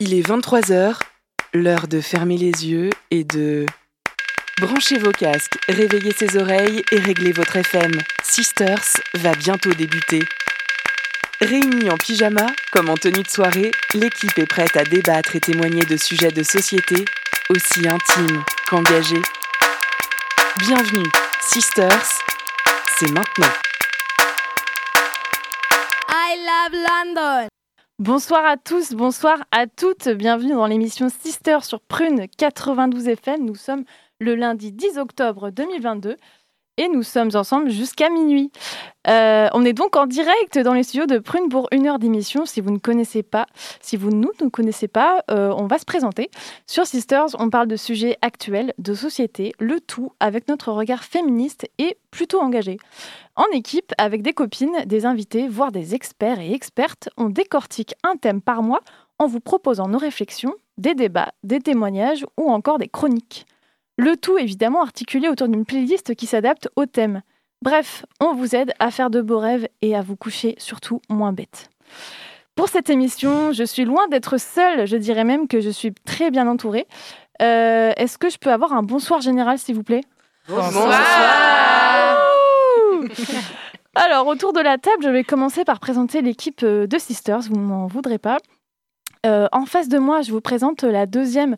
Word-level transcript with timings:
Il 0.00 0.14
est 0.14 0.24
23h, 0.24 1.00
l'heure 1.54 1.88
de 1.88 2.00
fermer 2.00 2.36
les 2.36 2.68
yeux 2.68 2.90
et 3.10 3.24
de... 3.24 3.66
Branchez 4.60 4.96
vos 4.96 5.10
casques, 5.10 5.58
réveillez 5.68 6.12
ses 6.12 6.36
oreilles 6.36 6.84
et 6.92 7.00
réglez 7.00 7.32
votre 7.32 7.56
FM. 7.56 7.90
Sisters 8.22 8.84
va 9.14 9.32
bientôt 9.32 9.72
débuter. 9.74 10.20
Réunis 11.40 11.90
en 11.90 11.96
pyjama, 11.96 12.46
comme 12.70 12.90
en 12.90 12.96
tenue 12.96 13.24
de 13.24 13.28
soirée, 13.28 13.72
l'équipe 13.94 14.38
est 14.38 14.46
prête 14.46 14.76
à 14.76 14.84
débattre 14.84 15.34
et 15.34 15.40
témoigner 15.40 15.84
de 15.84 15.96
sujets 15.96 16.30
de 16.30 16.44
société 16.44 17.04
aussi 17.50 17.88
intimes 17.88 18.44
qu'engagés. 18.68 19.22
Bienvenue, 20.60 21.08
Sisters, 21.40 22.20
c'est 22.98 23.10
maintenant. 23.10 23.52
I 26.08 26.36
love 26.46 26.84
London. 26.84 27.48
Bonsoir 28.00 28.44
à 28.44 28.56
tous, 28.56 28.92
bonsoir 28.92 29.42
à 29.50 29.66
toutes. 29.66 30.08
Bienvenue 30.08 30.52
dans 30.52 30.68
l'émission 30.68 31.08
Sister 31.08 31.58
sur 31.62 31.80
Prune 31.80 32.28
92 32.36 33.08
FM. 33.08 33.44
Nous 33.44 33.56
sommes 33.56 33.82
le 34.20 34.36
lundi 34.36 34.70
10 34.70 34.98
octobre 34.98 35.50
2022 35.50 36.16
et 36.78 36.88
nous 36.88 37.02
sommes 37.02 37.30
ensemble 37.34 37.70
jusqu'à 37.70 38.08
minuit. 38.08 38.50
Euh, 39.08 39.48
on 39.52 39.64
est 39.64 39.72
donc 39.72 39.96
en 39.96 40.06
direct 40.06 40.58
dans 40.58 40.72
les 40.72 40.84
studios 40.84 41.06
de 41.06 41.18
Prune 41.18 41.48
pour 41.48 41.68
une 41.72 41.86
heure 41.86 41.98
d'émission. 41.98 42.46
Si 42.46 42.60
vous 42.60 42.70
ne 42.70 42.78
connaissez 42.78 43.22
pas, 43.22 43.46
si 43.80 43.96
vous 43.96 44.10
nous 44.10 44.30
connaissez 44.50 44.86
pas, 44.86 45.24
euh, 45.30 45.52
on 45.56 45.66
va 45.66 45.78
se 45.78 45.84
présenter. 45.84 46.30
Sur 46.66 46.86
Sisters, 46.86 47.28
on 47.38 47.50
parle 47.50 47.66
de 47.66 47.76
sujets 47.76 48.16
actuels, 48.22 48.72
de 48.78 48.94
société, 48.94 49.52
le 49.58 49.80
tout 49.80 50.12
avec 50.20 50.48
notre 50.48 50.72
regard 50.72 51.04
féministe 51.04 51.68
et 51.78 51.98
plutôt 52.10 52.40
engagé. 52.40 52.78
En 53.34 53.46
équipe, 53.52 53.92
avec 53.98 54.22
des 54.22 54.32
copines, 54.32 54.84
des 54.86 55.04
invités, 55.04 55.48
voire 55.48 55.72
des 55.72 55.94
experts 55.94 56.40
et 56.40 56.52
expertes, 56.52 57.08
on 57.16 57.28
décortique 57.28 57.94
un 58.04 58.16
thème 58.16 58.40
par 58.40 58.62
mois 58.62 58.80
en 59.18 59.26
vous 59.26 59.40
proposant 59.40 59.88
nos 59.88 59.98
réflexions, 59.98 60.54
des 60.76 60.94
débats, 60.94 61.32
des 61.42 61.60
témoignages 61.60 62.24
ou 62.36 62.50
encore 62.50 62.78
des 62.78 62.88
chroniques. 62.88 63.46
Le 63.98 64.16
tout 64.16 64.38
évidemment 64.38 64.80
articulé 64.80 65.28
autour 65.28 65.48
d'une 65.48 65.64
playlist 65.64 66.14
qui 66.14 66.26
s'adapte 66.26 66.68
au 66.76 66.86
thème. 66.86 67.22
Bref, 67.62 68.06
on 68.20 68.32
vous 68.32 68.54
aide 68.54 68.72
à 68.78 68.92
faire 68.92 69.10
de 69.10 69.20
beaux 69.20 69.40
rêves 69.40 69.66
et 69.82 69.96
à 69.96 70.02
vous 70.02 70.14
coucher 70.14 70.54
surtout 70.58 71.02
moins 71.08 71.32
bête. 71.32 71.68
Pour 72.54 72.68
cette 72.68 72.90
émission, 72.90 73.52
je 73.52 73.64
suis 73.64 73.84
loin 73.84 74.06
d'être 74.08 74.38
seule, 74.38 74.86
je 74.86 74.96
dirais 74.96 75.24
même 75.24 75.48
que 75.48 75.60
je 75.60 75.70
suis 75.70 75.92
très 75.92 76.30
bien 76.30 76.46
entourée. 76.46 76.86
Euh, 77.42 77.92
Est-ce 77.96 78.18
que 78.18 78.30
je 78.30 78.38
peux 78.38 78.52
avoir 78.52 78.72
un 78.72 78.84
bonsoir 78.84 79.20
général, 79.20 79.58
s'il 79.58 79.74
vous 79.74 79.82
plaît? 79.82 80.02
Alors, 83.96 84.28
autour 84.28 84.52
de 84.52 84.60
la 84.60 84.78
table, 84.78 85.02
je 85.02 85.08
vais 85.08 85.24
commencer 85.24 85.64
par 85.64 85.80
présenter 85.80 86.22
l'équipe 86.22 86.62
euh, 86.62 86.86
de 86.86 86.98
Sisters, 86.98 87.40
vous 87.42 87.56
ne 87.56 87.66
m'en 87.66 87.86
voudrez 87.88 88.18
pas. 88.18 88.38
Euh, 89.26 89.48
en 89.52 89.66
face 89.66 89.88
de 89.88 89.98
moi, 89.98 90.22
je 90.22 90.32
vous 90.32 90.40
présente 90.40 90.84
la 90.84 91.06
deuxième 91.06 91.56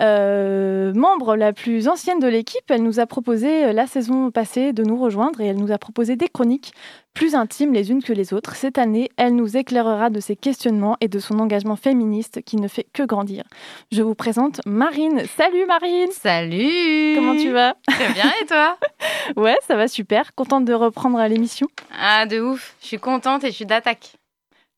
euh, 0.00 0.94
membre, 0.94 1.36
la 1.36 1.52
plus 1.52 1.88
ancienne 1.88 2.18
de 2.18 2.28
l'équipe. 2.28 2.62
Elle 2.68 2.82
nous 2.82 3.00
a 3.00 3.06
proposé 3.06 3.66
euh, 3.66 3.72
la 3.72 3.86
saison 3.86 4.30
passée 4.30 4.72
de 4.72 4.82
nous 4.84 4.96
rejoindre 4.96 5.40
et 5.40 5.46
elle 5.46 5.58
nous 5.58 5.72
a 5.72 5.78
proposé 5.78 6.16
des 6.16 6.28
chroniques 6.28 6.72
plus 7.12 7.34
intimes 7.34 7.74
les 7.74 7.90
unes 7.90 8.02
que 8.02 8.12
les 8.12 8.32
autres. 8.32 8.56
Cette 8.56 8.78
année, 8.78 9.10
elle 9.18 9.34
nous 9.34 9.56
éclairera 9.56 10.08
de 10.08 10.20
ses 10.20 10.34
questionnements 10.36 10.96
et 11.00 11.08
de 11.08 11.18
son 11.18 11.38
engagement 11.40 11.76
féministe 11.76 12.42
qui 12.42 12.56
ne 12.56 12.68
fait 12.68 12.86
que 12.92 13.02
grandir. 13.02 13.44
Je 13.90 14.02
vous 14.02 14.14
présente 14.14 14.60
Marine. 14.64 15.22
Salut 15.36 15.66
Marine 15.66 16.10
Salut 16.10 17.14
Comment 17.16 17.36
tu 17.36 17.50
vas? 17.50 17.76
Très 17.86 18.12
bien, 18.12 18.32
et 18.40 18.46
toi? 18.46 18.78
Ouais, 19.36 19.56
ça 19.68 19.76
va 19.76 19.88
super. 19.88 20.34
Contente 20.34 20.64
de 20.64 20.72
reprendre 20.72 21.22
l'émission? 21.28 21.68
Ah, 21.96 22.26
de 22.26 22.40
ouf. 22.40 22.74
Je 22.80 22.86
suis 22.88 22.98
contente 22.98 23.44
et 23.44 23.48
je 23.48 23.54
suis 23.54 23.66
d'attaque. 23.66 24.14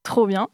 Trop 0.05 0.27
bien. 0.27 0.49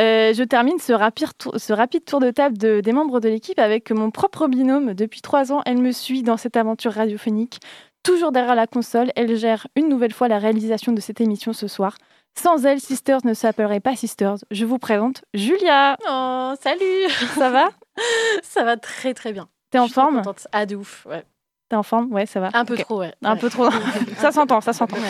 Euh, 0.00 0.34
je 0.34 0.42
termine 0.42 0.78
ce 0.78 0.92
rapide, 0.92 1.28
tour, 1.38 1.54
ce 1.56 1.72
rapide 1.72 2.04
tour 2.04 2.20
de 2.20 2.30
table 2.30 2.58
de- 2.58 2.80
des 2.80 2.92
membres 2.92 3.20
de 3.20 3.28
l'équipe 3.28 3.58
avec 3.58 3.90
mon 3.92 4.10
propre 4.10 4.48
binôme. 4.48 4.92
Depuis 4.92 5.20
trois 5.22 5.52
ans, 5.52 5.62
elle 5.66 5.78
me 5.78 5.92
suit 5.92 6.22
dans 6.22 6.36
cette 6.36 6.56
aventure 6.56 6.92
radiophonique. 6.92 7.60
Toujours 8.02 8.32
derrière 8.32 8.54
la 8.56 8.66
console, 8.66 9.10
elle 9.16 9.36
gère 9.36 9.66
une 9.76 9.88
nouvelle 9.88 10.12
fois 10.12 10.28
la 10.28 10.38
réalisation 10.38 10.92
de 10.92 11.00
cette 11.00 11.20
émission 11.20 11.52
ce 11.52 11.68
soir. 11.68 11.96
Sans 12.38 12.64
elle, 12.66 12.80
Sisters 12.80 13.20
ne 13.24 13.34
s'appellerait 13.34 13.80
pas 13.80 13.96
Sisters. 13.96 14.36
Je 14.50 14.64
vous 14.64 14.78
présente 14.78 15.22
Julia. 15.34 15.96
Oh, 16.08 16.52
salut 16.60 17.08
Ça 17.36 17.50
va? 17.50 17.70
Ça 18.42 18.64
va 18.64 18.76
très 18.76 19.14
très 19.14 19.32
bien. 19.32 19.48
T'es 19.70 19.78
en 19.78 19.82
Je 19.82 19.86
suis 19.88 19.92
trop 19.94 20.02
forme? 20.02 20.16
contente. 20.18 20.46
Ah, 20.52 20.66
de 20.66 20.76
ouf, 20.76 21.06
ouais. 21.08 21.24
T'es 21.68 21.76
en 21.76 21.82
forme? 21.82 22.12
Ouais, 22.12 22.24
ça 22.26 22.40
va. 22.40 22.50
Un 22.54 22.64
peu 22.64 22.76
trop, 22.78 23.00
ouais. 23.00 23.12
Un 23.22 23.34
Ouais. 23.34 23.38
peu 23.38 23.50
trop. 23.50 23.68
ça 24.18 24.32
s'entend, 24.32 24.60
ça 24.60 24.72
s'entend. 24.72 24.96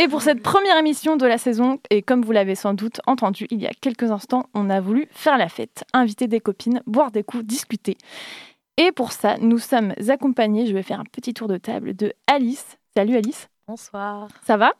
Et 0.00 0.06
pour 0.06 0.22
cette 0.22 0.44
première 0.44 0.76
émission 0.76 1.16
de 1.16 1.26
la 1.26 1.38
saison, 1.38 1.80
et 1.90 2.02
comme 2.02 2.22
vous 2.22 2.30
l'avez 2.30 2.54
sans 2.54 2.72
doute 2.72 3.00
entendu 3.08 3.48
il 3.50 3.60
y 3.60 3.66
a 3.66 3.72
quelques 3.80 4.12
instants, 4.12 4.46
on 4.54 4.70
a 4.70 4.80
voulu 4.80 5.08
faire 5.10 5.36
la 5.36 5.48
fête, 5.48 5.82
inviter 5.92 6.28
des 6.28 6.38
copines, 6.38 6.82
boire 6.86 7.10
des 7.10 7.24
coups, 7.24 7.44
discuter. 7.44 7.98
Et 8.76 8.92
pour 8.92 9.10
ça, 9.10 9.38
nous 9.40 9.58
sommes 9.58 9.94
accompagnés, 10.08 10.68
je 10.68 10.72
vais 10.72 10.84
faire 10.84 11.00
un 11.00 11.04
petit 11.04 11.34
tour 11.34 11.48
de 11.48 11.56
table, 11.56 11.96
de 11.96 12.12
Alice. 12.28 12.78
Salut 12.96 13.16
Alice, 13.16 13.48
Bonsoir. 13.66 14.28
ça 14.46 14.56
va? 14.56 14.70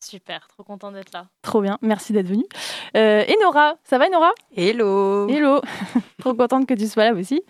Super, 0.00 0.48
trop 0.48 0.64
contente 0.64 0.94
d'être 0.94 1.12
là. 1.12 1.28
Trop 1.42 1.60
bien, 1.60 1.78
merci 1.80 2.12
d'être 2.12 2.26
venue. 2.26 2.46
Euh, 2.96 3.22
et 3.28 3.36
Nora, 3.40 3.76
ça 3.84 3.98
va 3.98 4.08
Nora? 4.08 4.32
Hello 4.56 5.28
Hello 5.28 5.60
Trop 6.18 6.34
contente 6.34 6.66
que 6.66 6.74
tu 6.74 6.88
sois 6.88 7.04
là 7.04 7.14
aussi. 7.14 7.44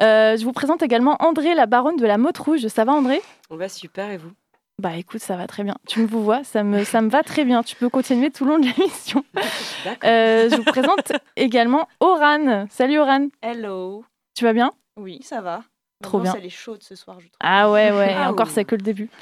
Euh, 0.00 0.36
je 0.36 0.44
vous 0.44 0.52
présente 0.52 0.84
également 0.84 1.16
André, 1.18 1.56
la 1.56 1.66
baronne 1.66 1.96
de 1.96 2.06
la 2.06 2.18
Motte 2.18 2.38
Rouge. 2.38 2.68
Ça 2.68 2.84
va 2.84 2.92
André? 2.92 3.20
On 3.50 3.56
va 3.56 3.68
super 3.68 4.10
et 4.10 4.16
vous? 4.16 4.30
Bah 4.80 4.94
écoute, 4.96 5.20
ça 5.20 5.36
va 5.36 5.46
très 5.48 5.64
bien. 5.64 5.74
Tu 5.88 6.00
me 6.00 6.06
vous 6.06 6.22
vois, 6.22 6.44
ça 6.44 6.62
me, 6.62 6.84
ça 6.84 7.00
me 7.00 7.08
va 7.10 7.22
très 7.24 7.44
bien. 7.44 7.62
Tu 7.64 7.74
peux 7.74 7.88
continuer 7.88 8.30
tout 8.30 8.44
le 8.44 8.52
long 8.52 8.58
de 8.60 8.66
l'émission. 8.66 9.24
D'accord. 9.84 10.08
Euh, 10.08 10.48
je 10.50 10.56
vous 10.56 10.62
présente 10.64 11.12
également 11.36 11.88
Oran. 12.00 12.66
Salut 12.70 12.98
Oran, 12.98 13.26
Hello. 13.42 14.04
tu 14.36 14.44
vas 14.44 14.52
bien? 14.52 14.72
Oui, 14.96 15.20
ça 15.24 15.40
va. 15.40 15.64
Trop 16.00 16.20
bien. 16.20 16.32
Elle 16.38 16.46
est 16.46 16.48
chaude 16.50 16.80
ce 16.84 16.94
soir, 16.94 17.16
je 17.18 17.26
trouve. 17.26 17.36
Ah 17.40 17.72
ouais, 17.72 17.90
ouais, 17.90 18.14
Ah 18.16 18.30
encore 18.30 18.46
oui. 18.46 18.52
c'est 18.54 18.64
que 18.64 18.76
le 18.76 18.82
début. 18.82 19.10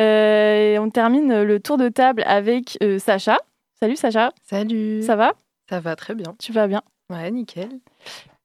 Euh, 0.00 0.72
et 0.72 0.78
on 0.78 0.88
termine 0.88 1.42
le 1.42 1.60
tour 1.60 1.76
de 1.76 1.90
table 1.90 2.22
avec 2.26 2.78
euh, 2.82 2.98
Sacha. 2.98 3.36
Salut 3.78 3.94
Sacha, 3.96 4.32
Salut. 4.42 5.02
ça 5.02 5.16
va? 5.16 5.34
Ça 5.68 5.80
va 5.80 5.96
très 5.96 6.14
bien. 6.14 6.34
Tu 6.38 6.50
vas 6.50 6.66
bien? 6.66 6.80
Ouais, 7.10 7.30
nickel. 7.30 7.68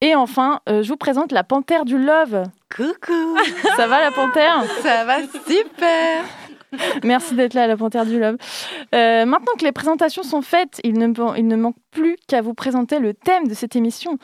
Et 0.02 0.14
enfin, 0.14 0.60
euh, 0.70 0.84
je 0.84 0.90
vous 0.90 0.98
présente 0.98 1.32
la 1.32 1.44
panthère 1.44 1.84
du 1.84 1.98
love. 1.98 2.44
Coucou 2.76 3.38
Ça 3.76 3.88
va 3.88 4.02
la 4.02 4.12
panthère? 4.12 4.64
Ça 4.82 5.06
va 5.06 5.22
super. 5.22 6.24
Merci 7.04 7.34
d'être 7.34 7.54
là, 7.54 7.66
la 7.66 7.78
panthère 7.78 8.06
du 8.06 8.20
love. 8.20 8.38
Euh, 8.94 9.26
maintenant 9.26 9.54
que 9.58 9.64
les 9.64 9.72
présentations 9.72 10.22
sont 10.22 10.42
faites, 10.42 10.80
il 10.84 11.00
ne, 11.00 11.08
il 11.38 11.48
ne 11.48 11.56
manque 11.56 11.78
plus 11.92 12.16
qu'à 12.28 12.42
vous 12.42 12.54
présenter 12.54 13.00
le 13.00 13.14
thème 13.14 13.48
de 13.48 13.54
cette 13.54 13.76
émission. 13.76 14.18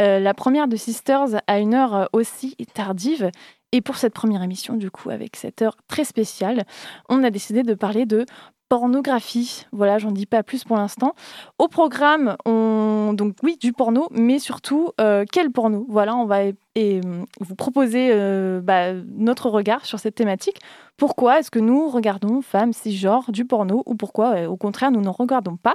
Euh, 0.00 0.18
la 0.18 0.32
première 0.32 0.68
de 0.68 0.76
Sisters 0.76 1.42
à 1.46 1.58
une 1.58 1.74
heure 1.74 2.08
aussi 2.12 2.56
tardive. 2.72 3.30
Et 3.72 3.82
pour 3.82 3.96
cette 3.96 4.14
première 4.14 4.42
émission, 4.42 4.74
du 4.74 4.90
coup, 4.90 5.10
avec 5.10 5.36
cette 5.36 5.60
heure 5.60 5.76
très 5.88 6.04
spéciale, 6.04 6.64
on 7.10 7.22
a 7.22 7.28
décidé 7.28 7.62
de 7.64 7.74
parler 7.74 8.06
de 8.06 8.24
pornographie. 8.68 9.66
Voilà, 9.72 9.98
j'en 9.98 10.12
dis 10.12 10.26
pas 10.26 10.42
plus 10.42 10.64
pour 10.64 10.76
l'instant. 10.76 11.14
Au 11.58 11.68
programme, 11.68 12.36
on 12.44 13.12
donc 13.14 13.34
oui 13.42 13.56
du 13.56 13.72
porno, 13.72 14.08
mais 14.10 14.38
surtout 14.38 14.90
euh, 15.00 15.24
quel 15.30 15.50
porno? 15.50 15.86
Voilà, 15.88 16.16
on 16.16 16.26
va 16.26 16.50
vous 17.40 17.54
proposer 17.56 18.10
euh, 18.12 18.60
bah, 18.62 18.92
notre 19.16 19.50
regard 19.50 19.84
sur 19.84 19.98
cette 19.98 20.14
thématique. 20.14 20.60
Pourquoi 20.96 21.38
est-ce 21.38 21.50
que 21.50 21.58
nous 21.58 21.88
regardons 21.88 22.42
femmes 22.42 22.72
cisgenres 22.72 23.30
du 23.30 23.44
porno 23.44 23.82
ou 23.86 23.94
pourquoi 23.94 24.36
euh, 24.36 24.46
au 24.46 24.56
contraire 24.56 24.90
nous 24.90 25.00
n'en 25.00 25.12
regardons 25.12 25.56
pas? 25.56 25.74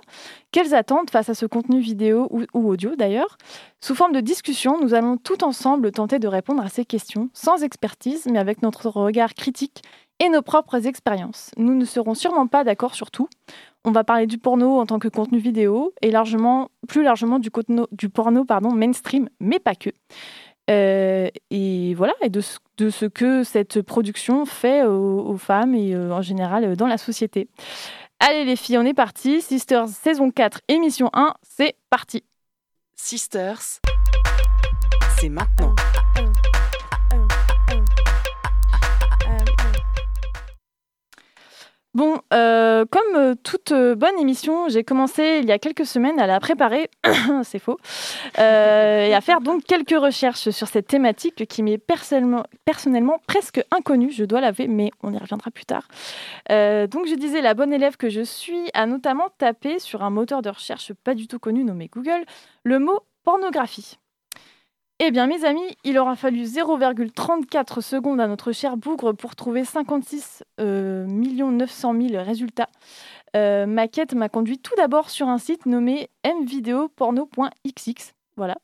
Quelles 0.51 0.73
attentes 0.73 1.09
face 1.09 1.29
à 1.29 1.33
ce 1.33 1.45
contenu 1.45 1.79
vidéo 1.79 2.27
ou, 2.29 2.43
ou 2.53 2.69
audio 2.69 2.95
d'ailleurs? 2.95 3.37
Sous 3.81 3.95
forme 3.95 4.13
de 4.13 4.21
discussion, 4.21 4.79
nous 4.81 4.93
allons 4.93 5.17
tout 5.17 5.43
ensemble 5.43 5.91
tenter 5.91 6.19
de 6.19 6.27
répondre 6.27 6.63
à 6.63 6.69
ces 6.69 6.85
questions 6.85 7.29
sans 7.33 7.63
expertise, 7.63 8.27
mais 8.31 8.39
avec 8.39 8.61
notre 8.61 8.89
regard 8.89 9.33
critique 9.33 9.81
et 10.19 10.29
nos 10.29 10.41
propres 10.41 10.87
expériences. 10.87 11.51
Nous 11.57 11.75
ne 11.75 11.85
serons 11.85 12.13
sûrement 12.15 12.47
pas 12.47 12.63
d'accord 12.63 12.95
sur 12.95 13.11
tout. 13.11 13.27
On 13.85 13.91
va 13.91 14.03
parler 14.03 14.27
du 14.27 14.37
porno 14.37 14.79
en 14.79 14.85
tant 14.85 14.99
que 14.99 15.07
contenu 15.09 15.39
vidéo 15.39 15.93
et 16.01 16.11
largement, 16.11 16.69
plus 16.87 17.03
largement 17.03 17.39
du, 17.39 17.49
contenu- 17.49 17.87
du 17.91 18.09
porno 18.09 18.45
pardon, 18.45 18.71
mainstream, 18.71 19.29
mais 19.39 19.59
pas 19.59 19.75
que. 19.75 19.89
Euh, 20.69 21.27
et 21.49 21.93
voilà, 21.95 22.13
et 22.21 22.29
de 22.29 22.39
ce, 22.39 23.05
que 23.05 23.43
cette 23.43 23.81
production 23.81 24.45
fait 24.45 24.85
aux, 24.85 25.19
aux 25.19 25.37
femmes 25.37 25.75
et 25.75 25.93
euh, 25.93 26.13
en 26.13 26.21
général 26.21 26.63
euh, 26.63 26.75
dans 26.75 26.87
la 26.87 26.97
société. 26.97 27.49
Allez 28.19 28.45
les 28.45 28.55
filles, 28.55 28.77
on 28.77 28.85
est 28.85 28.93
parti. 28.93 29.41
Sisters 29.41 29.89
saison 29.89 30.31
4, 30.31 30.61
émission 30.69 31.09
1, 31.11 31.33
c'est 31.41 31.75
parti. 31.89 32.23
Sisters, 32.95 33.59
c'est 35.19 35.27
maintenant. 35.27 35.75
Bon, 41.93 42.19
euh, 42.33 42.85
comme 42.89 43.15
euh, 43.15 43.35
toute 43.35 43.71
euh, 43.71 43.93
bonne 43.93 44.17
émission, 44.17 44.67
j'ai 44.67 44.83
commencé 44.83 45.41
il 45.43 45.47
y 45.47 45.51
a 45.51 45.59
quelques 45.59 45.85
semaines 45.85 46.19
à 46.19 46.25
la 46.25 46.39
préparer, 46.39 46.89
c'est 47.43 47.59
faux, 47.59 47.77
et 48.35 49.13
à 49.13 49.21
faire 49.21 49.41
donc 49.41 49.63
quelques 49.63 49.95
recherches 49.95 50.49
sur 50.49 50.67
cette 50.67 50.87
thématique 50.87 51.45
qui 51.45 51.61
m'est 51.61 51.77
personnellement, 51.77 53.19
presque 53.27 53.63
inconnue, 53.69 54.11
je 54.11 54.25
dois 54.25 54.41
l'avouer, 54.41 54.67
mais 54.67 54.89
on 55.03 55.13
y 55.13 55.17
reviendra 55.19 55.51
plus 55.51 55.65
tard. 55.65 55.87
Donc 56.49 57.05
je 57.05 57.15
disais, 57.15 57.41
la 57.41 57.53
bonne 57.53 57.71
élève 57.71 57.95
que 57.95 58.09
je 58.09 58.21
suis 58.21 58.71
a 58.73 58.87
notamment 58.87 59.27
tapé 59.37 59.77
sur 59.77 60.01
un 60.01 60.09
moteur 60.09 60.41
de 60.41 60.49
recherche 60.49 60.93
pas 60.93 61.13
du 61.13 61.27
tout 61.27 61.37
connu 61.37 61.63
nommé 61.63 61.91
Google 61.93 62.25
le 62.63 62.79
mot 62.79 63.01
pornographie. 63.23 63.99
Eh 65.05 65.11
bien, 65.11 65.27
mes 65.27 65.43
amis, 65.43 65.75
il 65.83 65.97
aura 65.97 66.15
fallu 66.15 66.43
0,34 66.43 67.81
secondes 67.81 68.21
à 68.21 68.27
notre 68.27 68.53
cher 68.53 68.77
bougre 68.77 69.11
pour 69.11 69.35
trouver 69.35 69.65
56 69.65 70.45
euh, 70.61 71.05
900 71.05 71.93
000 72.09 72.23
résultats. 72.23 72.69
Euh, 73.35 73.65
ma 73.65 73.89
quête 73.89 74.13
m'a 74.13 74.29
conduit 74.29 74.59
tout 74.59 74.73
d'abord 74.77 75.09
sur 75.09 75.27
un 75.27 75.39
site 75.39 75.65
nommé 75.65 76.09
mvideoporno.xx, 76.23 78.13
voilà, 78.37 78.55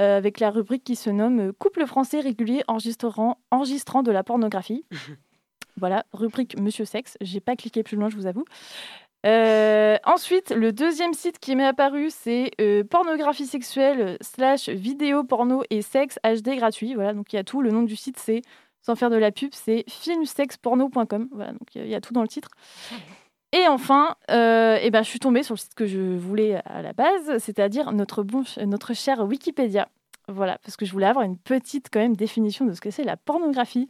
euh, 0.00 0.16
avec 0.16 0.40
la 0.40 0.50
rubrique 0.50 0.82
qui 0.82 0.96
se 0.96 1.08
nomme 1.08 1.52
Couple 1.52 1.86
français 1.86 2.18
régulier 2.18 2.64
enregistrant, 2.66 3.38
enregistrant 3.52 4.02
de 4.02 4.10
la 4.10 4.24
pornographie. 4.24 4.84
voilà, 5.76 6.04
rubrique 6.12 6.58
Monsieur 6.60 6.84
Sexe. 6.84 7.16
J'ai 7.20 7.38
pas 7.38 7.54
cliqué 7.54 7.84
plus 7.84 7.96
loin, 7.96 8.08
je 8.08 8.16
vous 8.16 8.26
avoue. 8.26 8.44
Euh, 9.24 9.96
ensuite, 10.04 10.50
le 10.50 10.72
deuxième 10.72 11.14
site 11.14 11.38
qui 11.38 11.56
m'est 11.56 11.64
apparu, 11.66 12.10
c'est 12.10 12.50
euh, 12.60 12.84
pornographie 12.84 13.46
sexuelle 13.46 14.00
euh, 14.00 14.16
slash 14.20 14.68
vidéo 14.68 15.24
porno 15.24 15.62
et 15.70 15.82
sexe 15.82 16.18
HD 16.24 16.56
gratuit. 16.56 16.94
Voilà, 16.94 17.12
donc 17.14 17.32
il 17.32 17.36
y 17.36 17.38
a 17.38 17.44
tout. 17.44 17.60
Le 17.62 17.70
nom 17.70 17.82
du 17.82 17.96
site, 17.96 18.18
c'est, 18.18 18.42
sans 18.82 18.94
faire 18.94 19.10
de 19.10 19.16
la 19.16 19.32
pub, 19.32 19.50
c'est 19.52 19.84
filmsexporno.com. 19.88 21.28
Voilà, 21.32 21.52
donc 21.52 21.74
il 21.74 21.88
y, 21.88 21.94
a- 21.94 22.00
tout 22.00 22.12
dans 22.12 22.22
le 22.22 22.28
titre. 22.28 22.50
Et 23.52 23.66
enfin, 23.68 24.16
euh, 24.30 24.78
eh 24.80 24.90
ben, 24.90 25.02
je 25.02 25.08
suis 25.08 25.18
tombée 25.18 25.42
sur 25.42 25.54
le 25.54 25.58
site 25.58 25.74
que 25.74 25.86
je 25.86 25.98
voulais 26.16 26.60
à 26.64 26.82
la 26.82 26.92
base, 26.92 27.38
c'est-à-dire 27.38 27.90
notre, 27.92 28.22
bon, 28.22 28.44
notre 28.64 28.94
cher 28.94 29.24
Wikipédia. 29.24 29.88
Voilà, 30.28 30.58
parce 30.58 30.76
que 30.76 30.84
je 30.84 30.92
voulais 30.92 31.06
avoir 31.06 31.24
une 31.24 31.38
petite 31.38 31.88
quand 31.92 32.00
même 32.00 32.16
définition 32.16 32.64
de 32.66 32.72
ce 32.72 32.80
que 32.80 32.90
c'est 32.90 33.04
la 33.04 33.16
pornographie. 33.16 33.88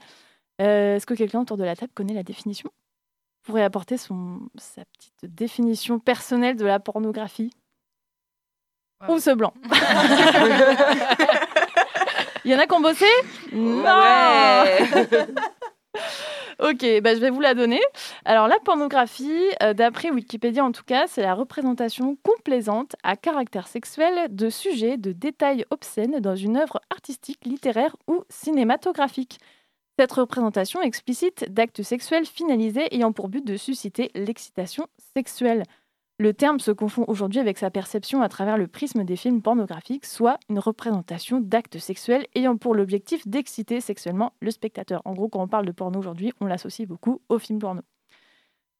Est-ce 0.59 1.05
que 1.07 1.15
quelqu'un 1.15 1.41
autour 1.41 1.57
de 1.57 1.65
la 1.65 1.75
table 1.77 1.93
connaît 1.95 2.15
la 2.15 2.23
définition? 2.23 2.71
Pourrait 3.47 3.63
apporter 3.63 3.97
son, 3.97 4.41
sa 4.59 4.85
petite 4.85 5.35
définition 5.35 5.99
personnelle 5.99 6.57
de 6.57 6.67
la 6.67 6.81
pornographie 6.81 7.53
Ou 9.09 9.19
ce 9.19 9.31
blanc 9.31 9.55
Il 12.45 12.53
y 12.53 12.55
en 12.55 12.59
a 12.59 12.67
qui 12.67 12.75
ont 12.75 12.81
bossé 12.81 13.07
Non 13.53 13.85
Ok, 16.59 16.87
bah, 17.03 17.15
je 17.15 17.21
vais 17.21 17.29
vous 17.29 17.41
la 17.41 17.53
donner. 17.55 17.81
Alors 18.25 18.49
la 18.49 18.59
pornographie, 18.59 19.43
euh, 19.63 19.75
d'après 19.75 20.11
Wikipédia 20.11 20.65
en 20.65 20.73
tout 20.73 20.85
cas, 20.85 21.07
c'est 21.07 21.21
la 21.21 21.35
représentation 21.35 22.17
complaisante 22.23 22.97
à 23.03 23.15
caractère 23.17 23.69
sexuel 23.69 24.35
de 24.35 24.49
sujets, 24.49 24.97
de 24.97 25.13
détails 25.13 25.67
obscènes 25.71 26.19
dans 26.21 26.35
une 26.35 26.57
œuvre 26.57 26.81
artistique, 26.91 27.45
littéraire 27.45 27.95
ou 28.09 28.25
cinématographique. 28.31 29.39
Cette 29.99 30.13
représentation 30.13 30.83
explicite 30.83 31.51
d'actes 31.51 31.83
sexuels 31.83 32.27
finalisés 32.27 32.95
ayant 32.95 33.13
pour 33.13 33.29
but 33.29 33.45
de 33.45 33.57
susciter 33.57 34.11
l'excitation 34.15 34.87
sexuelle. 35.15 35.63
Le 36.19 36.35
terme 36.35 36.61
se 36.61 36.71
confond 36.71 37.05
aujourd'hui 37.09 37.41
avec 37.41 37.57
sa 37.57 37.71
perception 37.71 38.21
à 38.21 38.29
travers 38.29 38.59
le 38.59 38.67
prisme 38.67 39.05
des 39.05 39.17
films 39.17 39.41
pornographiques, 39.41 40.05
soit 40.05 40.39
une 40.51 40.59
représentation 40.59 41.41
d'actes 41.41 41.79
sexuels 41.79 42.27
ayant 42.35 42.59
pour 42.59 42.75
l'objectif 42.75 43.27
d'exciter 43.27 43.81
sexuellement 43.81 44.33
le 44.41 44.51
spectateur. 44.51 45.01
En 45.07 45.15
gros, 45.15 45.29
quand 45.29 45.43
on 45.43 45.49
parle 45.49 45.67
de 45.67 45.73
porno 45.73 45.99
aujourd'hui, 45.99 46.33
on 46.41 46.47
l'associe 46.47 46.87
beaucoup 46.87 47.23
aux 47.31 47.39
films 47.39 47.59
porno. 47.59 47.81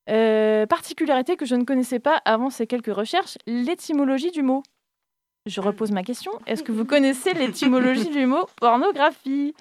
Euh, 0.09 0.67
particularité 0.67 1.37
que 1.37 1.47
je 1.47 1.57
ne 1.57 1.65
connaissais 1.65 1.99
pas 1.99 2.21
avant 2.27 2.51
ces 2.51 2.67
quelques 2.67 2.95
recherches, 2.95 3.39
l'étymologie 3.47 4.31
du 4.31 4.43
mot. 4.43 4.63
Je 5.47 5.61
repose 5.61 5.93
ma 5.93 6.03
question. 6.03 6.33
Est-ce 6.47 6.63
que 6.63 6.73
vous 6.73 6.85
connaissez 6.85 7.33
l'étymologie 7.33 8.11
du 8.11 8.27
mot 8.27 8.47
pornographie? 8.61 9.55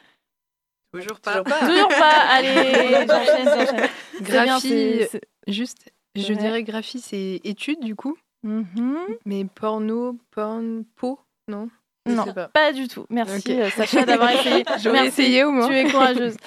Toujours 1.02 1.20
pas. 1.20 1.44
Toujours 1.44 1.88
pas. 1.90 2.14
Allez, 2.32 3.06
j'enchaîne, 3.08 3.46
j'enchaîne. 3.46 3.90
Bien, 4.22 4.46
Graphie, 4.46 5.06
c'est- 5.10 5.22
juste, 5.48 5.92
je 6.16 6.34
Ouais. 6.34 6.40
dirais 6.40 6.64
graphie, 6.64 7.00
c'est 7.00 7.42
étude 7.44 7.80
du 7.82 7.96
coup. 7.96 8.18
Mhm. 8.44 8.98
Mais 9.26 9.46
porno, 9.46 10.18
porn, 10.32 10.84
po, 10.96 11.20
non? 11.48 11.70
Je 12.08 12.14
Non, 12.14 12.26
pas. 12.34 12.50
pas. 12.50 12.72
du 12.72 12.88
tout. 12.88 13.08
Merci 13.10 13.60
euh, 13.60 13.68
Sacha 13.72 14.06
d'avoir 14.06 14.30
essayé. 14.32 14.64
J'aurais 14.80 15.02
Merci. 15.02 15.22
essayé 15.22 15.44
au 15.44 15.50
moins. 15.52 15.68
Tu 15.68 15.74
es 15.74 15.86
courageuse. 15.90 16.38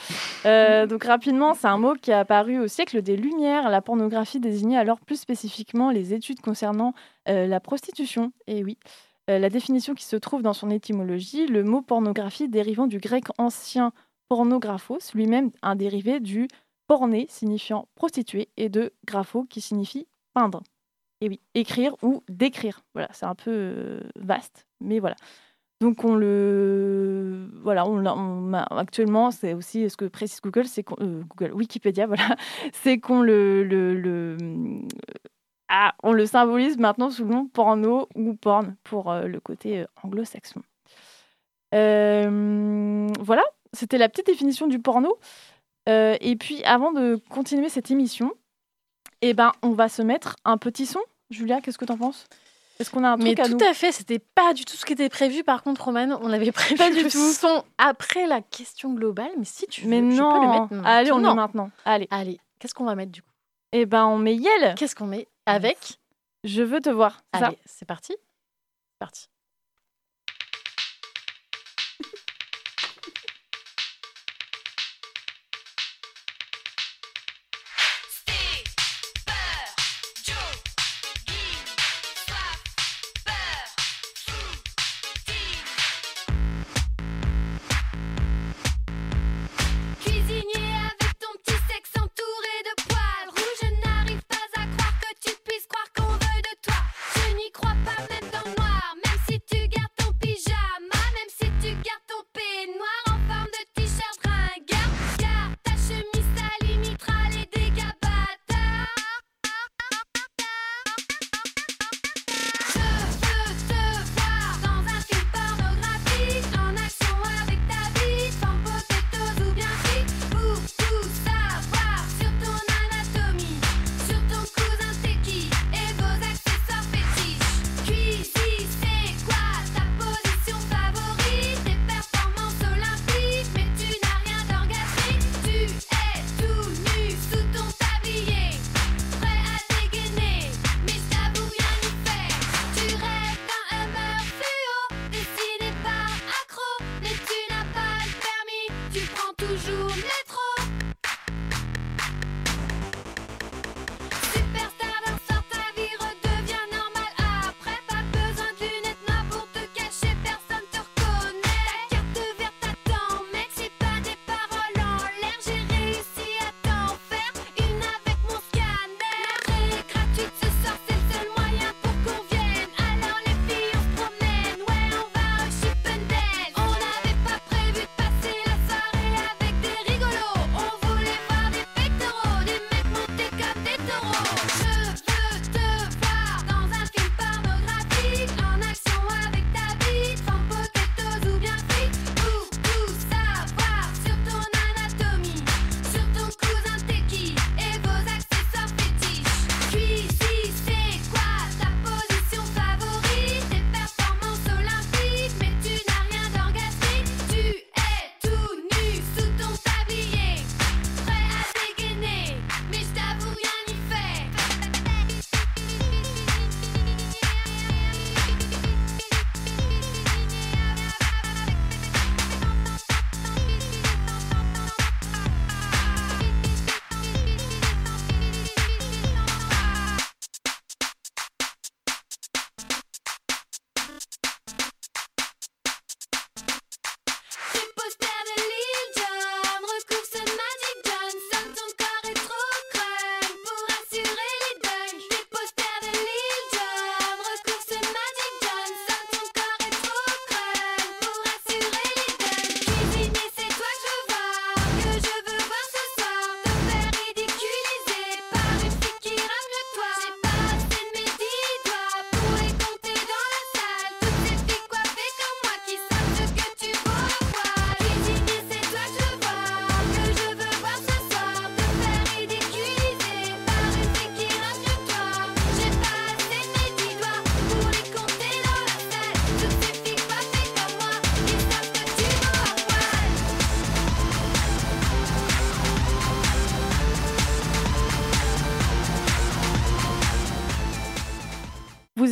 Euh, 0.47 0.87
donc 0.87 1.03
rapidement, 1.03 1.55
c'est 1.55 1.67
un 1.67 1.79
mot 1.79 1.95
qui 2.01 2.13
est 2.13 2.15
apparu 2.15 2.61
au 2.61 2.69
siècle 2.69 3.03
des 3.03 3.17
Lumières. 3.17 3.69
La 3.69 3.83
pornographie 3.83 4.39
désignait 4.39 4.79
alors 4.79 5.01
plus 5.01 5.17
spécifiquement 5.19 5.91
les 5.91 6.15
études 6.15 6.41
concernant 6.41 6.95
euh, 7.29 7.49
la 7.49 7.59
prostitution. 7.59 8.31
Et 8.47 8.63
oui. 8.63 8.79
Euh, 9.29 9.41
la 9.41 9.51
définition 9.51 9.95
qui 9.95 10.05
se 10.05 10.15
trouve 10.15 10.43
dans 10.43 10.53
son 10.55 10.71
étymologie, 10.71 11.49
le 11.49 11.65
mot 11.65 11.83
pornographie 11.83 12.49
dérivant 12.49 12.87
du 12.87 12.99
grec 12.99 13.25
ancien 13.37 13.93
pornographos, 14.29 14.99
lui-même 15.15 15.51
un 15.63 15.77
dérivé 15.77 16.21
du 16.21 16.49
porné 16.87 17.27
signifiant 17.29 17.89
prostituée 17.95 18.49
et 18.57 18.69
de 18.69 18.93
grapho 19.07 19.45
qui 19.45 19.61
signifie 19.61 20.07
peindre. 20.35 20.63
Et 21.21 21.29
oui, 21.29 21.41
écrire 21.55 21.97
ou 22.03 22.23
décrire. 22.29 22.83
Voilà, 22.95 23.09
c'est 23.13 23.27
un 23.27 23.35
peu 23.35 23.51
euh, 23.51 24.01
vaste, 24.17 24.67
mais 24.81 24.99
voilà. 25.01 25.17
Donc 25.81 26.03
on 26.05 26.17
le 26.17 27.49
voilà, 27.63 27.87
on, 27.87 28.53
actuellement 28.53 29.31
c'est 29.31 29.55
aussi 29.55 29.89
ce 29.89 29.97
que 29.97 30.07
précise 30.07 30.41
Google, 30.41 30.67
c'est 30.67 30.85
euh, 31.01 31.23
Google 31.25 31.53
Wikipédia 31.55 32.07
voilà, 32.09 32.37
c'est 32.73 32.99
qu'on 32.99 33.23
le, 33.23 33.63
le, 33.63 33.95
le- 33.95 34.37
ah, 35.69 35.95
on 36.03 36.13
le 36.13 36.27
symbolise 36.27 36.79
maintenant 36.79 37.11
sous 37.11 37.25
le 37.25 37.31
nom 37.31 37.47
porno 37.47 38.09
ou 38.17 38.35
porn 38.35 38.75
pour 38.85 39.11
euh, 39.13 39.27
le 39.27 39.39
côté 39.41 39.81
euh, 39.81 39.87
anglo-saxon. 40.03 40.63
Euh, 41.75 43.07
voilà, 43.21 43.43
c'était 43.73 43.99
la 43.99 44.09
petite 44.09 44.27
définition 44.27 44.67
du 44.67 44.79
porno. 44.79 45.19
Euh, 45.89 46.17
et 46.21 46.37
puis 46.37 46.63
avant 46.65 46.93
de 46.93 47.21
continuer 47.31 47.69
cette 47.69 47.91
émission, 47.91 48.33
eh 49.23 49.33
ben 49.35 49.53
on 49.63 49.71
va 49.71 49.89
se 49.89 50.03
mettre 50.03 50.37
un 50.45 50.59
petit 50.59 50.87
son. 50.87 51.01
Julia, 51.31 51.61
qu'est-ce 51.61 51.79
que 51.79 51.85
t'en 51.85 51.97
penses? 51.99 52.27
Est-ce 52.79 52.91
qu'on 52.91 53.03
a 53.05 53.09
un 53.11 53.17
Mais 53.17 53.35
truc 53.35 53.41
à 53.41 53.45
tout 53.49 53.57
nous 53.59 53.65
à 53.67 53.75
fait, 53.75 53.91
c'était 53.91 54.21
pas 54.21 54.55
du 54.55 54.65
tout 54.65 54.77
ce 54.77 54.85
qui 54.87 54.93
était 54.93 55.09
prévu. 55.09 55.43
Par 55.43 55.63
contre, 55.65 55.85
Romane, 55.87 56.17
on 56.23 56.33
avait 56.33 56.53
prévu 56.53 56.77
Pas 56.77 56.91
du 56.91 57.03
le 57.03 57.11
tout. 57.11 57.33
son 57.33 57.65
après 57.77 58.27
la 58.27 58.41
question 58.41 58.93
globale. 58.95 59.31
Mais 59.37 59.45
si 59.45 59.67
tu 59.67 59.81
veux, 59.83 59.89
Mais 59.89 59.99
je 59.99 60.21
non, 60.21 60.31
peux 60.33 60.41
le 60.41 60.49
mettre 60.49 60.61
maintenant. 60.75 60.85
allez, 60.85 61.11
on 61.13 61.19
le 61.19 61.23
met 61.29 61.35
maintenant. 61.35 61.71
Allez, 61.85 62.07
Allez, 62.11 62.39
qu'est-ce 62.61 62.75
qu'on 62.75 62.85
va 62.85 62.95
mettre 62.95 63.11
du 63.13 63.23
coup? 63.23 63.31
Eh 63.73 63.85
ben 63.85 64.05
on 64.07 64.17
met 64.19 64.37
Yel. 64.37 64.75
Qu'est-ce 64.77 64.95
qu'on 64.95 65.07
met 65.07 65.27
avec? 65.47 65.99
Je 66.45 66.63
veux 66.63 66.81
te 66.81 66.89
voir. 66.91 67.21
c'est 67.35 67.41
ça? 67.41 67.47
Allez, 67.47 67.59
c'est 67.67 67.85
parti. 67.87 68.13
C'est 68.13 68.99
parti. 69.01 69.27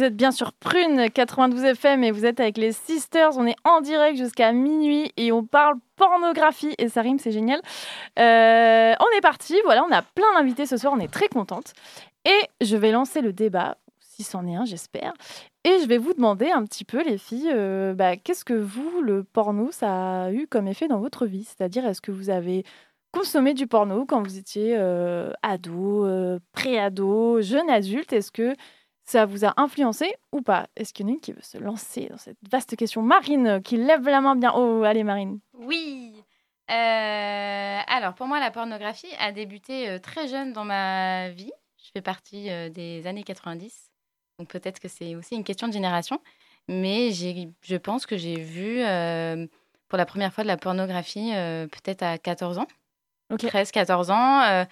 Êtes 0.07 0.17
bien 0.17 0.31
sur 0.31 0.53
Prune 0.53 1.11
92 1.11 1.65
FM 1.65 2.05
et 2.05 2.13
vous 2.13 2.25
êtes 2.25 2.39
avec 2.39 2.57
les 2.59 2.71
Sisters. 2.73 3.37
On 3.37 3.47
est 3.47 3.57
en 3.65 3.81
direct 3.81 4.17
jusqu'à 4.17 4.53
minuit 4.53 5.13
et 5.17 5.33
on 5.33 5.45
parle 5.45 5.75
pornographie 5.97 6.75
et 6.79 6.89
ça 6.89 7.03
rime, 7.03 7.19
c'est 7.19 7.33
génial. 7.33 7.61
Euh, 8.19 8.95
on 9.01 9.19
est 9.19 9.21
parti, 9.21 9.57
voilà, 9.65 9.85
on 9.85 9.91
a 9.91 10.03
plein 10.03 10.33
d'invités 10.37 10.65
ce 10.65 10.77
soir, 10.77 10.93
on 10.97 11.01
est 11.01 11.13
très 11.13 11.29
contente. 11.29 11.73
Et 12.25 12.41
je 12.65 12.77
vais 12.77 12.93
lancer 12.93 13.21
le 13.21 13.33
débat, 13.33 13.79
si 14.01 14.23
c'en 14.23 14.47
est 14.47 14.55
un, 14.55 14.65
j'espère. 14.65 15.13
Et 15.65 15.81
je 15.81 15.89
vais 15.89 15.99
vous 15.99 16.15
demander 16.15 16.51
un 16.51 16.65
petit 16.65 16.85
peu, 16.85 17.03
les 17.03 17.19
filles, 17.19 17.51
euh, 17.53 17.93
bah, 17.93 18.17
qu'est-ce 18.17 18.45
que 18.45 18.55
vous, 18.55 19.01
le 19.03 19.25
porno, 19.25 19.71
ça 19.73 20.25
a 20.25 20.33
eu 20.33 20.47
comme 20.47 20.69
effet 20.69 20.87
dans 20.87 21.01
votre 21.01 21.27
vie? 21.27 21.45
C'est-à-dire, 21.45 21.85
est-ce 21.85 22.01
que 22.01 22.13
vous 22.13 22.31
avez 22.31 22.65
consommé 23.11 23.55
du 23.55 23.67
porno 23.67 24.07
quand 24.07 24.23
vous 24.23 24.39
étiez 24.39 24.77
euh, 24.79 25.33
ado, 25.43 26.07
euh, 26.07 26.39
pré-ado, 26.53 27.41
jeune 27.41 27.69
adulte? 27.69 28.13
Est-ce 28.13 28.31
que 28.31 28.55
ça 29.07 29.25
vous 29.25 29.45
a 29.45 29.55
influencé 29.57 30.13
ou 30.33 30.43
pas? 30.43 30.67
Est-ce 30.77 30.93
qu'il 30.93 31.07
y 31.07 31.09
en 31.09 31.13
a 31.13 31.15
une 31.15 31.21
qui 31.21 31.33
veut 31.33 31.43
se 31.43 31.57
lancer 31.59 32.09
dans 32.11 32.19
cette 32.19 32.37
vaste 32.51 32.77
question? 32.77 33.03
Marine, 33.03 33.63
qui 33.63 33.77
lève 33.77 34.05
la 34.07 34.21
main 34.21 34.37
bien 34.37 34.53
haut. 34.53 34.83
Allez, 34.83 35.05
Marine. 35.05 35.39
Oui. 35.55 36.13
Euh, 36.69 37.79
alors, 37.87 38.15
pour 38.15 38.27
moi, 38.27 38.41
la 38.41 38.51
pornographie 38.51 39.07
a 39.21 39.31
débuté 39.31 39.89
euh, 39.89 39.99
très 40.01 40.27
jeune 40.27 40.53
dans 40.53 40.65
ma 40.65 41.31
vie. 41.31 41.53
Je 41.79 41.91
fais 41.95 42.03
partie 42.03 42.51
euh, 42.51 42.69
des 42.69 43.07
années 43.07 43.23
90. 43.23 43.91
Donc, 44.41 44.49
peut-être 44.49 44.81
que 44.81 44.89
c'est 44.89 45.15
aussi 45.15 45.37
une 45.37 45.45
question 45.45 45.69
de 45.69 45.73
génération. 45.73 46.21
Mais 46.69 47.13
je 47.13 47.77
pense 47.77 48.07
que 48.07 48.17
j'ai 48.17 48.41
vu 48.41 48.83
euh, 48.83 49.47
pour 49.87 49.97
la 49.97 50.05
première 50.05 50.33
fois 50.33 50.43
de 50.43 50.49
la 50.49 50.57
pornographie 50.57 51.31
euh, 51.33 51.69
peut-être 51.69 52.03
à 52.03 52.19
14 52.19 52.59
ans. 52.59 52.67
Ok. 53.33 53.47
13, 53.47 53.71
14 53.71 54.11
ans. 54.11 54.67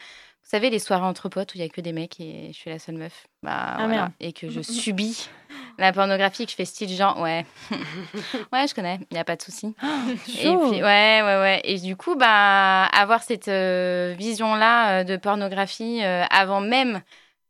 Vous 0.44 0.50
savez, 0.50 0.68
les 0.68 0.78
soirées 0.78 1.06
entre 1.06 1.30
potes 1.30 1.54
où 1.54 1.56
il 1.56 1.60
n'y 1.62 1.66
a 1.66 1.70
que 1.70 1.80
des 1.80 1.92
mecs 1.92 2.20
et 2.20 2.48
je 2.52 2.56
suis 2.58 2.68
la 2.68 2.78
seule 2.78 2.96
meuf. 2.96 3.26
Bah, 3.42 3.72
voilà. 3.76 3.88
merde. 3.88 4.12
Et 4.20 4.34
que 4.34 4.50
je 4.50 4.60
subis 4.62 5.30
la 5.78 5.90
pornographie, 5.92 6.44
que 6.44 6.50
je 6.50 6.56
fais 6.56 6.66
style 6.66 6.90
genre, 6.90 7.18
ouais. 7.18 7.46
ouais, 8.52 8.68
je 8.68 8.74
connais, 8.74 9.00
il 9.10 9.14
n'y 9.14 9.18
a 9.18 9.24
pas 9.24 9.36
de 9.36 9.42
souci. 9.42 9.74
Et 10.28 10.42
Chaud. 10.42 10.70
puis, 10.70 10.82
ouais, 10.82 11.22
ouais, 11.22 11.40
ouais. 11.40 11.60
Et 11.64 11.78
du 11.78 11.96
coup, 11.96 12.14
bah, 12.14 12.84
avoir 12.84 13.22
cette 13.22 13.48
euh, 13.48 14.14
vision-là 14.18 15.00
euh, 15.00 15.04
de 15.04 15.16
pornographie 15.16 16.04
euh, 16.04 16.24
avant 16.30 16.60
même 16.60 17.00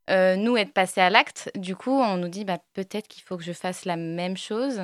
nous 0.08 0.56
être 0.58 0.72
passés 0.74 1.00
à 1.00 1.08
l'acte, 1.08 1.50
du 1.56 1.74
coup, 1.74 1.90
on 1.98 2.18
nous 2.18 2.28
dit, 2.28 2.44
bah, 2.44 2.58
peut-être 2.74 3.08
qu'il 3.08 3.22
faut 3.22 3.38
que 3.38 3.42
je 3.42 3.52
fasse 3.54 3.86
la 3.86 3.96
même 3.96 4.36
chose. 4.36 4.82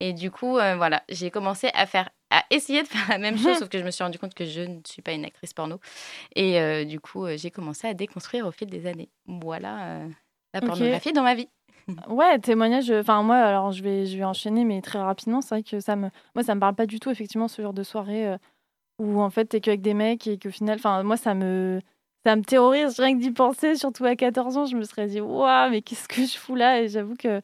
Et 0.00 0.12
du 0.12 0.32
coup, 0.32 0.54
voilà, 0.54 1.04
j'ai 1.08 1.30
commencé 1.30 1.70
à 1.74 1.86
faire, 1.86 2.10
à 2.30 2.44
essayer 2.50 2.82
de 2.82 2.88
faire 2.88 3.08
la 3.08 3.18
même 3.18 3.38
chose, 3.38 3.56
sauf 3.58 3.68
que 3.68 3.78
je 3.78 3.84
me 3.84 3.90
suis 3.90 4.04
rendu 4.04 4.18
compte 4.18 4.34
que 4.34 4.44
je 4.44 4.60
ne 4.62 4.80
suis 4.86 5.02
pas 5.02 5.12
une 5.12 5.24
actrice 5.24 5.54
porno. 5.54 5.80
Et 6.34 6.60
euh, 6.60 6.84
du 6.84 7.00
coup, 7.00 7.24
euh, 7.24 7.36
j'ai 7.36 7.50
commencé 7.50 7.86
à 7.86 7.94
déconstruire 7.94 8.46
au 8.46 8.50
fil 8.50 8.68
des 8.68 8.86
années. 8.86 9.08
Voilà 9.26 9.84
euh, 9.84 10.08
la 10.54 10.60
pornographie 10.60 11.12
dans 11.12 11.22
ma 11.22 11.34
vie. 11.34 11.48
Ouais, 12.08 12.38
témoignage. 12.38 12.90
Enfin, 12.90 13.22
moi, 13.22 13.36
alors, 13.36 13.72
je 13.72 13.82
vais, 13.82 14.04
je 14.04 14.18
vais 14.18 14.24
enchaîner, 14.24 14.64
mais 14.64 14.82
très 14.82 14.98
rapidement. 14.98 15.40
C'est 15.40 15.54
vrai 15.54 15.62
que 15.62 15.80
ça 15.80 15.96
me, 15.96 16.10
moi, 16.34 16.44
ça 16.44 16.54
me 16.54 16.60
parle 16.60 16.74
pas 16.74 16.86
du 16.86 17.00
tout, 17.00 17.10
effectivement, 17.10 17.48
ce 17.48 17.62
genre 17.62 17.72
de 17.72 17.82
soirée 17.82 18.28
euh, 18.28 18.36
où, 18.98 19.20
en 19.20 19.30
fait, 19.30 19.46
t'es 19.46 19.60
qu'avec 19.60 19.80
des 19.80 19.94
mecs 19.94 20.26
et 20.26 20.38
qu'au 20.38 20.50
final, 20.50 20.76
enfin, 20.76 21.02
moi, 21.02 21.16
ça 21.16 21.34
me, 21.34 21.80
ça 22.26 22.36
me 22.36 22.42
terrorise 22.42 22.98
rien 23.00 23.16
que 23.16 23.22
d'y 23.22 23.30
penser. 23.30 23.74
Surtout 23.76 24.04
à 24.04 24.16
14 24.16 24.58
ans, 24.58 24.66
je 24.66 24.76
me 24.76 24.84
serais 24.84 25.06
dit, 25.06 25.20
waouh, 25.20 25.70
mais 25.70 25.82
qu'est-ce 25.82 26.08
que 26.08 26.26
je 26.26 26.36
fous 26.36 26.56
là? 26.56 26.82
Et 26.82 26.88
j'avoue 26.88 27.16
que, 27.16 27.40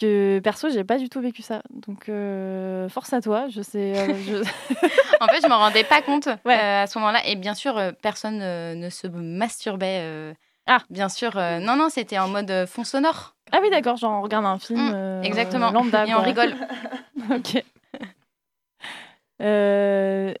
que 0.00 0.40
perso, 0.42 0.68
j'ai 0.70 0.84
pas 0.84 0.98
du 0.98 1.08
tout 1.08 1.20
vécu 1.20 1.42
ça. 1.42 1.62
Donc, 1.70 2.08
euh, 2.08 2.88
force 2.88 3.12
à 3.12 3.20
toi. 3.20 3.46
Je 3.48 3.62
sais. 3.62 3.92
euh, 3.98 4.14
je- 4.26 4.42
En 5.20 5.26
fait, 5.28 5.40
je 5.42 5.48
me 5.48 5.54
rendais 5.54 5.84
pas 5.84 6.02
compte 6.02 6.26
Ouais. 6.44 6.58
euh, 6.58 6.82
à 6.82 6.86
ce 6.86 6.98
moment-là. 6.98 7.26
Et 7.26 7.36
bien 7.36 7.54
sûr, 7.54 7.80
personne 8.02 8.38
ne 8.38 8.88
se 8.90 9.06
masturbait. 9.06 10.34
Ah. 10.66 10.78
Bien 10.90 11.08
sûr, 11.08 11.34
non, 11.36 11.76
non, 11.76 11.88
c'était 11.90 12.18
en 12.18 12.28
mode 12.28 12.66
fond 12.66 12.84
sonore. 12.84 13.34
ah 13.52 13.58
oui, 13.62 13.70
d'accord. 13.70 13.96
Genre, 13.96 14.12
on 14.18 14.22
regarde 14.22 14.44
un 14.46 14.58
film. 14.58 14.80
Mm, 14.80 14.92
euh, 14.94 15.22
Exactement. 15.22 15.70
lambda, 15.70 16.06
et 16.06 16.14
on 16.14 16.22
rigole. 16.22 16.54
ok. 17.30 17.62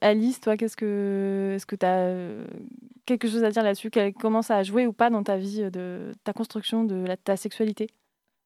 Alice, 0.00 0.40
toi, 0.40 0.56
qu'est-ce 0.56 0.76
que, 0.76 1.52
est-ce 1.56 1.66
que 1.66 1.76
tu 1.76 1.86
as 1.86 2.12
quelque 3.06 3.28
chose 3.28 3.44
à 3.44 3.50
dire 3.50 3.62
là-dessus? 3.62 3.90
Comment 4.18 4.42
ça 4.42 4.56
a 4.56 4.62
joué 4.62 4.86
ou 4.86 4.92
pas 4.92 5.10
dans 5.10 5.22
ta 5.22 5.36
vie, 5.36 5.70
de 5.70 6.12
ta 6.24 6.32
construction 6.32 6.84
de 6.84 7.04
la, 7.06 7.16
ta 7.16 7.36
sexualité? 7.36 7.88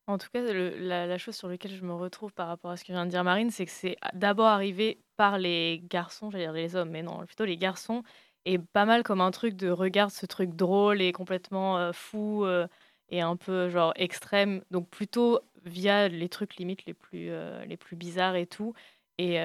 En 0.08 0.16
tout 0.16 0.28
cas, 0.32 0.40
la, 0.40 1.18
chose 1.18 1.36
sur 1.36 1.48
laquelle 1.48 1.74
je 1.76 1.84
me 1.84 1.92
retrouve 1.92 2.32
par 2.32 2.48
rapport 2.48 2.70
à 2.70 2.78
ce 2.78 2.84
que 2.84 2.92
vient 2.92 3.04
de 3.04 3.10
dire 3.10 3.24
Marine, 3.24 3.50
c'est 3.50 3.66
que 3.66 3.70
c'est 3.70 3.96
d'abord 4.14 4.46
arrivé 4.46 5.02
par 5.18 5.36
les 5.36 5.82
garçons, 5.84 6.30
j'allais 6.30 6.44
dire 6.44 6.52
les 6.54 6.76
hommes, 6.76 6.88
mais 6.88 7.02
non, 7.02 7.26
plutôt 7.26 7.44
les 7.44 7.58
garçons, 7.58 8.02
et 8.46 8.58
pas 8.58 8.86
mal 8.86 9.02
comme 9.02 9.20
un 9.20 9.30
truc 9.30 9.54
de 9.54 9.68
regarde 9.68 10.10
ce 10.10 10.24
truc 10.24 10.54
drôle 10.56 11.02
et 11.02 11.12
complètement 11.12 11.76
euh, 11.76 11.92
fou 11.92 12.46
euh, 12.46 12.66
et 13.10 13.20
un 13.20 13.36
peu 13.36 13.68
genre 13.68 13.92
extrême. 13.96 14.62
Donc 14.70 14.88
plutôt 14.88 15.40
via 15.66 16.08
les 16.08 16.30
trucs 16.30 16.56
limites 16.56 16.86
les 16.86 16.94
plus, 16.94 17.28
euh, 17.30 17.62
les 17.66 17.76
plus 17.76 17.96
bizarres 17.96 18.36
et 18.36 18.46
tout, 18.46 18.72
et, 19.18 19.38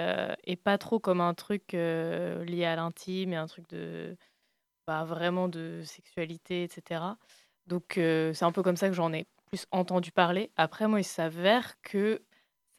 pas 0.64 0.78
trop 0.78 1.00
comme 1.00 1.20
un 1.20 1.34
truc 1.34 1.74
lié 1.74 2.66
à 2.66 2.76
l'intime 2.78 3.34
et 3.34 3.36
un 3.36 3.48
truc 3.48 3.68
de 3.70 4.16
bah, 4.88 5.04
vraiment 5.04 5.50
de 5.50 5.82
sexualité, 5.84 6.64
etc. 6.64 7.18
Donc 7.68 7.94
c'est 7.96 8.44
un 8.44 8.52
peu 8.54 8.64
comme 8.64 8.78
ça 8.78 8.88
que 8.88 8.94
j'en 8.96 9.12
ai 9.14 9.26
plus 9.54 9.68
entendu 9.72 10.12
parler. 10.12 10.50
Après, 10.58 10.88
moi, 10.88 11.00
il 11.00 11.04
s'avère 11.04 11.80
que 11.84 12.24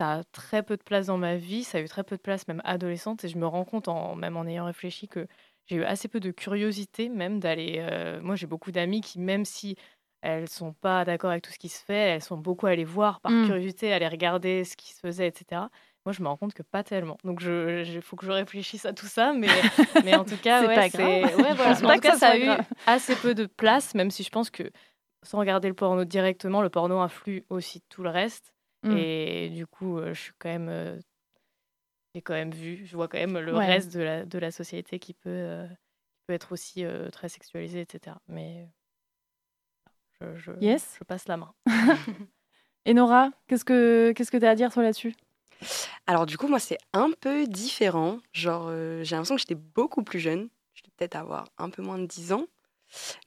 ça 0.01 0.15
a 0.15 0.25
très 0.25 0.65
peu 0.65 0.77
de 0.77 0.83
place 0.83 1.07
dans 1.07 1.19
ma 1.19 1.37
vie, 1.37 1.63
ça 1.63 1.79
a 1.79 1.81
eu 1.81 1.85
très 1.89 2.03
peu 2.03 2.17
de 2.17 2.21
place 2.21 2.49
même 2.49 2.61
adolescente, 2.65 3.23
et 3.25 3.29
je 3.29 3.39
me 3.39 3.47
rends 3.47 3.65
compte, 3.65 3.87
en, 3.87 4.17
même 4.17 4.37
en 4.37 4.45
ayant 4.45 4.65
réfléchi, 4.65 5.07
que 5.07 5.29
j'ai 5.67 5.77
eu 5.77 5.85
assez 5.85 6.09
peu 6.09 6.19
de 6.19 6.33
curiosité 6.33 7.09
même 7.09 7.39
d'aller... 7.39 7.77
euh, 7.79 8.21
moi, 8.21 8.35
j'ai 8.35 8.49
beaucoup 8.49 8.73
d'amis 8.73 9.03
qui, 9.03 9.21
même 9.21 9.45
si 9.45 9.77
elles 10.21 10.49
sont 10.49 10.73
pas 10.73 11.05
d'accord 11.05 11.31
avec 11.31 11.45
tout 11.45 11.53
ce 11.53 11.59
qui 11.61 11.69
se 11.69 11.81
fait, 11.85 11.95
elles 11.95 12.23
sont 12.23 12.37
beaucoup 12.39 12.67
allées 12.67 12.85
voir 12.85 13.21
par 13.21 13.31
Mm. 13.31 13.45
curiosité, 13.47 13.93
aller 13.93 14.09
regarder 14.09 14.65
ce 14.65 14.75
qui 14.77 14.93
se 14.93 14.99
faisait, 14.99 15.29
etc. 15.29 15.71
Moi, 16.05 16.13
je 16.13 16.23
me 16.23 16.29
rends 16.29 16.37
compte 16.37 16.55
que 16.55 16.63
pas 16.65 16.83
tellement. 16.83 17.19
Donc, 17.23 17.41
il 17.43 18.01
faut 18.03 18.17
que 18.17 18.27
je 18.27 18.33
réfléchisse 18.33 18.85
à 18.85 18.93
tout 18.93 19.07
ça, 19.07 19.33
mais, 19.33 19.49
mais 20.05 20.17
en 20.17 20.25
tout 20.25 20.37
cas, 20.43 20.61
C'est 20.63 20.67
ouais, 20.67 20.91
c'est- 20.91 21.55
voilà. 21.55 21.71
En 21.71 21.95
tout 21.95 22.01
cas, 22.01 22.19
ça 22.19 22.31
a 22.31 22.37
eu 22.37 22.49
assez 22.87 23.15
peu 23.15 23.35
de 23.35 23.47
place, 23.47 23.95
même 23.95 24.11
si 24.11 24.25
je 24.25 24.31
pense 24.31 24.51
que 24.51 24.65
sans 25.25 25.39
regarder 25.39 25.69
le 25.69 25.75
porno 25.75 26.05
directement, 26.05 26.63
le 26.63 26.71
porno 26.71 26.99
influe 27.01 27.45
aussi 27.51 27.81
tout 27.89 28.03
le 28.03 28.11
reste. 28.11 28.55
Mm. 28.83 28.93
Et 28.97 29.49
du 29.51 29.67
coup, 29.67 29.99
euh, 29.99 30.15
je 30.15 30.21
suis 30.21 30.33
quand 30.39 30.49
même, 30.51 30.69
euh, 30.69 30.99
j'ai 32.15 32.23
quand 32.23 32.35
même 32.35 32.53
vu, 32.53 32.87
je 32.87 32.95
vois 32.97 33.09
quand 33.09 33.19
même 33.19 33.39
le 33.39 33.57
Ouais. 33.57 33.67
reste 33.67 33.93
de 33.95 34.01
la, 34.01 34.25
de 34.25 34.39
la 34.39 34.51
société 34.51 34.99
qui 34.99 35.15
peut, 35.15 35.31
euh, 35.31 35.67
qui 35.67 36.23
peut 36.27 36.35
être 36.35 36.53
aussi 36.53 36.85
euh, 36.85 37.11
très 37.11 37.29
sexualisé, 37.29 37.81
etc. 37.81 38.17
Mais 38.29 38.69
je, 40.21 40.37
je, 40.37 40.53
Yes. 40.61 40.97
je 40.99 41.05
passe 41.05 41.27
la 41.29 41.37
main. 41.37 41.55
Et 42.87 42.93
Nora, 42.95 43.31
qu'est-ce 43.49 43.65
que 43.65 44.13
qu'est-ce 44.13 44.31
que 44.31 44.37
tu 44.37 44.45
as 44.45 44.51
à 44.51 44.55
dire 44.55 44.71
toi 44.73 44.83
là-dessus? 44.83 45.15
Alors 46.07 46.27
du 46.27 46.37
coup, 46.37 46.49
moi, 46.49 46.59
c'est 46.59 46.77
un 46.93 47.11
peu 47.19 47.47
différent. 47.47 48.19
Genre, 48.33 48.67
euh, 48.69 49.03
j'ai 49.05 49.17
l'impression 49.17 49.37
que 49.37 49.41
j'étais 49.41 49.55
beaucoup 49.55 50.03
plus 50.03 50.21
jeune. 50.21 50.51
Je 50.75 50.83
devais 50.83 50.93
peut-être 50.99 51.17
avoir 51.17 51.49
un 51.57 51.71
peu 51.71 51.81
moins 51.83 51.99
de 51.99 52.07
10 52.07 52.33
ans. 52.35 52.47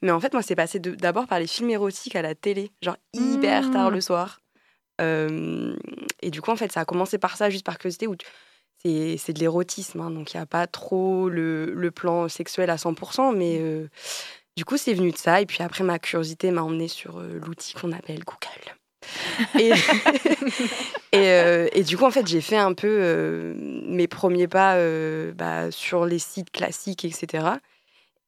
Mais 0.01 0.11
en 0.11 0.19
fait, 0.19 0.33
moi, 0.33 0.41
c'est 0.41 0.55
passé 0.55 0.79
d'abord 0.79 1.27
par 1.27 1.39
les 1.39 1.47
films 1.47 1.69
érotiques 1.69 2.15
à 2.15 2.21
la 2.21 2.35
télé, 2.35 2.71
genre 2.81 2.97
hyper 3.13 3.67
Mmh. 3.67 3.71
tard 3.71 3.89
le 3.89 4.01
soir. 4.01 4.39
Euh, 5.01 5.75
et 6.21 6.31
du 6.31 6.41
coup, 6.41 6.51
en 6.51 6.55
fait, 6.55 6.71
ça 6.71 6.81
a 6.81 6.85
commencé 6.85 7.17
par 7.17 7.37
ça, 7.37 7.49
juste 7.49 7.65
par 7.65 7.77
curiosité, 7.77 8.07
où 8.07 8.15
tu- 8.15 8.25
c'est 8.83 9.17
c'est 9.17 9.33
de 9.33 9.39
l'érotisme, 9.39 10.01
hein, 10.01 10.11
donc 10.11 10.33
il 10.33 10.37
n'y 10.37 10.41
a 10.43 10.45
pas 10.45 10.67
trop 10.67 11.29
le, 11.29 11.73
le 11.73 11.91
plan 11.91 12.27
sexuel 12.29 12.69
à 12.69 12.77
100%, 12.77 13.31
mais 13.31 13.57
euh, 13.59 13.87
du 14.55 14.65
coup, 14.65 14.77
c'est 14.77 14.93
venu 14.93 15.11
de 15.11 15.17
ça. 15.17 15.41
Et 15.41 15.45
puis 15.45 15.63
après, 15.63 15.83
ma 15.83 15.99
curiosité 15.99 16.51
m'a 16.51 16.61
emmenée 16.63 16.87
sur 16.87 17.17
euh, 17.19 17.39
l'outil 17.45 17.73
qu'on 17.73 17.91
appelle 17.91 18.23
Google. 18.23 18.75
Et, 19.59 19.71
et, 21.11 21.29
euh, 21.31 21.67
et 21.71 21.83
du 21.83 21.97
coup, 21.97 22.03
en 22.05 22.11
fait, 22.11 22.27
j'ai 22.27 22.41
fait 22.41 22.57
un 22.57 22.73
peu 22.73 23.53
mes 23.85 24.07
premiers 24.07 24.47
pas 24.47 24.75
bah, 25.33 25.71
sur 25.71 26.05
les 26.05 26.19
sites 26.19 26.51
classiques, 26.51 27.05
etc. 27.05 27.57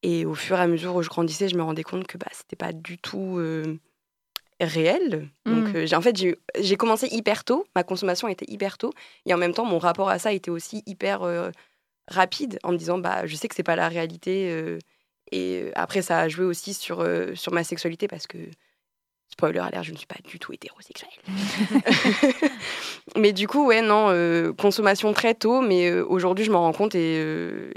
Et 0.02 0.24
au 0.24 0.34
fur 0.34 0.56
et 0.58 0.62
à 0.62 0.66
mesure 0.66 0.94
où 0.96 1.02
je 1.02 1.08
grandissais, 1.08 1.48
je 1.48 1.56
me 1.56 1.62
rendais 1.62 1.82
compte 1.82 2.06
que 2.06 2.16
bah, 2.18 2.26
c'était 2.32 2.56
pas 2.56 2.72
du 2.72 2.96
tout 2.98 3.36
euh, 3.38 3.78
réel. 4.60 5.28
Donc, 5.46 5.66
Mm. 5.68 5.76
euh, 5.76 5.86
j'ai- 5.86 5.96
en 5.96 6.00
fait, 6.00 6.16
j'ai 6.16 6.36
j'ai 6.58 6.76
commencé 6.76 7.06
hyper 7.10 7.44
tôt. 7.44 7.66
Ma 7.76 7.82
consommation 7.84 8.26
était 8.28 8.46
hyper 8.50 8.78
tôt. 8.78 8.92
Et 9.26 9.34
en 9.34 9.38
même 9.38 9.52
temps, 9.54 9.64
mon 9.66 9.78
rapport 9.78 10.08
à 10.08 10.18
ça 10.18 10.32
était 10.32 10.50
aussi 10.50 10.82
hyper 10.86 11.22
euh, 11.22 11.50
rapide 12.08 12.58
en 12.62 12.72
me 12.72 12.76
disant 12.78 12.98
bah, 12.98 13.26
je 13.26 13.36
sais 13.36 13.46
que 13.48 13.54
c'est 13.54 13.62
pas 13.62 13.76
la 13.76 13.88
réalité. 13.88 14.78
et 15.32 15.70
après, 15.74 16.02
ça 16.02 16.18
a 16.20 16.28
joué 16.28 16.44
aussi 16.44 16.74
sur, 16.74 17.06
sur 17.34 17.52
ma 17.52 17.62
sexualité 17.62 18.08
parce 18.08 18.26
que, 18.26 18.38
spoiler 19.28 19.60
alert, 19.60 19.84
je 19.84 19.92
ne 19.92 19.96
suis 19.96 20.06
pas 20.08 20.18
du 20.24 20.38
tout 20.40 20.52
hétérosexuelle. 20.52 21.10
mais 23.16 23.32
du 23.32 23.46
coup, 23.46 23.66
ouais, 23.66 23.82
non, 23.82 24.52
consommation 24.54 25.12
très 25.12 25.34
tôt, 25.34 25.60
mais 25.60 25.92
aujourd'hui, 26.00 26.44
je 26.44 26.50
m'en 26.50 26.62
rends 26.62 26.72
compte 26.72 26.94
et, 26.94 27.16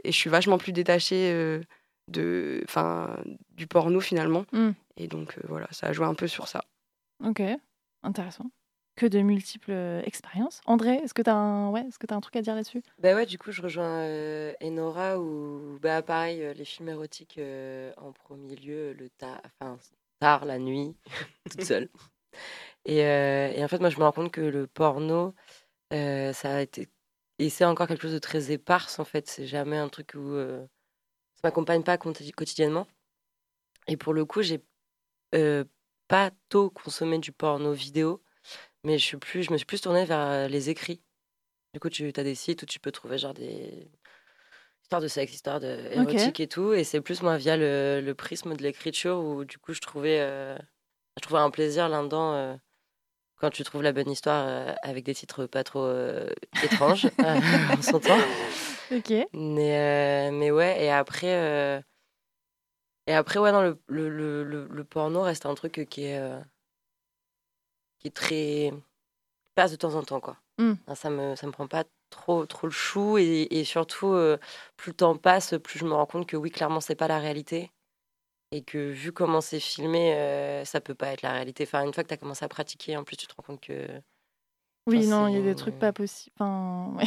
et 0.03 0.11
je 0.11 0.17
suis 0.17 0.29
vachement 0.29 0.57
plus 0.57 0.71
détachée 0.71 1.59
de, 2.07 2.61
enfin, 2.65 3.17
du 3.51 3.67
porno 3.67 3.99
finalement. 3.99 4.45
Mm. 4.51 4.71
Et 4.97 5.07
donc, 5.07 5.37
euh, 5.37 5.41
voilà, 5.47 5.67
ça 5.71 5.87
a 5.87 5.93
joué 5.93 6.05
un 6.05 6.13
peu 6.13 6.27
sur 6.27 6.47
ça. 6.47 6.63
Ok, 7.23 7.41
intéressant. 8.03 8.51
Que 8.95 9.07
de 9.07 9.19
multiples 9.21 9.71
euh, 9.71 10.01
expériences. 10.03 10.61
André, 10.67 10.95
est-ce 10.95 11.15
que 11.15 11.23
tu 11.23 11.29
as 11.29 11.35
un 11.35 11.71
ouais, 11.71 11.81
est-ce 11.87 11.97
que 11.97 12.05
tu 12.05 12.13
un 12.13 12.21
truc 12.21 12.35
à 12.35 12.41
dire 12.41 12.53
là-dessus? 12.53 12.83
Bah 12.99 13.15
ouais, 13.15 13.25
du 13.25 13.39
coup, 13.39 13.51
je 13.51 13.61
rejoins 13.61 14.01
euh, 14.01 14.53
Enora 14.61 15.19
où, 15.19 15.79
bah 15.81 16.03
pareil, 16.03 16.43
euh, 16.43 16.53
les 16.53 16.65
films 16.65 16.89
érotiques 16.89 17.39
euh, 17.39 17.91
en 17.97 18.11
premier 18.11 18.55
lieu, 18.55 18.93
le 18.93 19.09
tard, 19.09 19.41
enfin, 19.45 19.79
tard 20.19 20.45
la 20.45 20.59
nuit, 20.59 20.95
toute 21.49 21.63
seule. 21.63 21.89
Et, 22.85 23.03
euh, 23.03 23.51
et 23.55 23.63
en 23.63 23.67
fait, 23.67 23.79
moi, 23.79 23.89
je 23.89 23.97
me 23.97 24.03
rends 24.03 24.11
compte 24.11 24.31
que 24.31 24.41
le 24.41 24.67
porno, 24.67 25.33
euh, 25.91 26.31
ça 26.33 26.55
a 26.57 26.61
été. 26.61 26.87
Et 27.39 27.49
c'est 27.49 27.65
encore 27.65 27.87
quelque 27.87 28.03
chose 28.03 28.13
de 28.13 28.19
très 28.19 28.51
éparse, 28.51 28.99
en 28.99 29.05
fait. 29.05 29.27
C'est 29.27 29.47
jamais 29.47 29.77
un 29.77 29.89
truc 29.89 30.13
où. 30.15 30.37
M'accompagne 31.43 31.83
pas 31.83 31.97
quoti- 31.97 32.31
quotidiennement. 32.31 32.87
Et 33.87 33.97
pour 33.97 34.13
le 34.13 34.25
coup, 34.25 34.41
j'ai 34.41 34.63
euh, 35.35 35.65
pas 36.07 36.31
tôt 36.49 36.69
consommé 36.69 37.19
du 37.19 37.31
porno 37.31 37.73
vidéo, 37.73 38.23
mais 38.83 38.97
je, 38.97 39.03
suis 39.03 39.17
plus, 39.17 39.43
je 39.43 39.51
me 39.51 39.57
suis 39.57 39.65
plus 39.65 39.81
tournée 39.81 40.05
vers 40.05 40.19
euh, 40.19 40.47
les 40.47 40.69
écrits. 40.69 41.01
Du 41.73 41.79
coup, 41.79 41.89
tu 41.89 42.11
as 42.15 42.23
des 42.23 42.35
sites 42.35 42.63
où 42.63 42.65
tu 42.65 42.79
peux 42.79 42.91
trouver 42.91 43.17
genre 43.17 43.33
des 43.33 43.89
histoires 44.83 45.01
de 45.01 45.07
sexe, 45.07 45.33
histoires 45.33 45.59
de 45.59 45.89
érotiques 45.91 46.39
et 46.39 46.47
tout. 46.47 46.73
Et 46.73 46.83
c'est 46.83 47.01
plus 47.01 47.21
moi 47.21 47.37
via 47.37 47.57
le, 47.57 48.01
le 48.01 48.15
prisme 48.15 48.55
de 48.55 48.61
l'écriture 48.61 49.17
où 49.17 49.43
du 49.43 49.57
coup 49.57 49.73
je 49.73 49.81
trouvais, 49.81 50.19
euh, 50.19 50.55
je 51.17 51.21
trouvais 51.21 51.39
un 51.39 51.49
plaisir 51.49 51.89
là-dedans 51.89 52.33
euh, 52.33 52.55
quand 53.37 53.49
tu 53.49 53.63
trouves 53.63 53.81
la 53.81 53.91
bonne 53.91 54.11
histoire 54.11 54.75
avec 54.83 55.03
des 55.03 55.15
titres 55.15 55.47
pas 55.47 55.63
trop 55.63 55.91
étranges 56.63 57.07
en 57.17 57.81
son 57.81 57.99
temps. 57.99 58.19
Ok. 58.93 59.11
Mais, 59.33 60.29
euh, 60.29 60.31
mais 60.31 60.51
ouais, 60.51 60.83
et 60.85 60.91
après, 60.91 61.33
euh, 61.35 61.81
et 63.07 63.13
après 63.13 63.39
ouais, 63.39 63.51
non, 63.51 63.61
le, 63.87 64.09
le, 64.09 64.67
le, 64.67 64.83
porno 64.83 65.21
reste 65.21 65.45
un 65.45 65.55
truc 65.55 65.85
qui 65.89 66.03
est, 66.05 66.19
euh, 66.19 66.39
qui 67.99 68.07
est 68.07 68.11
très. 68.11 68.71
qui 69.45 69.53
passe 69.55 69.71
de 69.71 69.77
temps 69.77 69.95
en 69.95 70.03
temps, 70.03 70.19
quoi. 70.21 70.37
Mm. 70.59 70.73
Enfin, 70.87 70.95
Ça 70.95 71.11
me, 71.11 71.35
ça 71.35 71.47
me 71.47 71.53
prend 71.53 71.67
pas 71.67 71.85
trop, 72.11 72.45
trop 72.45 72.67
le 72.67 72.73
chou, 72.73 73.17
et, 73.19 73.47
et 73.51 73.65
surtout, 73.65 74.13
euh, 74.13 74.37
plus 74.77 74.91
le 74.91 74.97
temps 74.97 75.17
passe, 75.17 75.55
plus 75.63 75.79
je 75.79 75.85
me 75.85 75.93
rends 75.93 76.07
compte 76.07 76.27
que 76.27 76.37
oui, 76.37 76.51
clairement, 76.51 76.81
c'est 76.81 76.95
pas 76.95 77.09
la 77.09 77.19
réalité. 77.19 77.71
Et 78.51 78.63
que 78.63 78.91
vu 78.91 79.13
comment 79.13 79.41
c'est 79.41 79.59
filmé, 79.59 80.15
euh, 80.15 80.65
ça 80.65 80.81
peut 80.81 80.95
pas 80.95 81.09
être 81.13 81.23
la 81.23 81.33
réalité. 81.33 81.63
Enfin, 81.65 81.85
une 81.85 81.93
fois 81.93 82.03
que 82.03 82.09
tu 82.09 82.15
as 82.15 82.17
commencé 82.17 82.45
à 82.45 82.49
pratiquer, 82.49 82.97
en 82.97 83.03
plus, 83.03 83.17
tu 83.17 83.27
te 83.27 83.35
rends 83.35 83.43
compte 83.43 83.61
que. 83.61 83.87
Oui, 84.85 84.99
Enfin, 85.07 85.07
non, 85.07 85.27
il 85.29 85.35
y 85.35 85.39
a 85.39 85.41
des 85.41 85.55
trucs 85.55 85.79
pas 85.79 85.93
possibles. 85.93 86.35
Enfin, 86.37 86.93
ouais. 86.97 87.05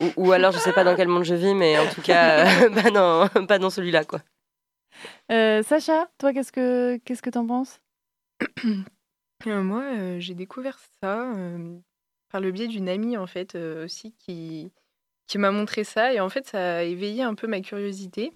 Ou, 0.00 0.28
ou 0.28 0.32
alors, 0.32 0.52
je 0.52 0.58
sais 0.58 0.72
pas 0.72 0.84
dans 0.84 0.94
quel 0.94 1.08
monde 1.08 1.24
je 1.24 1.34
vis, 1.34 1.54
mais 1.54 1.78
en 1.78 1.88
tout 1.88 2.02
cas, 2.02 2.46
euh, 2.64 2.68
bah 2.74 2.90
non, 2.90 3.46
pas 3.46 3.58
dans 3.58 3.70
celui-là, 3.70 4.04
quoi. 4.04 4.20
Euh, 5.32 5.62
Sacha, 5.62 6.08
toi, 6.18 6.32
qu'est-ce 6.32 6.52
que 6.52 6.98
qu'est-ce 6.98 7.22
que 7.22 7.30
t'en 7.30 7.46
penses? 7.46 7.80
Euh, 9.46 9.62
moi, 9.62 9.82
euh, 9.82 10.20
j'ai 10.20 10.34
découvert 10.34 10.78
ça 11.00 11.32
euh, 11.34 11.78
par 12.30 12.40
le 12.40 12.50
biais 12.52 12.66
d'une 12.68 12.88
amie, 12.88 13.16
en 13.16 13.26
fait, 13.26 13.54
euh, 13.54 13.84
aussi, 13.84 14.12
qui, 14.18 14.70
qui 15.26 15.38
m'a 15.38 15.50
montré 15.50 15.84
ça. 15.84 16.12
Et 16.12 16.20
en 16.20 16.28
fait, 16.28 16.46
ça 16.46 16.78
a 16.78 16.82
éveillé 16.82 17.22
un 17.22 17.34
peu 17.34 17.46
ma 17.46 17.60
curiosité. 17.60 18.32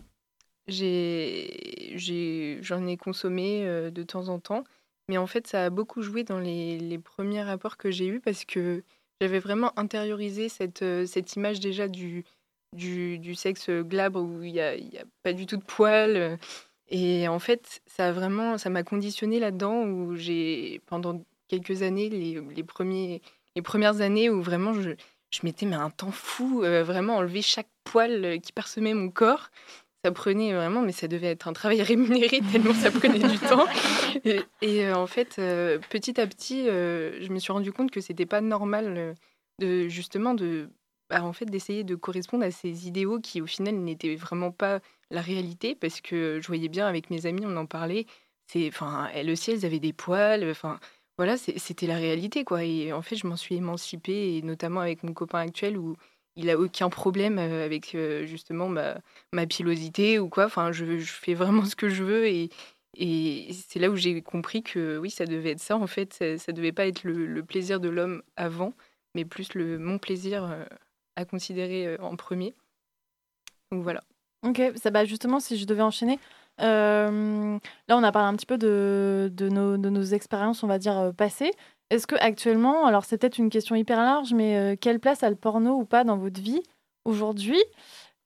J'ai, 0.68 1.92
j'ai, 1.96 2.58
j'en 2.62 2.86
ai 2.86 2.96
consommé 2.96 3.66
euh, 3.66 3.90
de 3.90 4.02
temps 4.02 4.28
en 4.28 4.38
temps. 4.38 4.64
Mais 5.10 5.18
en 5.18 5.26
fait, 5.26 5.48
ça 5.48 5.64
a 5.64 5.70
beaucoup 5.70 6.02
joué 6.02 6.22
dans 6.22 6.38
les, 6.38 6.78
les 6.78 6.98
premiers 6.98 7.42
rapports 7.42 7.76
que 7.76 7.90
j'ai 7.90 8.06
eus 8.06 8.20
parce 8.20 8.44
que 8.44 8.84
j'avais 9.20 9.40
vraiment 9.40 9.76
intériorisé 9.76 10.48
cette, 10.48 10.82
euh, 10.82 11.04
cette 11.04 11.34
image 11.34 11.58
déjà 11.58 11.88
du, 11.88 12.24
du, 12.76 13.34
sexe 13.34 13.68
glabre 13.70 14.22
où 14.22 14.44
il 14.44 14.52
n'y 14.52 14.60
a, 14.60 14.76
pas 15.24 15.32
du 15.32 15.46
tout 15.46 15.56
de 15.56 15.64
poils. 15.64 16.16
euh, 16.16 16.36
et 16.90 17.26
en 17.26 17.40
fait, 17.40 17.82
ça 17.86 18.06
a 18.06 18.12
vraiment, 18.12 18.56
ça 18.56 18.70
m'a 18.70 18.84
conditionné 18.84 19.40
là-dedans 19.40 19.82
où 19.82 20.14
j'ai, 20.14 20.80
pendant 20.86 21.20
quelques 21.48 21.82
années, 21.82 22.08
les, 22.08 22.40
les, 22.40 22.62
premiers, 22.62 23.20
les 23.56 23.62
premières 23.62 24.00
années 24.00 24.30
où 24.30 24.40
vraiment 24.40 24.74
je, 24.74 24.92
je 25.32 25.40
m'étais 25.42 25.66
mais 25.66 25.74
un 25.74 25.90
temps 25.90 26.12
fou, 26.12 26.62
euh, 26.62 26.84
vraiment 26.84 27.16
enlever 27.16 27.42
chaque 27.42 27.68
poil 27.82 28.24
euh, 28.24 28.38
qui 28.38 28.52
parsemait 28.52 28.94
mon 28.94 29.10
corps. 29.10 29.50
Ça 30.04 30.12
prenait 30.12 30.54
vraiment, 30.54 30.80
mais 30.80 30.92
ça 30.92 31.08
devait 31.08 31.28
être 31.28 31.46
un 31.46 31.52
travail 31.52 31.82
rémunéré 31.82 32.40
tellement 32.52 32.72
ça 32.72 32.90
prenait 32.90 33.18
du 33.18 33.38
temps. 33.38 33.66
Et, 34.62 34.86
euh, 34.86 34.94
en 34.94 35.06
fait, 35.06 35.36
euh, 35.38 35.78
petit 35.90 36.18
à 36.20 36.26
petit, 36.26 36.68
euh, 36.68 37.22
je 37.22 37.30
me 37.32 37.38
suis 37.38 37.52
rendu 37.52 37.70
compte 37.70 37.90
que 37.90 38.00
c'était 38.00 38.26
pas 38.26 38.40
normal 38.40 39.14
de 39.58 39.88
justement 39.88 40.32
de, 40.32 40.70
bah, 41.10 41.22
en 41.22 41.34
fait, 41.34 41.44
d'essayer 41.46 41.84
de 41.84 41.94
correspondre 41.96 42.44
à 42.44 42.50
ces 42.50 42.88
idéaux 42.88 43.20
qui 43.20 43.42
au 43.42 43.46
final 43.46 43.74
n'étaient 43.74 44.16
vraiment 44.16 44.52
pas 44.52 44.80
la 45.10 45.20
réalité 45.20 45.74
parce 45.74 46.00
que 46.00 46.38
je 46.40 46.46
voyais 46.46 46.68
bien 46.68 46.86
avec 46.86 47.10
mes 47.10 47.26
amis, 47.26 47.42
on 47.44 47.56
en 47.56 47.66
parlait. 47.66 48.06
C'est, 48.46 48.68
enfin, 48.68 49.08
elles 49.12 49.30
aussi, 49.30 49.50
elles 49.50 49.66
avaient 49.66 49.80
des 49.80 49.92
poils. 49.92 50.48
Enfin, 50.50 50.80
voilà, 51.18 51.36
c'était 51.36 51.86
la 51.86 51.96
réalité, 51.96 52.44
quoi. 52.44 52.64
Et 52.64 52.92
en 52.92 53.02
fait, 53.02 53.16
je 53.16 53.26
m'en 53.26 53.36
suis 53.36 53.56
émancipée, 53.56 54.36
et 54.38 54.42
notamment 54.42 54.80
avec 54.80 55.02
mon 55.02 55.12
copain 55.12 55.40
actuel 55.40 55.76
où 55.76 55.96
il 56.40 56.50
a 56.50 56.58
aucun 56.58 56.88
problème 56.88 57.38
euh, 57.38 57.64
avec 57.64 57.94
euh, 57.94 58.24
justement 58.26 58.68
ma, 58.68 59.46
pilosité 59.46 60.18
ou 60.18 60.28
quoi. 60.28 60.46
Enfin, 60.46 60.72
je, 60.72 60.98
fais 60.98 61.34
vraiment 61.34 61.64
ce 61.64 61.76
que 61.76 61.88
je 61.88 62.02
veux 62.02 62.26
et, 62.26 62.50
c'est 63.52 63.78
là 63.78 63.88
où 63.88 63.96
j'ai 63.96 64.20
compris 64.20 64.62
que 64.62 64.98
oui, 64.98 65.10
ça 65.10 65.24
devait 65.24 65.52
être 65.52 65.60
ça. 65.60 65.76
En 65.76 65.86
fait, 65.86 66.12
ça, 66.12 66.38
ça 66.38 66.52
devait 66.52 66.72
pas 66.72 66.86
être 66.86 67.04
le, 67.04 67.42
plaisir 67.42 67.80
de 67.80 67.88
l'homme 67.88 68.22
avant, 68.36 68.74
mais 69.14 69.24
plus 69.24 69.54
le 69.54 69.78
mon 69.78 69.98
plaisir 69.98 70.44
euh, 70.44 70.64
à 71.16 71.24
considérer 71.24 71.96
en 72.00 72.16
premier. 72.16 72.54
Donc 73.70 73.84
voilà. 73.84 74.02
Ok, 74.42 74.60
ça 74.74 74.90
bah 74.90 75.04
justement, 75.04 75.38
si 75.38 75.56
je 75.56 75.66
devais 75.66 75.82
enchaîner, 75.82 76.18
là 76.58 77.10
on 77.88 78.02
a 78.02 78.12
parlé 78.12 78.28
un 78.28 78.36
petit 78.36 78.46
peu 78.46 78.58
de, 78.58 79.30
nos, 79.50 79.76
de 79.76 79.88
nos 79.88 80.02
expériences, 80.02 80.62
on 80.62 80.66
va 80.66 80.78
dire, 80.78 81.12
passées. 81.16 81.52
Est-ce 81.90 82.06
que 82.06 82.14
actuellement, 82.20 82.86
alors 82.86 83.04
c'est 83.04 83.18
peut-être 83.18 83.38
une 83.38 83.50
question 83.50 83.74
hyper 83.74 83.98
large, 83.98 84.32
mais 84.32 84.56
euh, 84.56 84.76
quelle 84.80 85.00
place 85.00 85.24
a 85.24 85.30
le 85.30 85.36
porno 85.36 85.72
ou 85.74 85.84
pas 85.84 86.04
dans 86.04 86.16
votre 86.16 86.40
vie 86.40 86.62
aujourd'hui 87.04 87.60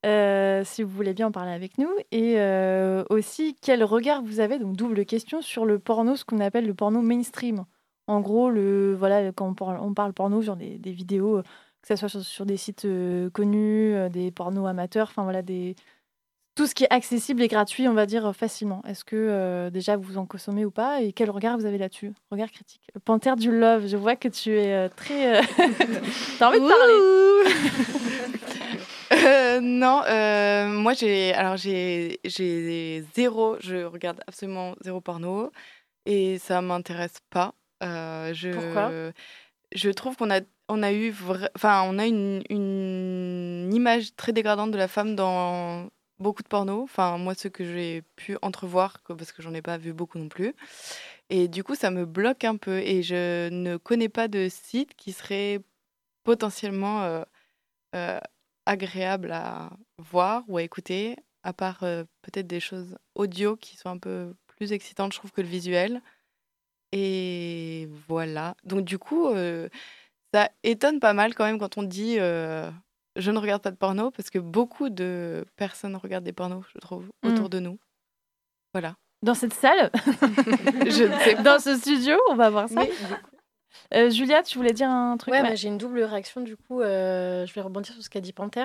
Euh, 0.07 0.64
Si 0.64 0.83
vous 0.83 0.90
voulez 0.90 1.14
bien 1.14 1.29
en 1.29 1.33
parler 1.33 1.53
avec 1.53 1.79
nous? 1.79 1.88
Et 2.12 2.35
euh, 2.38 3.05
aussi, 3.09 3.57
quel 3.62 3.83
regard 3.85 4.22
vous 4.22 4.40
avez, 4.40 4.59
donc 4.59 4.77
double 4.77 5.07
question, 5.07 5.40
sur 5.40 5.64
le 5.64 5.79
porno, 5.79 6.14
ce 6.16 6.24
qu'on 6.27 6.40
appelle 6.40 6.66
le 6.66 6.74
porno 6.74 7.00
mainstream? 7.00 7.64
En 8.07 8.20
gros, 8.20 8.50
le, 8.50 8.94
voilà, 8.94 9.33
quand 9.33 9.48
on 9.48 9.55
parle, 9.55 9.79
on 9.81 9.94
parle 9.94 10.12
porno, 10.12 10.42
genre 10.42 10.57
des, 10.57 10.77
vidéos, 10.92 11.42
que 11.81 11.88
ce 11.88 11.96
soit 11.96 12.20
sur, 12.22 12.44
des 12.44 12.59
sites 12.59 12.87
connus, 13.33 13.94
des 14.11 14.31
pornos 14.31 14.66
amateurs, 14.68 15.09
enfin 15.09 15.22
voilà, 15.24 15.40
des, 15.40 15.74
tout 16.54 16.66
ce 16.66 16.74
qui 16.74 16.84
est 16.84 16.92
accessible 16.92 17.42
et 17.42 17.48
gratuit, 17.48 17.88
on 17.88 17.94
va 17.94 18.06
dire, 18.06 18.26
euh, 18.26 18.32
facilement. 18.32 18.82
Est-ce 18.86 19.04
que 19.04 19.16
euh, 19.16 19.70
déjà 19.70 19.96
vous 19.96 20.18
en 20.18 20.26
consommez 20.26 20.64
ou 20.64 20.70
pas 20.70 21.02
Et 21.02 21.12
quel 21.12 21.30
regard 21.30 21.58
vous 21.58 21.66
avez 21.66 21.78
là-dessus? 21.78 22.12
Regard 22.30 22.50
critique. 22.50 22.82
Panthère 23.04 23.36
du 23.36 23.50
Love, 23.50 23.86
je 23.88 23.96
vois 23.96 24.14
que 24.16 24.28
tu 24.28 24.56
es 24.56 24.72
euh, 24.72 24.88
très. 24.94 25.38
euh, 25.38 25.42
T'as 26.38 26.48
envie 26.48 26.60
de 26.60 26.68
parler 26.68 26.94
non, 29.60 30.02
moi 30.80 30.92
j'ai 30.94 31.32
alors 31.34 31.56
j'ai 31.56 32.18
zéro, 33.14 33.56
je 33.60 33.84
regarde 33.84 34.20
absolument 34.26 34.74
zéro 34.82 35.00
porno 35.00 35.50
et 36.06 36.38
ça 36.38 36.60
m'intéresse 36.62 37.18
pas. 37.30 37.54
Je 37.82 38.52
Pourquoi? 38.52 38.90
Je 39.74 39.90
trouve 39.90 40.16
qu'on 40.16 40.30
a 40.30 40.40
on 40.68 40.82
a 40.82 40.92
eu 40.92 41.10
vra- 41.10 41.50
enfin 41.56 41.82
on 41.86 41.98
a 41.98 42.06
une, 42.06 42.42
une 42.48 43.70
image 43.72 44.14
très 44.16 44.32
dégradante 44.32 44.70
de 44.70 44.78
la 44.78 44.88
femme 44.88 45.14
dans 45.14 45.88
beaucoup 46.18 46.42
de 46.42 46.48
pornos. 46.48 46.83
Enfin 46.85 47.18
moi 47.18 47.35
ceux 47.35 47.50
que 47.50 47.64
j'ai 47.64 48.03
pu 48.16 48.37
entrevoir 48.42 49.00
parce 49.07 49.33
que 49.33 49.42
j'en 49.42 49.55
ai 49.55 49.62
pas 49.62 49.79
vu 49.79 49.92
beaucoup 49.92 50.18
non 50.18 50.29
plus. 50.29 50.55
Et 51.31 51.48
du 51.48 51.64
coup 51.64 51.74
ça 51.74 51.90
me 51.90 52.07
bloque 52.07 52.44
un 52.44 52.57
peu 52.57 52.79
et 52.79 53.03
je 53.03 53.48
ne 53.50 53.77
connais 53.77 54.09
pas 54.09 54.29
de 54.29 54.48
site 54.48 54.94
qui 54.94 55.12
serait 55.12 55.61
potentiellement 56.24 57.03
euh, 57.05 57.22
euh, 57.94 58.20
agréable 58.66 59.33
à 59.33 59.70
voir 59.98 60.44
ou 60.48 60.59
à 60.59 60.62
écouter, 60.62 61.16
à 61.44 61.53
part 61.53 61.85
euh, 61.85 62.05
peut-être 62.22 62.46
des 62.46 62.61
choses 62.61 62.96
audio 63.14 63.57
qui 63.57 63.77
sont 63.77 63.90
un 63.90 63.98
peu 63.98 64.35
plus 64.46 64.72
excitantes, 64.72 65.12
je 65.12 65.18
trouve, 65.18 65.33
que 65.33 65.42
le 65.42 65.48
visuel. 65.48 66.03
Et 66.92 67.88
voilà. 68.09 68.57
Donc 68.64 68.85
du 68.85 68.98
coup, 68.98 69.29
ça 70.33 70.50
étonne 70.62 71.00
pas 71.00 71.12
mal 71.12 71.35
quand 71.35 71.44
même 71.44 71.59
quand 71.59 71.77
on 71.79 71.83
dit 71.83 72.18
je 73.16 73.31
ne 73.31 73.38
regarde 73.38 73.62
pas 73.62 73.70
de 73.70 73.77
porno, 73.77 74.11
parce 74.11 74.31
que 74.31 74.38
beaucoup 74.38 74.88
de 74.90 75.44
personnes 75.57 75.96
regardent 75.96 76.24
des 76.24 76.33
pornos, 76.33 76.64
je 76.74 76.79
trouve, 76.79 77.11
autour 77.24 77.46
Mm. 77.46 77.50
de 77.50 77.59
nous. 77.61 77.79
Voilà. 78.72 78.96
Dans 79.22 79.35
cette 79.35 79.55
salle 79.55 79.90
Je 79.94 81.05
ne 81.05 81.18
sais 81.20 81.35
pas. 81.37 81.42
Dans 81.42 81.59
ce 81.59 81.77
studio 81.77 82.16
On 82.31 82.35
va 82.35 82.50
voir 82.50 82.68
ça. 82.68 82.74
Mais- 82.81 82.90
Euh, 83.92 84.09
Julia, 84.11 84.42
tu 84.42 84.57
voulais 84.59 84.72
dire 84.72 84.88
un 84.88 85.16
truc? 85.16 85.33
Ouais, 85.33 85.40
Ouais. 85.40 85.46
moi 85.48 85.55
j'ai 85.57 85.68
une 85.68 85.79
double 85.79 86.03
réaction 86.03 86.40
du 86.40 86.57
coup. 86.57 86.81
euh, 86.81 87.44
je 87.46 87.53
vais 87.55 87.61
rebondir 87.61 87.92
sur 87.94 88.03
ce 88.03 88.09
qu'a 88.11 88.20
dit 88.20 88.33
Panther 88.33 88.64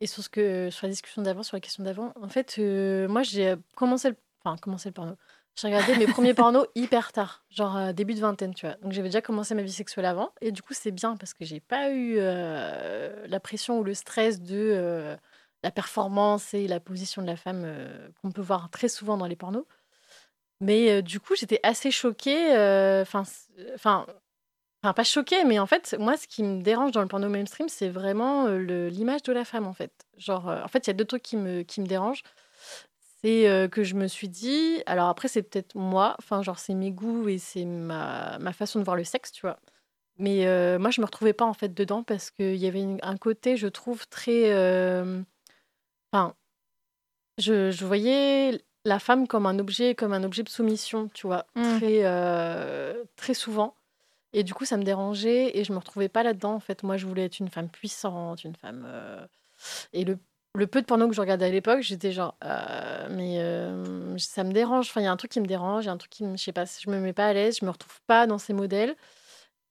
et 0.00 0.06
sur 0.06 0.22
ce 0.24 0.28
que 0.28 0.70
sur 0.70 0.86
la 0.86 0.90
discussion 0.90 1.22
d'avant, 1.22 1.42
sur 1.42 1.56
la 1.56 1.60
question 1.60 1.84
d'avant. 1.84 2.12
En 2.20 2.28
fait, 2.28 2.56
euh, 2.58 3.06
moi 3.08 3.22
j'ai 3.22 3.54
commencé 3.76 4.08
le, 4.10 4.16
enfin 4.44 4.56
commencé 4.56 4.88
le 4.88 4.92
porno. 4.92 5.14
J'ai 5.56 5.66
regardé 5.68 5.96
mes 5.96 6.06
premiers 6.06 6.34
pornos 6.34 6.66
hyper 6.74 7.12
tard, 7.12 7.44
genre 7.50 7.76
euh, 7.76 7.92
début 7.92 8.14
de 8.14 8.20
vingtaine, 8.20 8.54
tu 8.54 8.66
vois. 8.66 8.76
Donc 8.76 8.92
j'avais 8.92 9.08
déjà 9.08 9.20
commencé 9.20 9.54
ma 9.54 9.62
vie 9.62 9.72
sexuelle 9.72 10.06
avant 10.06 10.32
et 10.40 10.52
du 10.52 10.62
coup 10.62 10.74
c'est 10.74 10.90
bien 10.90 11.16
parce 11.16 11.34
que 11.34 11.44
j'ai 11.44 11.60
pas 11.60 11.90
eu 11.90 12.14
euh, 12.18 13.26
la 13.26 13.40
pression 13.40 13.78
ou 13.78 13.84
le 13.84 13.94
stress 13.94 14.40
de 14.40 14.56
euh, 14.56 15.16
la 15.62 15.70
performance 15.70 16.54
et 16.54 16.66
la 16.66 16.80
position 16.80 17.20
de 17.20 17.26
la 17.26 17.36
femme 17.36 17.66
qu'on 18.22 18.30
peut 18.30 18.40
voir 18.40 18.70
très 18.70 18.88
souvent 18.88 19.16
dans 19.18 19.26
les 19.26 19.36
pornos. 19.36 19.66
Mais 20.62 21.02
du 21.02 21.20
coup, 21.20 21.34
j'étais 21.36 21.60
assez 21.62 21.90
choquée. 21.90 22.50
Enfin, 23.02 23.24
enfin, 23.74 24.06
pas 24.82 25.04
choquée, 25.04 25.44
mais 25.44 25.58
en 25.58 25.66
fait, 25.66 25.96
moi, 25.98 26.16
ce 26.16 26.26
qui 26.26 26.42
me 26.42 26.62
dérange 26.62 26.92
dans 26.92 27.02
le 27.02 27.08
porno 27.08 27.28
mainstream, 27.28 27.68
c'est 27.68 27.90
vraiment 27.90 28.46
l'image 28.48 29.22
de 29.22 29.32
la 29.32 29.44
femme, 29.44 29.66
en 29.66 29.74
fait. 29.74 29.92
Genre, 30.16 30.46
en 30.46 30.68
fait, 30.68 30.86
il 30.86 30.88
y 30.88 30.92
a 30.92 30.94
deux 30.94 31.04
trucs 31.04 31.22
qui 31.22 31.36
me, 31.36 31.62
qui 31.62 31.82
me 31.82 31.86
dérangent. 31.86 32.22
C'est 33.22 33.48
euh, 33.48 33.68
que 33.68 33.82
je 33.84 33.94
me 33.94 34.06
suis 34.08 34.28
dit, 34.28 34.82
alors 34.86 35.08
après 35.08 35.28
c'est 35.28 35.42
peut-être 35.42 35.74
moi, 35.74 36.14
enfin 36.18 36.42
genre 36.42 36.58
c'est 36.58 36.74
mes 36.74 36.92
goûts 36.92 37.28
et 37.28 37.38
c'est 37.38 37.64
ma, 37.64 38.38
ma 38.38 38.52
façon 38.52 38.78
de 38.78 38.84
voir 38.84 38.96
le 38.96 39.04
sexe, 39.04 39.32
tu 39.32 39.42
vois. 39.42 39.58
Mais 40.18 40.46
euh, 40.46 40.78
moi 40.78 40.90
je 40.90 41.00
me 41.00 41.06
retrouvais 41.06 41.32
pas 41.32 41.44
en 41.46 41.54
fait 41.54 41.74
dedans 41.74 42.02
parce 42.02 42.30
qu'il 42.30 42.56
y 42.56 42.66
avait 42.66 42.82
une- 42.82 43.00
un 43.02 43.16
côté, 43.16 43.56
je 43.56 43.68
trouve, 43.68 44.06
très... 44.08 44.52
euh, 44.52 45.22
Enfin, 46.12 46.34
je, 47.38 47.70
je 47.70 47.84
voyais 47.86 48.60
la 48.84 48.98
femme 48.98 49.26
comme 49.26 49.46
un 49.46 49.58
objet, 49.58 49.94
comme 49.94 50.12
un 50.12 50.24
objet 50.24 50.42
de 50.42 50.48
soumission, 50.48 51.08
tu 51.14 51.26
vois, 51.26 51.46
Mm. 51.54 51.78
très, 51.78 53.04
très 53.16 53.34
souvent. 53.34 53.76
Et 54.32 54.44
du 54.44 54.54
coup, 54.54 54.64
ça 54.64 54.76
me 54.76 54.84
dérangeait 54.84 55.58
et 55.58 55.64
je 55.64 55.72
me 55.72 55.78
retrouvais 55.78 56.08
pas 56.08 56.22
là-dedans. 56.22 56.54
En 56.54 56.60
fait, 56.60 56.82
moi, 56.82 56.96
je 56.96 57.06
voulais 57.06 57.24
être 57.24 57.40
une 57.40 57.48
femme 57.48 57.68
puissante, 57.68 58.44
une 58.44 58.54
femme. 58.56 58.86
Et 59.92 60.04
le, 60.04 60.18
le 60.54 60.66
peu 60.66 60.80
de 60.80 60.86
porno 60.86 61.08
que 61.08 61.14
je 61.14 61.20
regardais 61.20 61.46
à 61.46 61.50
l'époque, 61.50 61.80
j'étais 61.82 62.12
genre, 62.12 62.36
euh, 62.44 63.08
mais 63.10 63.40
euh, 63.40 64.18
ça 64.18 64.44
me 64.44 64.52
dérange. 64.52 64.88
Enfin, 64.88 65.00
il 65.00 65.04
y 65.04 65.06
a 65.06 65.12
un 65.12 65.16
truc 65.16 65.30
qui 65.30 65.40
me 65.40 65.46
dérange, 65.46 65.84
il 65.84 65.86
y 65.86 65.90
a 65.90 65.92
un 65.92 65.96
truc 65.96 66.10
qui 66.10 66.24
me, 66.24 66.36
je 66.36 66.42
sais 66.42 66.52
pas, 66.52 66.64
je 66.64 66.90
me 66.90 66.98
mets 66.98 67.12
pas 67.12 67.26
à 67.28 67.32
l'aise, 67.32 67.58
je 67.60 67.64
me 67.64 67.70
retrouve 67.70 68.00
pas 68.06 68.26
dans 68.26 68.38
ces 68.38 68.52
modèles. 68.52 68.96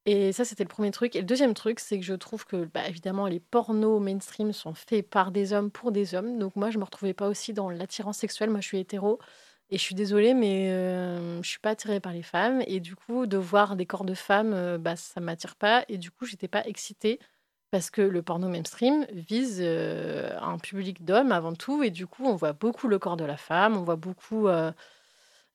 Et 0.05 0.31
ça, 0.31 0.45
c'était 0.45 0.63
le 0.63 0.69
premier 0.69 0.91
truc. 0.91 1.15
Et 1.15 1.19
le 1.19 1.25
deuxième 1.25 1.53
truc, 1.53 1.79
c'est 1.79 1.99
que 1.99 2.05
je 2.05 2.13
trouve 2.13 2.45
que, 2.45 2.65
bah, 2.65 2.87
évidemment, 2.87 3.27
les 3.27 3.39
pornos 3.39 4.01
mainstream 4.01 4.53
sont 4.53 4.73
faits 4.73 5.07
par 5.07 5.31
des 5.31 5.53
hommes 5.53 5.69
pour 5.69 5.91
des 5.91 6.15
hommes. 6.15 6.39
Donc 6.39 6.55
moi, 6.55 6.71
je 6.71 6.79
me 6.79 6.83
retrouvais 6.85 7.13
pas 7.13 7.27
aussi 7.27 7.53
dans 7.53 7.69
l'attirance 7.69 8.17
sexuelle. 8.17 8.49
Moi, 8.49 8.61
je 8.61 8.67
suis 8.67 8.79
hétéro. 8.79 9.19
Et 9.71 9.77
je 9.77 9.83
suis 9.83 9.93
désolée, 9.95 10.33
mais 10.33 10.71
euh, 10.71 11.41
je 11.43 11.49
suis 11.49 11.59
pas 11.59 11.71
attirée 11.71 11.99
par 11.99 12.13
les 12.13 12.23
femmes. 12.23 12.63
Et 12.67 12.79
du 12.79 12.95
coup, 12.95 13.27
de 13.27 13.37
voir 13.37 13.75
des 13.75 13.85
corps 13.85 14.05
de 14.05 14.15
femmes, 14.15 14.53
euh, 14.53 14.77
bah, 14.79 14.95
ça 14.95 15.19
m'attire 15.19 15.55
pas. 15.55 15.85
Et 15.89 15.97
du 15.97 16.09
coup, 16.09 16.25
j'étais 16.25 16.47
pas 16.47 16.65
excitée 16.65 17.19
parce 17.71 17.89
que 17.89 18.01
le 18.01 18.21
porno 18.21 18.47
mainstream 18.49 19.05
vise 19.11 19.59
euh, 19.61 20.37
un 20.41 20.57
public 20.57 21.05
d'hommes 21.05 21.31
avant 21.31 21.53
tout. 21.53 21.83
Et 21.83 21.91
du 21.91 22.07
coup, 22.07 22.25
on 22.25 22.35
voit 22.35 22.53
beaucoup 22.53 22.87
le 22.87 22.97
corps 22.99 23.17
de 23.17 23.25
la 23.25 23.37
femme, 23.37 23.77
on 23.77 23.83
voit 23.83 23.95
beaucoup 23.95 24.47
euh, 24.47 24.71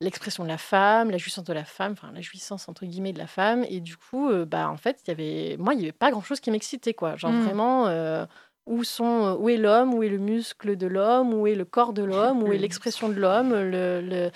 l'expression 0.01 0.45
de 0.45 0.49
la 0.49 0.59
femme, 0.59 1.11
la 1.11 1.19
jouissance 1.19 1.45
de 1.45 1.53
la 1.53 1.65
femme, 1.65 1.93
enfin 1.93 2.13
la 2.13 2.21
jouissance 2.21 2.69
entre 2.69 2.85
guillemets 2.87 3.13
de 3.13 3.19
la 3.19 3.27
femme. 3.27 3.65
Et 3.69 3.81
du 3.81 3.97
coup, 3.97 4.31
euh, 4.31 4.45
bah 4.45 4.69
en 4.69 4.77
fait, 4.77 5.01
il 5.07 5.09
y 5.09 5.13
avait, 5.13 5.57
moi, 5.59 5.75
il 5.75 5.81
y 5.81 5.83
avait 5.85 5.93
pas 5.93 6.11
grand 6.11 6.23
chose 6.23 6.41
qui 6.41 6.51
m'excitait, 6.51 6.95
quoi. 6.95 7.17
Genre 7.17 7.33
Mm. 7.33 7.41
vraiment. 7.43 8.27
où, 8.67 8.83
sont, 8.83 9.37
où 9.41 9.51
est 9.51 9.59
l'homme, 9.59 9.93
où 9.93 10.03
est 10.03 10.09
le 10.09 10.17
muscle 10.17 10.77
de 10.77 10.87
l'homme, 10.87 11.35
où 11.35 11.47
est 11.47 11.55
le 11.55 11.67
corps 11.67 11.93
de 11.93 12.03
l'homme, 12.03 12.43
où 12.43 12.51
est 12.53 12.59
l'expression 12.65 13.11
de 13.11 13.15
l'homme, 13.15 13.51
le, 13.53 14.01
le, 14.01 14.31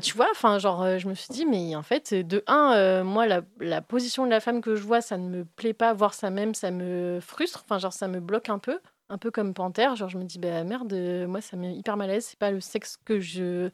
tu 0.00 0.14
vois, 0.16 0.28
enfin, 0.30 0.58
genre, 0.58 0.82
euh, 0.82 0.98
je 0.98 1.08
me 1.08 1.14
suis 1.14 1.28
dit, 1.30 1.46
mais 1.46 1.74
en 1.76 1.82
fait, 1.82 2.14
de 2.14 2.42
un, 2.46 2.72
euh, 2.74 3.04
moi, 3.04 3.26
la, 3.26 3.42
la 3.60 3.82
position 3.82 4.24
de 4.24 4.30
la 4.30 4.40
femme 4.40 4.60
que 4.60 4.76
je 4.76 4.82
vois, 4.82 5.00
ça 5.00 5.16
ne 5.18 5.28
me 5.28 5.44
plaît 5.44 5.72
pas, 5.74 5.92
voir 5.92 6.14
ça 6.14 6.30
même, 6.30 6.54
ça 6.54 6.70
me 6.70 7.18
frustre, 7.20 7.62
enfin, 7.64 7.78
genre, 7.78 7.92
ça 7.92 8.08
me 8.08 8.20
bloque 8.20 8.48
un 8.48 8.58
peu, 8.58 8.80
un 9.08 9.18
peu 9.18 9.30
comme 9.30 9.54
Panthère, 9.54 9.96
genre, 9.96 10.08
je 10.08 10.18
me 10.18 10.24
dis, 10.24 10.38
bah 10.38 10.64
merde, 10.64 10.92
euh, 10.92 11.26
moi, 11.26 11.40
ça 11.40 11.56
m'est 11.56 11.74
hyper 11.74 11.96
malaise, 11.96 12.26
c'est 12.26 12.38
pas 12.38 12.50
le 12.50 12.60
sexe 12.60 12.96
que 13.04 13.20
je 13.20 13.70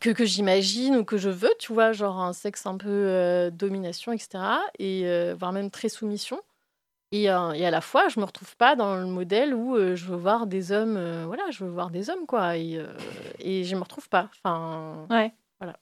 que, 0.00 0.10
que 0.10 0.24
j'imagine 0.24 0.96
ou 0.96 1.04
que 1.04 1.18
je 1.18 1.28
veux, 1.28 1.52
tu 1.58 1.72
vois, 1.72 1.92
genre 1.92 2.18
un 2.20 2.32
sexe 2.32 2.64
un 2.66 2.78
peu 2.78 3.50
domination, 3.52 4.12
etc. 4.12 4.60
Et 4.78 5.04
voire 5.34 5.52
même 5.52 5.70
très 5.70 5.90
soumission. 5.90 6.40
Et, 7.12 7.30
euh, 7.30 7.52
et 7.52 7.66
à 7.66 7.70
la 7.70 7.80
fois, 7.82 8.08
je 8.08 8.18
me 8.18 8.24
retrouve 8.24 8.56
pas 8.56 8.74
dans 8.74 8.96
le 8.96 9.04
modèle 9.06 9.54
où 9.54 9.76
euh, 9.76 9.94
je 9.96 10.06
veux 10.06 10.16
voir 10.16 10.46
des 10.46 10.72
hommes, 10.72 10.96
euh, 10.96 11.24
voilà, 11.26 11.42
je 11.50 11.62
veux 11.62 11.70
voir 11.70 11.90
des 11.90 12.08
hommes, 12.10 12.26
quoi. 12.26 12.56
Et, 12.56 12.76
euh, 12.78 12.86
et 13.38 13.64
je 13.64 13.76
me 13.76 13.82
retrouve 13.82 14.08
pas. 14.08 14.28
Enfin, 14.42 15.06
Ouais. 15.10 15.32
voilà. 15.60 15.76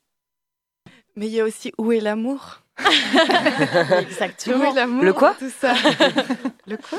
Mais 1.17 1.27
il 1.29 1.33
y 1.33 1.41
a 1.41 1.45
aussi 1.45 1.73
où 1.79 1.93
est 1.93 2.01
l'amour? 2.01 2.63
Exactement. 4.01 4.59
Où 4.65 4.71
est 4.71 4.75
l'amour? 4.75 5.05
Le 5.05 5.13
quoi? 5.13 5.35
Tout 5.39 5.51
ça. 5.51 5.75
le 6.67 6.77
quoi? 6.77 6.99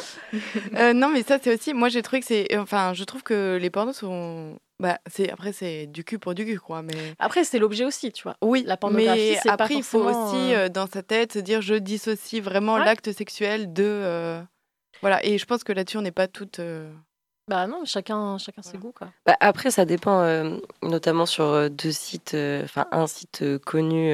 Euh, 0.75 0.93
Non, 0.93 1.09
mais 1.09 1.23
ça, 1.23 1.37
c'est 1.41 1.53
aussi. 1.53 1.73
Moi, 1.73 1.89
j'ai 1.89 2.01
trouvé 2.01 2.19
que 2.21 2.25
c'est. 2.27 2.55
Enfin, 2.57 2.93
je 2.93 3.03
trouve 3.03 3.23
que 3.23 3.57
les 3.59 3.69
pornos 3.69 3.97
sont. 3.97 4.59
Bah, 4.81 4.97
c'est 5.09 5.31
après, 5.31 5.53
c'est 5.53 5.85
du 5.85 6.03
cul 6.03 6.17
pour 6.19 6.33
du 6.33 6.43
cul, 6.43 6.59
quoi. 6.59 6.81
Mais. 6.81 6.93
Après, 7.19 7.43
c'est 7.43 7.59
l'objet 7.59 7.85
aussi, 7.85 8.11
tu 8.11 8.23
vois. 8.23 8.35
Oui, 8.41 8.63
La 8.65 8.75
pornographie, 8.77 9.19
mais 9.31 9.35
c'est 9.35 9.47
pas 9.49 9.53
après, 9.65 9.75
il 9.75 9.83
faut 9.83 9.99
aussi, 9.99 10.53
euh, 10.55 10.65
euh, 10.65 10.69
dans 10.69 10.87
sa 10.87 11.03
tête, 11.03 11.33
se 11.33 11.39
dire 11.39 11.61
je 11.61 11.75
dissocie 11.75 12.41
vraiment 12.41 12.75
Ouais. 12.75 12.83
l'acte 12.85 13.11
sexuel 13.11 13.71
de. 13.71 13.83
euh, 13.85 14.41
Voilà, 15.01 15.23
et 15.25 15.37
je 15.37 15.45
pense 15.45 15.63
que 15.63 15.71
là-dessus, 15.71 15.97
on 15.97 16.01
n'est 16.01 16.11
pas 16.11 16.27
toutes. 16.27 16.59
euh, 16.59 16.91
Bah 17.47 17.67
non, 17.67 17.85
chacun, 17.85 18.37
chacun 18.39 18.61
ses 18.63 18.77
goûts, 18.79 18.91
quoi. 18.91 19.09
Bah, 19.25 19.37
après, 19.39 19.69
ça 19.69 19.85
dépend, 19.85 20.21
euh, 20.21 20.57
notamment 20.81 21.25
sur 21.27 21.69
deux 21.69 21.91
sites, 21.91 22.33
euh, 22.33 22.63
enfin 22.63 22.87
un 22.91 23.05
site 23.07 23.43
connu 23.65 24.13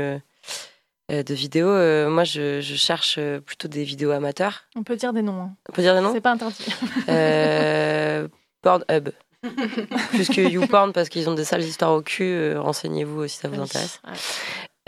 de 1.09 1.33
vidéos. 1.33 1.69
euh, 1.69 2.09
moi, 2.09 2.25
je, 2.25 2.59
je 2.59 2.75
cherche 2.75 3.19
plutôt 3.45 3.69
des 3.69 3.85
vidéos 3.85 4.11
amateurs. 4.11 4.65
On 4.75 4.83
peut 4.83 4.97
dire 4.97 5.13
des 5.13 5.21
noms. 5.21 5.41
hein. 5.43 5.55
On 5.69 5.71
peut 5.71 5.81
dire 5.81 5.95
des 5.95 6.01
noms 6.01 6.11
C'est 6.13 6.19
pas 6.19 6.31
interdit. 6.33 6.65
euh, 7.07 8.27
Pornhub. 8.61 9.09
Plus 10.09 10.27
que 10.29 10.41
YouPorn, 10.41 10.93
parce 10.93 11.09
qu'ils 11.09 11.29
ont 11.29 11.33
des 11.33 11.43
sales 11.45 11.63
histoires 11.63 11.93
au 11.93 12.01
cul. 12.01 12.23
euh, 12.23 12.59
Renseignez-vous 12.61 13.27
si 13.27 13.37
ça 13.37 13.47
vous 13.47 13.59
intéresse. 13.61 14.01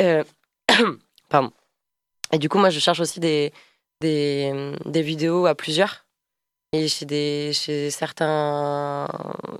Euh, 0.02 0.24
Pardon. 1.30 1.52
Et 2.32 2.38
du 2.38 2.50
coup, 2.50 2.58
moi, 2.58 2.70
je 2.70 2.80
cherche 2.80 3.00
aussi 3.00 3.20
des, 3.20 3.52
des, 4.02 4.74
des 4.86 5.02
vidéos 5.02 5.46
à 5.46 5.56
plusieurs. 5.56 6.06
Et 6.72 6.88
chez, 6.88 7.06
des, 7.06 7.52
chez 7.54 7.90
certains 7.90 9.08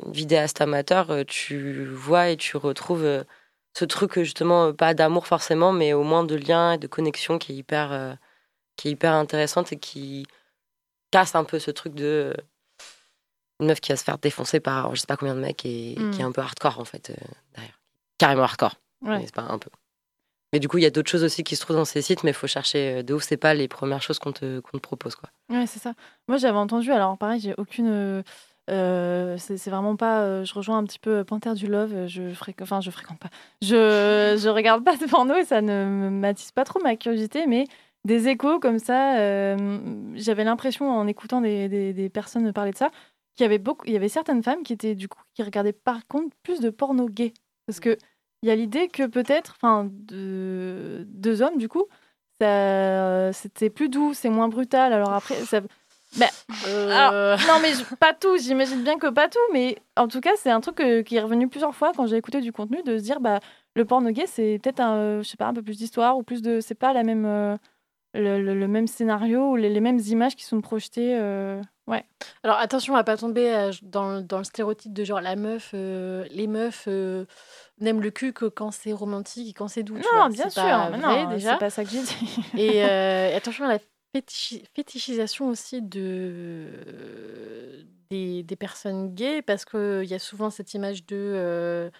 vidéastes 0.06 0.62
amateurs, 0.62 1.10
euh, 1.10 1.24
tu 1.26 1.86
vois 1.86 2.30
et 2.30 2.38
tu 2.38 2.56
retrouves 2.58 3.26
ce 3.78 3.86
truc, 3.86 4.20
justement, 4.20 4.74
pas 4.74 4.94
d'amour 4.94 5.26
forcément, 5.26 5.72
mais 5.72 5.94
au 5.94 6.04
moins 6.04 6.24
de 6.24 6.36
lien 6.36 6.74
et 6.74 6.78
de 6.78 6.88
connexion 6.88 7.38
qui 7.40 7.54
est 7.54 7.56
hyper, 7.56 8.18
qui 8.76 8.88
est 8.90 8.92
hyper 8.92 9.14
intéressante 9.14 9.72
et 9.72 9.78
qui 9.80 10.26
casse 11.12 11.36
un 11.36 11.44
peu 11.44 11.60
ce 11.60 11.72
truc 11.72 11.94
de. 11.96 12.36
Une 13.60 13.68
meuf 13.68 13.80
qui 13.82 13.92
va 13.92 13.96
se 13.98 14.04
faire 14.04 14.18
défoncer 14.18 14.60
par 14.60 14.96
je 14.96 15.02
sais 15.02 15.08
pas 15.08 15.18
combien 15.18 15.36
de 15.36 15.42
mecs 15.42 15.66
et 15.66 15.96
qui 16.14 16.22
est 16.22 16.24
un 16.24 16.32
peu 16.32 16.42
hardcore 16.42 16.80
en 16.80 16.86
fait, 16.86 17.10
euh, 17.10 17.26
derrière. 17.56 17.80
Carrément 18.18 18.44
hardcore. 18.44 18.76
Ouais. 19.02 19.22
C'est 19.26 19.34
pas 19.36 19.44
un 19.50 19.58
peu. 19.58 19.70
Mais 20.52 20.60
du 20.60 20.68
coup, 20.68 20.78
il 20.80 20.84
y 20.84 20.88
a 20.88 20.90
d'autres 20.90 21.10
choses 21.12 21.24
aussi 21.24 21.44
qui 21.44 21.56
se 21.56 21.62
trouvent 21.62 21.76
dans 21.78 21.86
ces 21.86 22.02
sites, 22.02 22.24
mais 22.24 22.32
il 22.32 22.34
faut 22.36 22.48
chercher 22.48 22.98
euh, 23.00 23.04
de 23.04 23.14
ouf. 23.14 23.24
C'est 23.24 23.38
pas 23.38 23.54
les 23.54 23.68
premières 23.68 24.02
choses 24.02 24.18
qu'on 24.18 24.32
te, 24.32 24.60
qu'on 24.62 24.78
te 24.78 24.82
propose. 24.82 25.16
Quoi. 25.16 25.30
Ouais, 25.52 25.68
c'est 25.68 25.80
ça. 25.80 25.94
Moi, 26.28 26.38
j'avais 26.38 26.58
entendu, 26.58 26.92
alors 26.92 27.18
pareil, 27.18 27.40
j'ai 27.40 27.54
aucune. 27.58 27.88
euh, 27.88 28.24
euh, 28.72 29.38
c'est 29.38 29.70
vraiment 29.70 29.96
pas. 29.96 30.22
euh, 30.22 30.46
je 30.46 30.54
rejoins 30.54 30.78
un 30.80 30.84
petit 30.86 31.00
peu 31.00 31.24
Panthère 31.24 31.54
du 31.54 31.68
Love. 31.68 32.08
Je 32.08 32.34
fréquente, 32.34 32.64
enfin, 32.64 32.82
je 32.82 32.90
fréquente 32.92 33.20
pas. 33.20 33.30
Je, 33.62 34.38
je 34.42 34.50
regarde 34.50 34.84
pas 34.84 34.96
de 34.98 35.06
porno 35.06 35.36
et 35.36 35.46
ça 35.46 35.62
ne 35.62 36.10
m'attise 36.10 36.52
pas 36.52 36.66
trop 36.66 36.80
ma 36.82 36.96
curiosité, 36.96 37.46
mais 37.46 37.66
des 38.06 38.28
échos 38.28 38.60
comme 38.60 38.80
ça, 38.80 39.20
euh, 39.20 39.78
j'avais 40.16 40.46
l'impression 40.46 40.90
en 40.90 41.06
écoutant 41.08 41.42
des, 41.42 41.68
des, 41.70 41.94
des 41.94 42.10
personnes 42.10 42.52
parler 42.54 42.72
de 42.72 42.78
ça, 42.78 42.90
qu'il 43.40 43.46
y 43.46 43.48
avait 43.48 43.58
beaucoup, 43.58 43.86
il 43.88 43.94
y 43.94 43.96
avait 43.96 44.10
certaines 44.10 44.44
femmes 44.44 44.64
qui 44.64 44.74
étaient 44.74 44.96
du 44.96 45.08
coup 45.08 45.22
qui 45.34 45.44
regardaient 45.44 45.72
par 45.72 46.06
contre 46.08 46.36
plus 46.44 46.60
de 46.60 46.70
porno 46.70 47.08
gay, 47.08 47.34
parce 47.68 47.80
que 47.80 47.98
il 48.44 48.50
y 48.50 48.52
a 48.52 48.56
l'idée 48.56 48.90
que 48.90 49.06
peut-être, 49.08 49.54
enfin, 49.56 49.88
de, 49.90 51.06
deux 51.08 51.42
hommes 51.42 51.58
du 51.58 51.70
coup, 51.70 51.86
ça, 52.42 53.32
c'était 53.34 53.70
plus 53.70 53.90
doux, 53.90 54.14
c'est 54.14 54.30
moins 54.30 54.48
brutal. 54.50 54.94
Alors 54.94 55.14
après, 55.14 55.36
ça, 55.46 55.62
bah, 56.18 56.26
Euh, 56.68 57.36
alors, 57.36 57.40
non, 57.48 57.60
mais 57.62 57.74
je- 57.74 57.96
pas 57.96 58.14
tout, 58.14 58.38
j'imagine 58.38 58.84
bien 58.84 58.98
que 58.98 59.08
pas 59.08 59.28
tout, 59.30 59.40
mais 59.54 59.78
en 59.96 60.08
tout 60.08 60.20
cas, 60.22 60.32
c'est 60.38 60.50
un 60.52 60.60
truc 60.62 60.80
euh, 60.82 61.04
qui 61.04 61.16
est 61.16 61.22
revenu 61.22 61.48
plusieurs 61.48 61.76
fois 61.76 61.92
quand 61.96 62.08
j'ai 62.08 62.18
écouté 62.18 62.42
du 62.42 62.52
contenu, 62.52 62.82
de 62.84 62.98
se 62.98 63.04
dire, 63.04 63.20
bah, 63.22 63.40
le 63.76 63.86
porno 63.86 64.10
gay, 64.12 64.26
c'est 64.28 64.60
peut-être 64.62 64.80
un, 64.82 64.96
euh, 64.98 65.24
je 65.24 65.30
sais 65.30 65.38
pas, 65.38 65.48
un 65.48 65.54
peu 65.54 65.62
plus 65.62 65.78
d'histoire, 65.78 66.18
ou 66.18 66.24
plus 66.24 66.42
de. 66.42 66.60
C'est 66.62 66.76
pas 66.76 66.92
la 66.94 67.04
même, 67.04 67.26
euh, 67.26 67.56
le, 68.14 68.42
le- 68.42 68.56
le 68.56 68.68
même 68.68 68.88
scénario, 68.88 69.52
ou 69.52 69.56
les, 69.56 69.70
les 69.70 69.80
mêmes 69.82 70.00
images 70.00 70.36
qui 70.36 70.44
sont 70.46 70.62
projetées. 70.62 71.16
euh, 71.20 71.62
ouais. 71.90 72.06
Alors 72.44 72.58
attention 72.58 72.96
à 72.96 73.04
pas 73.04 73.18
tomber 73.18 73.54
euh, 73.54 73.72
dans, 73.82 74.16
le- 74.16 74.22
dans 74.22 74.38
le 74.38 74.44
stéréotype 74.44 74.94
de 74.94 75.04
genre 75.04 75.22
la 75.22 75.36
meuf, 75.36 75.72
euh, 75.74 76.26
les 76.32 76.48
meufs 76.48 76.86
euh, 76.88 77.26
n'aiment 77.80 78.02
le 78.02 78.12
cul 78.12 78.34
que 78.34 78.46
quand 78.46 78.72
c'est 78.72 78.94
romantique 78.94 79.50
et 79.50 79.54
quand 79.54 79.68
c'est 79.68 79.84
doux. 79.84 79.96
tu 79.98 80.02
Non, 80.14 80.20
vois. 80.20 80.30
bien 80.30 80.50
sûr, 80.50 80.62
pas 80.64 80.90
mais 80.92 80.98
vrai, 80.98 81.24
non, 81.26 81.30
déjà. 81.32 81.54
c'est 81.54 81.60
pas 81.60 81.70
ça 81.70 81.84
que 81.84 81.90
j'ai 81.90 82.02
dit. 82.02 82.36
Et 82.58 82.84
euh, 82.86 83.36
attention 83.36 83.66
à 83.66 83.70
la 83.74 83.80
fétichi- 84.16 84.64
fétichisation 84.76 85.50
aussi 85.50 85.82
de, 85.82 86.68
des, 88.10 88.44
des 88.44 88.56
personnes 88.56 89.14
gays, 89.14 89.42
parce 89.42 89.66
qu'il 89.66 90.06
y 90.06 90.14
a 90.14 90.20
souvent 90.20 90.50
cette 90.50 90.74
image 90.74 91.06
de, 91.06 91.92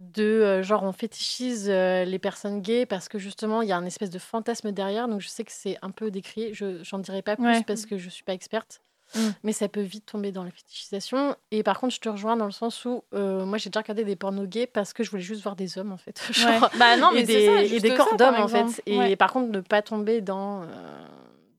de 0.00 0.62
genre 0.62 0.82
on 0.82 0.92
fétichise 0.92 1.68
les 1.68 2.18
personnes 2.18 2.62
gays 2.62 2.86
parce 2.86 3.08
que 3.08 3.18
justement 3.18 3.62
il 3.62 3.68
y 3.68 3.72
a 3.72 3.76
un 3.76 3.84
espèce 3.84 4.10
de 4.10 4.18
fantasme 4.18 4.72
derrière. 4.72 5.08
Donc 5.08 5.20
je 5.20 5.28
sais 5.28 5.44
que 5.44 5.52
c'est 5.52 5.76
un 5.82 5.90
peu 5.90 6.10
décrié, 6.10 6.54
je 6.54 6.82
j'en 6.82 6.98
dirai 6.98 7.22
pas 7.22 7.36
plus 7.36 7.44
Ouais. 7.44 7.62
parce 7.64 7.86
que 7.86 7.98
je 7.98 8.08
suis 8.08 8.24
pas 8.24 8.32
experte. 8.32 8.80
Mm. 9.14 9.18
Mais 9.42 9.52
ça 9.52 9.68
peut 9.68 9.80
vite 9.80 10.06
tomber 10.06 10.32
dans 10.32 10.44
la 10.44 10.50
fétichisation. 10.50 11.34
Et 11.50 11.62
par 11.62 11.80
contre, 11.80 11.94
je 11.94 12.00
te 12.00 12.08
rejoins 12.08 12.36
dans 12.36 12.44
le 12.46 12.50
sens 12.52 12.84
où 12.84 13.02
euh, 13.14 13.44
moi 13.44 13.58
j'ai 13.58 13.70
déjà 13.70 13.80
regardé 13.80 14.04
des 14.04 14.16
pornos 14.16 14.46
gays 14.48 14.66
parce 14.66 14.92
que 14.92 15.02
je 15.02 15.10
voulais 15.10 15.22
juste 15.22 15.42
voir 15.42 15.56
des 15.56 15.78
hommes 15.78 15.92
en 15.92 15.96
fait. 15.96 16.20
Ouais. 16.28 16.34
Genre, 16.58 16.70
Bah 16.78 16.96
non, 16.96 17.10
et 17.12 17.16
mais 17.16 17.22
des, 17.24 17.32
c'est 17.32 17.46
ça, 17.46 17.62
et 17.76 17.80
des 17.80 17.94
corps 17.94 18.16
d'hommes 18.16 18.36
en 18.36 18.48
fait. 18.48 18.82
Et 18.86 18.96
Ouais. 18.98 19.16
par 19.16 19.32
contre, 19.32 19.50
ne 19.50 19.60
pas 19.60 19.82
tomber 19.82 20.20
dans, 20.20 20.62
euh, 20.62 20.66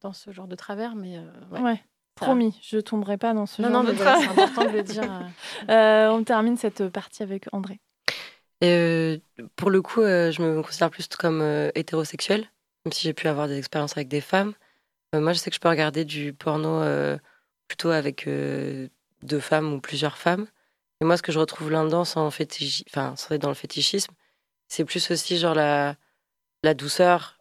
dans 0.01 0.13
ce 0.13 0.31
genre 0.31 0.47
de 0.47 0.55
travers. 0.55 0.95
Mais 0.95 1.17
euh, 1.17 1.21
ouais. 1.51 1.61
Ouais. 1.61 1.83
Promis, 2.15 2.59
je 2.61 2.77
tomberai 2.77 3.17
pas 3.17 3.33
dans 3.33 3.45
ce 3.47 3.61
Non, 3.61 3.69
genre 3.71 3.83
non, 3.83 3.89
de 3.89 3.95
travers. 3.95 4.19
c'est 4.21 4.39
important 4.41 4.65
de 4.65 4.77
le 4.77 4.83
dire. 4.83 5.03
on 5.69 6.23
termine 6.23 6.55
cette 6.57 6.87
partie 6.89 7.23
avec 7.23 7.45
André. 7.51 7.79
Euh, 8.63 9.17
pour 9.55 9.71
le 9.71 9.81
coup, 9.81 10.01
euh, 10.01 10.31
je 10.31 10.41
me 10.41 10.61
considère 10.61 10.91
plus 10.91 11.07
comme 11.07 11.41
euh, 11.41 11.71
hétérosexuelle, 11.73 12.47
même 12.85 12.91
si 12.91 13.01
j'ai 13.03 13.13
pu 13.13 13.27
avoir 13.27 13.47
des 13.47 13.57
expériences 13.57 13.93
avec 13.97 14.07
des 14.07 14.21
femmes. 14.21 14.53
Euh, 15.15 15.19
moi, 15.21 15.33
je 15.33 15.39
sais 15.39 15.49
que 15.49 15.55
je 15.55 15.59
peux 15.59 15.69
regarder 15.69 16.05
du 16.05 16.33
porno 16.33 16.69
euh, 16.81 17.17
plutôt 17.71 17.91
avec 17.91 18.27
euh, 18.27 18.89
deux 19.23 19.39
femmes 19.39 19.71
ou 19.73 19.79
plusieurs 19.79 20.17
femmes. 20.17 20.45
Et 20.99 21.05
moi, 21.05 21.15
ce 21.15 21.21
que 21.21 21.31
je 21.31 21.39
retrouve 21.39 21.71
là-dedans, 21.71 22.03
sans, 22.03 22.29
fétichi... 22.29 22.84
enfin, 22.89 23.15
sans 23.15 23.34
être 23.34 23.41
dans 23.41 23.47
le 23.47 23.55
fétichisme, 23.55 24.13
c'est 24.67 24.84
plus 24.84 25.10
aussi 25.10 25.38
genre 25.38 25.55
la, 25.55 25.95
la 26.63 26.73
douceur, 26.73 27.39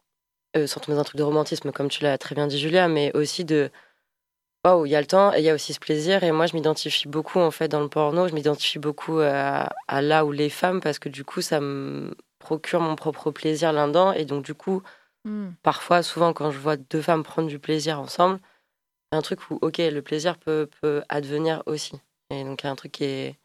euh, 0.55 0.67
sans 0.67 0.79
tomber 0.79 0.95
dans 0.95 1.01
un 1.01 1.03
truc 1.03 1.17
de 1.17 1.23
romantisme, 1.23 1.73
comme 1.73 1.89
tu 1.89 2.01
l'as 2.01 2.17
très 2.17 2.33
bien 2.33 2.47
dit, 2.47 2.57
Julia, 2.57 2.87
mais 2.87 3.11
aussi 3.13 3.43
de 3.43 3.71
waouh, 4.65 4.85
il 4.85 4.91
y 4.91 4.95
a 4.95 5.01
le 5.01 5.07
temps 5.07 5.33
et 5.33 5.39
il 5.39 5.43
y 5.43 5.49
a 5.49 5.53
aussi 5.53 5.73
ce 5.73 5.79
plaisir. 5.81 6.23
Et 6.23 6.31
moi, 6.31 6.45
je 6.45 6.53
m'identifie 6.53 7.09
beaucoup 7.09 7.39
en 7.39 7.51
fait 7.51 7.67
dans 7.67 7.81
le 7.81 7.89
porno. 7.89 8.29
Je 8.29 8.33
m'identifie 8.33 8.79
beaucoup 8.79 9.19
à, 9.19 9.69
à 9.89 10.01
là 10.01 10.23
où 10.23 10.31
les 10.31 10.49
femmes 10.49 10.79
parce 10.79 10.97
que 10.97 11.09
du 11.09 11.25
coup, 11.25 11.41
ça 11.41 11.59
me 11.59 12.15
procure 12.39 12.79
mon 12.79 12.95
propre 12.95 13.31
plaisir 13.31 13.73
là-dedans. 13.73 14.13
Et 14.13 14.23
donc, 14.23 14.45
du 14.45 14.53
coup, 14.53 14.81
Hmm. 15.23 15.51
parfois, 15.61 16.01
souvent, 16.01 16.33
quand 16.33 16.49
je 16.49 16.57
vois 16.57 16.77
deux 16.77 17.01
femmes 17.03 17.21
prendre 17.21 17.47
du 17.47 17.59
plaisir 17.59 17.99
ensemble, 17.99 18.39
un 19.11 19.21
truc 19.21 19.49
où, 19.49 19.59
ok, 19.61 19.77
le 19.79 20.01
plaisir 20.01 20.37
peut, 20.37 20.69
peut 20.81 21.03
advenir 21.09 21.63
aussi. 21.65 21.93
Et 22.29 22.43
donc, 22.43 22.61
il 22.63 22.65
y 22.65 22.69
a 22.69 22.71
un 22.71 22.75
truc 22.75 22.91
qui 22.93 23.03
est 23.03 23.35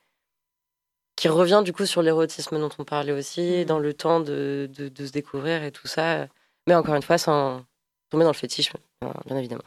qui 1.16 1.28
revient 1.28 1.62
du 1.64 1.72
coup 1.72 1.86
sur 1.86 2.02
l'érotisme 2.02 2.58
dont 2.58 2.68
on 2.78 2.84
parlait 2.84 3.12
aussi, 3.12 3.64
dans 3.64 3.78
le 3.78 3.94
temps 3.94 4.20
de, 4.20 4.68
de, 4.76 4.88
de 4.90 5.06
se 5.06 5.12
découvrir 5.12 5.64
et 5.64 5.72
tout 5.72 5.86
ça. 5.86 6.26
Mais 6.66 6.74
encore 6.74 6.94
une 6.94 7.02
fois, 7.02 7.16
sans 7.16 7.64
tomber 8.10 8.24
dans 8.24 8.30
le 8.30 8.36
fétichisme, 8.36 8.76
bien 9.24 9.36
évidemment. 9.38 9.62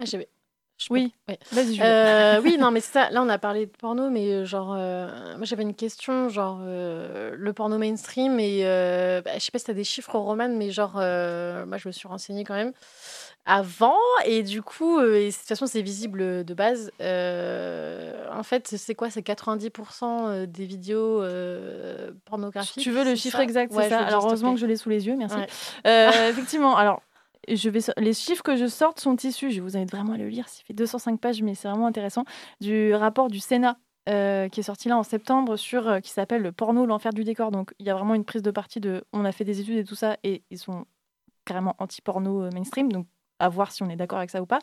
Ah, 0.00 0.04
j'avais- 0.04 0.28
je 0.76 0.88
Oui. 0.90 1.14
ouais. 1.28 1.38
Vas-y. 1.52 1.80
Euh, 1.80 2.40
oui, 2.42 2.56
non, 2.58 2.70
mais 2.72 2.80
c'est 2.80 2.92
ça. 2.92 3.10
Là, 3.10 3.22
on 3.22 3.28
a 3.28 3.38
parlé 3.38 3.66
de 3.66 3.70
porno, 3.70 4.10
mais 4.10 4.28
euh, 4.32 4.44
genre, 4.44 4.74
euh, 4.76 5.36
moi 5.36 5.44
j'avais 5.46 5.62
une 5.62 5.74
question, 5.76 6.28
genre 6.28 6.58
euh, 6.62 7.32
le 7.36 7.52
porno 7.52 7.78
mainstream 7.78 8.40
et 8.40 8.66
euh, 8.66 9.22
bah, 9.22 9.30
je 9.34 9.38
sais 9.44 9.52
pas 9.52 9.60
si 9.60 9.66
t'as 9.66 9.72
des 9.74 9.84
chiffres 9.84 10.18
Roman, 10.18 10.48
mais 10.48 10.72
genre, 10.72 10.94
euh, 10.96 11.64
moi 11.66 11.76
je 11.78 11.86
me 11.86 11.92
suis 11.92 12.08
renseignée 12.08 12.42
quand 12.42 12.54
même 12.54 12.72
avant 13.46 13.96
et 14.24 14.42
du 14.42 14.62
coup, 14.62 15.00
et 15.00 15.28
de 15.28 15.30
toute 15.34 15.46
façon 15.46 15.66
c'est 15.66 15.82
visible 15.82 16.44
de 16.44 16.54
base. 16.54 16.90
euh, 17.00 18.26
en 18.32 18.42
fait, 18.42 18.68
c'est 18.68 18.94
quoi? 18.94 19.10
C'est 19.10 19.22
90% 19.22 20.46
des 20.46 20.64
vidéos 20.66 21.22
euh, 21.22 22.12
pornographiques. 22.24 22.82
Tu 22.82 22.90
veux 22.90 23.04
le 23.04 23.14
chiffre 23.14 23.36
ça? 23.38 23.42
exact, 23.44 23.72
c'est 23.72 23.88
ça 23.90 24.00
Alors 24.00 24.24
heureusement 24.26 24.54
que 24.54 24.60
je 24.60 24.66
l'ai 24.66 24.76
sous 24.76 24.88
les 24.88 25.06
yeux, 25.06 25.16
merci. 25.16 25.36
Ouais. 25.36 25.46
Euh, 25.86 26.10
effectivement, 26.30 26.76
alors 26.76 27.02
je 27.48 27.68
vais, 27.68 27.80
les 27.98 28.14
chiffres 28.14 28.42
que 28.42 28.56
je 28.56 28.66
sorte 28.66 29.00
sont 29.00 29.16
issus, 29.16 29.50
je 29.50 29.60
vous 29.60 29.76
invite 29.76 29.90
vraiment 29.90 30.14
à 30.14 30.16
le 30.16 30.28
lire, 30.28 30.48
ça 30.48 30.62
fait 30.66 30.72
205 30.74 31.20
pages, 31.20 31.42
mais 31.42 31.54
c'est 31.54 31.68
vraiment 31.68 31.86
intéressant, 31.86 32.24
du 32.60 32.94
rapport 32.94 33.28
du 33.28 33.38
Sénat. 33.40 33.76
euh, 34.08 34.48
qui 34.50 34.60
est 34.60 34.64
sorti 34.64 34.88
là 34.90 34.98
en 34.98 35.02
septembre 35.02 35.56
sur 35.56 35.88
euh, 35.88 36.00
qui 36.00 36.10
s'appelle 36.10 36.42
le 36.42 36.52
porno 36.52 36.84
l'enfer 36.84 37.14
du 37.14 37.24
décor 37.24 37.50
donc 37.50 37.72
il 37.78 37.86
y 37.86 37.90
a 37.90 37.94
vraiment 37.94 38.14
une 38.14 38.26
prise 38.26 38.42
de 38.42 38.50
parti 38.50 38.78
de 38.78 39.02
on 39.14 39.24
a 39.24 39.32
fait 39.32 39.44
des 39.44 39.60
études 39.62 39.78
et 39.78 39.84
tout 39.84 39.94
ça 39.94 40.18
et 40.22 40.42
ils 40.50 40.58
sont 40.58 40.84
carrément 41.46 41.74
anti 41.78 42.02
porno 42.02 42.42
euh, 42.42 42.50
mainstream 42.52 42.92
donc 42.92 43.06
à 43.38 43.48
voir 43.48 43.72
si 43.72 43.82
on 43.82 43.90
est 43.90 43.96
d'accord 43.96 44.18
avec 44.18 44.30
ça 44.30 44.42
ou 44.42 44.46
pas 44.46 44.60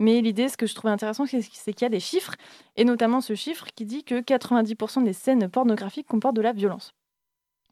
mais 0.00 0.20
l'idée 0.20 0.48
ce 0.48 0.56
que 0.56 0.66
je 0.66 0.74
trouvais 0.74 0.92
intéressant 0.92 1.24
c'est 1.26 1.72
qu'il 1.72 1.82
y 1.82 1.84
a 1.84 1.88
des 1.88 2.00
chiffres 2.00 2.34
et 2.76 2.84
notamment 2.84 3.20
ce 3.20 3.34
chiffre 3.34 3.66
qui 3.74 3.84
dit 3.84 4.04
que 4.04 4.20
90% 4.20 5.04
des 5.04 5.12
scènes 5.12 5.48
pornographiques 5.48 6.06
comportent 6.08 6.36
de 6.36 6.42
la 6.42 6.52
violence 6.52 6.94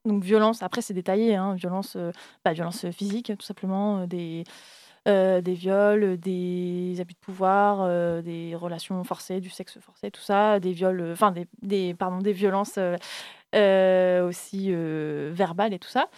donc 0.05 0.25
violence, 0.25 0.63
après 0.63 0.83
c'est 0.83 0.95
détaillé, 0.95 1.37
hein, 1.37 1.55
violence, 1.55 1.95
euh, 1.97 2.11
bah, 2.45 2.53
violence 2.53 2.91
physique 2.91 3.33
tout 3.39 3.47
simplement, 3.47 4.01
euh, 4.01 4.07
des, 4.07 4.43
euh, 5.09 5.41
des 5.41 5.55
viols, 5.55 6.19
des 6.19 6.97
abus 7.01 7.15
de 7.15 7.19
pouvoir, 7.19 8.23
des 8.23 8.55
relations 8.57 9.03
forcées, 9.05 9.41
du 9.41 9.51
sexe 9.51 9.79
forcé, 9.81 10.11
tout 10.11 10.21
ça, 10.21 10.59
des 10.61 10.73
viols, 10.73 11.11
enfin 11.13 11.31
des, 11.33 11.47
des, 11.63 11.95
pardon, 11.95 12.19
des 12.19 12.33
violences 12.33 12.79
aussi 13.55 14.73
verbales 14.73 15.75
et 15.75 15.79
tout 15.79 15.89
ça. 15.89 16.09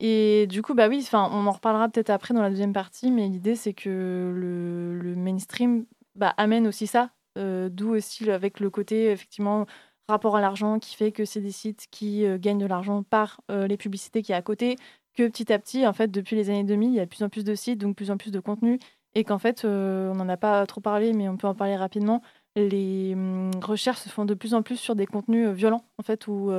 Et 0.00 0.46
du 0.46 0.62
coup, 0.62 0.74
bah 0.74 0.88
oui, 0.88 1.06
on 1.12 1.16
en 1.16 1.50
reparlera 1.50 1.88
peut-être 1.88 2.10
après 2.10 2.32
dans 2.32 2.42
la 2.42 2.50
deuxième 2.50 2.72
partie, 2.72 3.10
mais 3.10 3.28
l'idée 3.28 3.56
c'est 3.56 3.74
que 3.74 4.32
le, 4.34 5.14
mainstream 5.16 5.86
bah, 6.14 6.34
amène 6.36 6.66
aussi 6.68 6.86
ça, 6.86 7.10
euh, 7.36 7.68
d'où 7.68 7.94
aussi 7.94 8.30
avec 8.30 8.60
le 8.60 8.70
côté 8.70 9.10
effectivement 9.10 9.66
rapport 10.08 10.36
à 10.36 10.40
l'argent 10.40 10.78
qui 10.78 10.94
fait 10.96 11.12
que 11.12 11.24
c'est 11.24 11.40
des 11.40 11.50
sites 11.50 11.86
qui 11.90 12.24
euh, 12.24 12.38
gagnent 12.38 12.58
de 12.58 12.66
l'argent 12.66 13.02
par 13.02 13.40
euh, 13.50 13.66
les 13.66 13.76
publicités 13.76 14.22
qui 14.22 14.32
est 14.32 14.36
à 14.36 14.42
côté, 14.42 14.76
que 15.14 15.26
petit 15.28 15.52
à 15.52 15.58
petit, 15.58 15.86
en 15.86 15.92
fait, 15.92 16.08
depuis 16.08 16.36
les 16.36 16.48
années 16.48 16.64
2000, 16.64 16.90
il 16.90 16.94
y 16.94 17.00
a 17.00 17.04
de 17.04 17.10
plus 17.10 17.24
en 17.24 17.28
plus 17.28 17.44
de 17.44 17.54
sites, 17.54 17.78
donc 17.78 17.90
de 17.90 17.94
plus 17.94 18.10
en 18.10 18.16
plus 18.16 18.30
de 18.30 18.40
contenu, 18.40 18.78
et 19.14 19.24
qu'en 19.24 19.38
fait, 19.38 19.64
on 19.64 20.14
n'en 20.14 20.28
a 20.28 20.36
pas 20.36 20.64
trop 20.66 20.80
parlé, 20.80 21.12
mais 21.12 21.28
on 21.28 21.36
peut 21.36 21.48
en 21.48 21.54
parler 21.54 21.76
rapidement, 21.76 22.22
les 22.56 23.12
hum, 23.14 23.50
recherches 23.62 24.00
se 24.00 24.08
font 24.08 24.24
de 24.24 24.34
plus 24.34 24.54
en 24.54 24.62
plus 24.62 24.76
sur 24.76 24.94
des 24.94 25.06
contenus 25.06 25.48
violents, 25.50 25.84
en 25.98 26.02
fait, 26.02 26.26
ou 26.28 26.52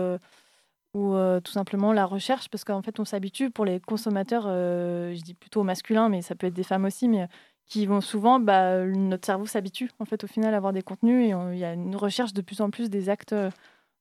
ou 0.94 1.14
tout 1.44 1.52
simplement 1.52 1.94
la 1.94 2.06
recherche, 2.06 2.50
parce 2.50 2.64
qu'en 2.64 2.82
fait, 2.82 3.00
on 3.00 3.06
s'habitue 3.06 3.50
pour 3.52 3.66
les 3.66 3.80
consommateurs, 3.80 4.44
je 4.46 5.22
dis 5.22 5.34
plutôt 5.36 5.64
masculins, 5.64 6.10
mais 6.10 6.22
ça 6.22 6.36
peut 6.36 6.48
être 6.48 6.54
des 6.54 6.64
femmes 6.64 6.86
aussi, 6.86 7.08
mais 7.08 7.28
qui 7.66 7.86
vont 7.86 8.02
souvent, 8.02 8.40
bah, 8.40 8.84
notre 8.86 9.26
cerveau 9.26 9.46
s'habitue 9.46 9.92
en 10.00 10.06
fait 10.06 10.24
au 10.24 10.28
final 10.28 10.54
à 10.54 10.58
avoir 10.58 10.74
des 10.74 10.82
contenus 10.82 11.26
et 11.28 11.36
il 11.54 11.60
y 11.60 11.66
a 11.66 11.74
une 11.74 11.96
recherche 11.96 12.34
de 12.34 12.42
plus 12.42 12.62
en 12.62 12.72
plus 12.72 12.90
des 12.90 13.10
actes 13.10 13.36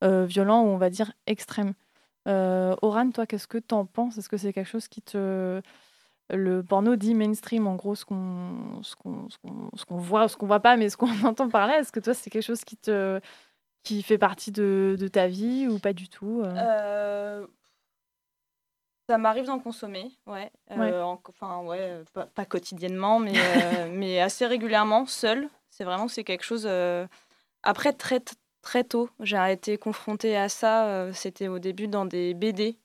violents 0.03 0.63
ou 0.63 0.69
on 0.69 0.79
va 0.79 0.91
dire 0.91 1.13
extrêmes. 1.27 1.75
Oran, 2.27 3.11
toi, 3.11 3.27
qu'est-ce 3.27 3.49
que 3.49 3.59
tu 3.59 3.75
en 3.75 3.87
penses? 3.87 4.19
Est-ce 4.19 4.29
que 4.29 4.37
c'est 4.37 4.53
quelque 4.53 4.69
chose 4.69 4.89
qui 4.89 5.03
te... 5.03 5.61
Le 6.31 6.63
porno 6.63 6.97
dit 6.97 7.15
mainstream, 7.15 7.67
en 7.67 7.75
gros, 7.77 7.95
ce 7.95 8.05
qu'on 8.05 8.83
ce 8.83 8.95
qu'on- 8.97 9.29
ce 9.31 9.39
qu'on- 9.39 9.71
ce 9.75 9.85
qu'on 9.87 9.97
voit, 9.97 10.29
ce 10.29 10.37
qu'on 10.37 10.47
voit 10.47 10.61
pas, 10.61 10.77
mais 10.77 10.91
ce 10.91 10.97
qu'on 10.99 11.07
entend 11.25 11.49
par 11.49 11.67
là. 11.67 11.79
Est-ce 11.81 11.91
que 11.93 12.01
toi, 12.01 12.13
c'est 12.15 12.29
quelque 12.31 12.43
chose 12.45 12.65
qui 12.65 12.77
te 12.77 13.19
qui 13.83 14.03
fait 14.03 14.19
partie 14.19 14.53
de, 14.53 14.97
de 14.99 15.09
ta 15.09 15.27
vie 15.29 15.67
ou 15.69 15.79
pas 15.79 15.93
du 15.93 16.09
tout 16.09 16.43
euh? 16.45 16.55
Euh, 16.57 17.47
Ça 19.09 19.17
m'arrive 19.17 19.47
d'en 19.47 19.59
consommer, 19.59 20.11
ouais. 20.27 20.51
Euh, 20.71 21.03
en- 21.03 21.21
Enfin, 21.29 21.63
ouais, 21.65 22.03
pas, 22.13 22.27
pas 22.27 22.45
quotidiennement, 22.45 23.19
mais, 23.19 23.33
euh, 23.35 23.89
mais 23.93 24.21
assez 24.21 24.45
régulièrement, 24.47 25.07
seule. 25.07 25.49
C'est 25.71 25.85
vraiment 25.85 26.09
c'est 26.09 26.25
quelque 26.25 26.45
chose. 26.45 26.67
euh, 26.69 27.07
Après, 27.63 27.93
très, 27.95 28.21
très 28.63 28.85
tôt, 28.85 29.09
j'ai 29.21 29.39
été 29.51 29.79
confrontée 29.79 30.37
à 30.37 30.49
ça. 30.51 31.11
C'était 31.15 31.49
au 31.49 31.59
début 31.59 31.89
dans 31.89 32.05
des 32.05 32.35
BD, 32.35 32.77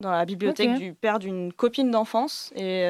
dans 0.00 0.10
la 0.10 0.24
bibliothèque 0.26 0.68
du 0.78 0.94
père 0.94 1.18
d'une 1.18 1.52
copine 1.52 1.90
d'enfance. 1.90 2.52
Et 2.56 2.82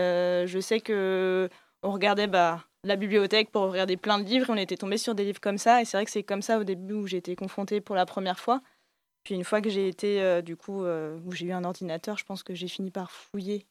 je 0.46 0.58
sais 0.60 0.80
que 0.80 1.48
on 1.84 1.92
regardait 1.92 2.26
bah, 2.26 2.64
la 2.84 2.96
bibliothèque 2.96 3.50
pour 3.50 3.62
regarder 3.62 3.96
plein 3.96 4.18
de 4.18 4.24
livres. 4.24 4.46
On 4.50 4.56
était 4.56 4.76
tombé 4.76 4.98
sur 4.98 5.14
des 5.14 5.24
livres 5.24 5.40
comme 5.40 5.58
ça. 5.58 5.80
Et 5.80 5.84
c'est 5.84 5.96
vrai 5.96 6.04
que 6.04 6.10
c'est 6.10 6.22
comme 6.22 6.42
ça 6.42 6.58
au 6.58 6.64
début 6.64 6.94
où 6.94 7.06
j'ai 7.06 7.16
été 7.16 7.34
confrontée 7.34 7.80
pour 7.80 7.96
la 7.96 8.06
première 8.06 8.38
fois. 8.38 8.60
Puis 9.24 9.34
une 9.34 9.44
fois 9.44 9.60
que 9.62 9.70
j'ai 9.70 9.88
été, 9.88 10.20
euh, 10.20 10.42
du 10.42 10.54
coup, 10.56 10.84
euh, 10.84 11.18
où 11.24 11.32
j'ai 11.32 11.46
eu 11.46 11.52
un 11.52 11.64
ordinateur, 11.64 12.18
je 12.18 12.24
pense 12.24 12.42
que 12.42 12.54
j'ai 12.54 12.68
fini 12.68 12.90
par 12.90 13.10
fouiller 13.10 13.66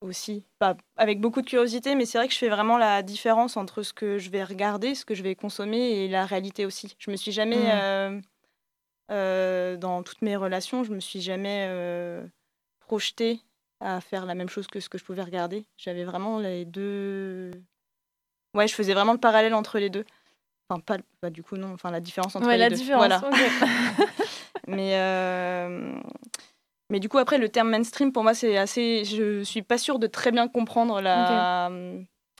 aussi. 0.00 0.46
Pas 0.58 0.76
avec 0.96 1.20
beaucoup 1.20 1.42
de 1.42 1.46
curiosité, 1.48 1.96
mais 1.96 2.06
c'est 2.06 2.18
vrai 2.18 2.28
que 2.28 2.34
je 2.34 2.38
fais 2.38 2.48
vraiment 2.48 2.78
la 2.78 3.02
différence 3.02 3.56
entre 3.56 3.82
ce 3.82 3.92
que 3.92 4.18
je 4.18 4.30
vais 4.30 4.44
regarder, 4.44 4.94
ce 4.94 5.04
que 5.04 5.14
je 5.14 5.22
vais 5.22 5.34
consommer 5.34 6.04
et 6.04 6.08
la 6.08 6.26
réalité 6.26 6.64
aussi. 6.64 6.94
Je 6.98 7.10
me 7.10 7.16
suis 7.16 7.32
jamais, 7.32 7.56
Mm. 7.56 8.22
euh, 9.10 9.76
dans 9.76 10.02
toutes 10.02 10.22
mes 10.22 10.36
relations, 10.36 10.84
je 10.84 10.92
me 10.92 11.00
suis 11.00 11.20
jamais 11.20 11.68
projetée 12.80 13.40
à 13.80 14.00
faire 14.00 14.26
la 14.26 14.34
même 14.34 14.48
chose 14.48 14.66
que 14.66 14.78
ce 14.78 14.88
que 14.88 14.98
je 14.98 15.04
pouvais 15.04 15.22
regarder. 15.22 15.64
J'avais 15.76 16.04
vraiment 16.04 16.38
les 16.38 16.64
deux. 16.64 17.50
Ouais, 18.54 18.68
je 18.68 18.74
faisais 18.74 18.94
vraiment 18.94 19.12
le 19.12 19.18
parallèle 19.18 19.54
entre 19.54 19.78
les 19.78 19.90
deux. 19.90 20.04
Enfin, 20.68 20.80
pas, 20.80 20.96
pas 21.20 21.30
du 21.30 21.42
coup, 21.42 21.56
non. 21.56 21.72
Enfin, 21.74 21.90
la 21.90 22.00
différence 22.00 22.34
entre 22.36 22.46
Ouais, 22.46 22.54
les 22.54 22.58
la 22.60 22.70
deux. 22.70 22.76
différence, 22.76 23.00
Voilà. 23.00 23.22
ok. 23.28 24.08
Mais, 24.66 24.92
euh, 24.94 25.92
mais 26.88 26.98
du 27.00 27.10
coup, 27.10 27.18
après, 27.18 27.36
le 27.36 27.50
terme 27.50 27.68
mainstream, 27.68 28.12
pour 28.12 28.22
moi, 28.22 28.32
c'est 28.32 28.56
assez. 28.56 29.04
Je 29.04 29.42
suis 29.42 29.60
pas 29.60 29.76
sûre 29.76 29.98
de 29.98 30.06
très 30.06 30.30
bien 30.32 30.48
comprendre 30.48 31.02
la, 31.02 31.70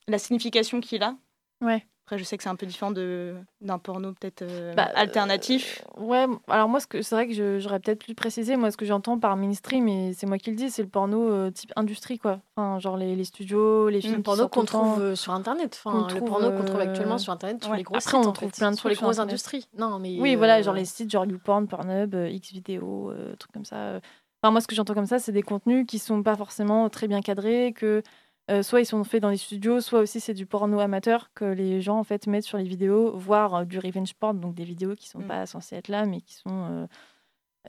la 0.09 0.19
signification 0.19 0.81
qu'il 0.81 1.03
a. 1.03 1.17
Ouais. 1.65 1.87
Après, 2.07 2.19
je 2.19 2.25
sais 2.25 2.37
que 2.37 2.43
c'est 2.43 2.51
un 2.51 2.55
peu 2.57 2.67
différent 2.67 2.91
de- 2.91 3.35
d'un 3.63 3.79
porno 3.79 4.13
peut-être 4.13 4.43
euh, 4.43 4.75
Bah, 4.75 4.91
alternatif. 4.95 5.83
Ouais, 5.97 6.27
alors 6.49 6.69
moi, 6.69 6.79
ce 6.79 6.87
c'est 7.01 7.15
vrai 7.15 7.27
que 7.27 7.59
j'aurais 7.59 7.81
peut-être 7.81 8.01
plus 8.05 8.15
précisé. 8.15 8.57
Moi, 8.59 8.71
ce 8.71 8.77
que 8.77 8.85
j'entends 8.85 9.19
par 9.19 9.37
mainstream, 9.39 9.89
et 9.89 10.13
c'est 10.13 10.27
moi 10.27 10.37
qui 10.37 10.51
le 10.51 10.57
dis, 10.57 10.69
c'est 10.71 10.83
le 10.83 10.89
porno 10.89 11.31
euh, 11.33 11.51
type 11.51 11.73
industrie, 11.77 12.19
quoi. 12.19 12.41
Enfin, 12.57 12.79
genre 12.79 12.99
les, 12.99 13.17
les 13.17 13.25
studios, 13.25 13.89
les 13.89 14.03
films 14.03 14.17
Le 14.17 14.23
porno 14.23 14.49
qu'on 14.49 14.65
trouve 14.67 15.01
euh, 15.01 15.15
sur 15.17 15.33
Internet. 15.33 15.81
Enfin, 15.83 16.07
le 16.13 16.21
porno 16.21 16.51
qu'on 16.51 16.65
trouve 16.67 16.81
euh, 16.81 16.83
actuellement 16.91 17.17
sur 17.17 17.33
Internet, 17.33 17.63
sur 17.63 17.73
ouais. 17.73 17.79
les 17.79 17.85
gros 17.85 17.97
Après, 17.97 18.11
sites. 18.11 18.15
on 18.21 18.29
en 18.29 18.33
trouve 18.33 18.51
fait, 18.51 18.57
plein 18.59 18.71
de 18.71 18.77
sur 18.77 18.83
trucs 18.91 18.99
les 18.99 19.03
grosses 19.03 19.19
industries. 19.19 19.67
Non, 19.79 19.99
mais 19.99 20.21
Oui, 20.21 20.35
voilà, 20.35 20.59
euh, 20.59 20.63
genre 20.63 20.75
les 20.75 20.85
sites 20.85 21.11
genre 21.11 21.25
YouPorn, 21.25 21.69
Pornhub, 21.69 22.15
euh, 22.15 22.29
Xvideo, 22.39 23.13
euh, 23.13 23.35
trucs 23.37 23.53
comme 23.53 23.65
ça. 23.65 23.77
euh. 23.77 24.01
Enfin, 24.43 24.51
moi, 24.53 24.61
ce 24.61 24.67
que 24.67 24.75
j'entends 24.75 24.93
comme 24.93 25.07
ça, 25.07 25.19
c'est 25.19 25.33
des 25.33 25.41
contenus 25.43 25.87
qui 25.89 25.99
sont 25.99 26.23
pas 26.23 26.37
forcément 26.37 26.91
très 26.91 27.09
bien 27.09 27.23
cadrés, 27.23 27.73
que 27.75 28.03
euh, 28.51 28.63
soit 28.63 28.81
ils 28.81 28.87
sont 28.87 29.03
faits 29.05 29.23
dans 29.23 29.31
les 29.31 29.37
studios, 29.37 29.81
soit 29.81 30.01
aussi 30.01 30.21
c'est 30.21 30.35
du 30.35 30.47
porno 30.47 30.79
amateur 30.81 31.31
que 31.35 31.45
les 31.45 31.81
gens 31.81 31.99
en 31.99 32.05
fait 32.05 32.27
mettent 32.27 32.45
sur 32.45 32.59
les 32.59 32.65
vidéos, 32.65 33.17
voire 33.17 33.55
euh, 33.55 33.65
du 33.65 33.79
revenge 33.79 34.15
porn, 34.15 34.39
donc 34.39 34.55
des 34.55 34.65
vidéos 34.65 34.95
qui 34.95 35.09
sont 35.09 35.21
Mm. 35.21 35.27
pas 35.27 35.47
censées 35.47 35.77
être 35.77 35.89
là, 35.89 36.05
mais 36.05 36.21
qui 36.21 36.35
sont 36.35 36.87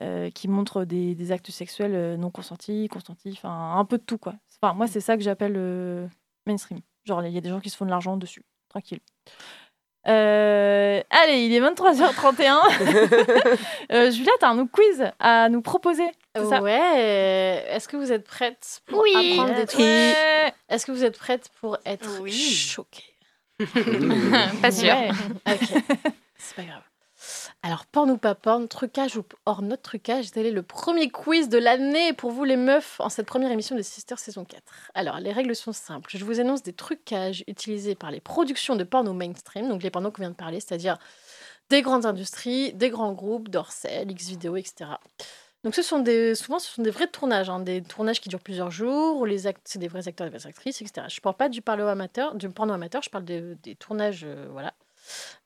euh, 0.02 0.30
qui 0.30 0.48
montrent 0.48 0.84
des, 0.84 1.14
des 1.14 1.32
actes 1.32 1.50
sexuels 1.50 2.16
non 2.18 2.30
consentis, 2.30 2.88
consentis, 2.88 3.32
enfin 3.32 3.76
un 3.78 3.84
peu 3.84 3.96
de 3.98 4.02
tout 4.02 4.18
quoi. 4.18 4.34
Enfin, 4.60 4.74
moi, 4.74 4.86
c'est 4.86 5.00
ça 5.00 5.16
que 5.16 5.22
j'appelle 5.22 6.10
mainstream. 6.46 6.80
Genre, 7.04 7.24
il 7.24 7.32
y 7.32 7.38
a 7.38 7.40
des 7.40 7.48
gens 7.48 7.60
qui 7.60 7.70
se 7.70 7.76
font 7.76 7.84
de 7.86 7.90
l'argent 7.90 8.16
dessus, 8.16 8.42
tranquille. 8.68 9.00
Euh, 10.08 11.02
allez, 11.10 11.46
il 11.46 11.52
est 11.52 11.60
23h31. 11.60 12.58
euh, 13.92 14.10
Julia, 14.10 14.32
t'as 14.38 14.50
un 14.50 14.66
quiz 14.66 15.10
à 15.18 15.48
nous 15.48 15.62
proposer. 15.62 16.06
Ça 16.50 16.62
Ouais. 16.62 17.64
Est-ce 17.70 17.88
que 17.88 17.96
vous 17.96 18.12
êtes 18.12 18.24
prête 18.24 18.82
pour 18.86 19.00
Oui. 19.02 19.32
apprendre 19.32 19.54
des 19.54 19.66
trucs 19.66 19.80
Ouais. 19.80 20.52
Est-ce 20.68 20.86
que 20.86 20.92
vous 20.92 21.04
êtes 21.04 21.18
prête 21.18 21.48
pour 21.60 21.78
être 21.84 22.26
choquée 22.30 23.14
Pas 24.62 24.70
sûr. 24.70 24.94
Ouais. 24.94 25.10
Ok. 25.48 25.82
C'est 26.38 26.56
pas 26.56 26.62
grave. 26.64 26.82
Alors, 27.62 27.86
porn 27.86 28.10
ou 28.10 28.18
pas 28.18 28.34
porn, 28.36 28.68
trucage 28.68 29.16
ou 29.16 29.24
hors 29.46 29.62
notre 29.62 29.82
trucage, 29.82 30.30
tel 30.30 30.46
est 30.46 30.50
le 30.52 30.62
premier 30.62 31.08
quiz 31.10 31.48
de 31.48 31.58
l'année 31.58 32.12
pour 32.12 32.30
vous 32.30 32.44
les 32.44 32.56
meufs 32.56 33.00
en 33.00 33.08
cette 33.08 33.26
première 33.26 33.50
émission 33.50 33.74
de 33.74 33.82
Sister 33.82 34.14
saison 34.18 34.44
4. 34.44 34.62
Alors, 34.94 35.18
les 35.18 35.32
règles 35.32 35.56
sont 35.56 35.72
simples. 35.72 36.10
Je 36.14 36.24
vous 36.24 36.38
annonce 36.38 36.62
des 36.62 36.74
trucages 36.74 37.42
utilisés 37.48 37.94
par 37.96 38.10
les 38.12 38.20
productions 38.20 38.76
de 38.76 38.84
porno 38.84 39.12
mainstream, 39.14 39.68
donc 39.68 39.82
les 39.82 39.90
pornos 39.90 40.12
qu'on 40.12 40.22
vient 40.22 40.30
de 40.30 40.36
parler, 40.36 40.60
c'est-à-dire 40.60 40.98
des 41.70 41.82
grandes 41.82 42.06
industries, 42.06 42.72
des 42.74 42.90
grands 42.90 43.12
groupes, 43.14 43.48
Dorsel, 43.48 44.06
Xvideo, 44.14 44.54
etc. 44.56 44.90
Donc 45.66 45.74
ce 45.74 45.82
sont 45.82 45.98
des, 45.98 46.36
souvent 46.36 46.60
ce 46.60 46.72
sont 46.72 46.82
des 46.82 46.92
vrais 46.92 47.08
tournages, 47.08 47.50
hein, 47.50 47.58
des 47.58 47.82
tournages 47.82 48.20
qui 48.20 48.28
durent 48.28 48.38
plusieurs 48.38 48.70
jours, 48.70 49.16
où 49.18 49.24
les 49.24 49.52
c'est 49.64 49.80
des 49.80 49.88
vrais 49.88 50.06
acteurs 50.06 50.30
des 50.30 50.38
vraies 50.38 50.46
actrices, 50.46 50.80
etc. 50.80 51.08
Je 51.08 51.16
ne 51.16 51.20
parle 51.20 51.34
pas 51.34 51.48
du 51.48 51.60
porno 51.60 51.88
amateur, 51.88 52.36
du 52.36 52.48
porno 52.50 52.72
amateur, 52.72 53.02
je 53.02 53.10
parle 53.10 53.24
de- 53.24 53.58
des 53.64 53.74
tournages, 53.74 54.22
euh, 54.22 54.46
voilà, 54.52 54.74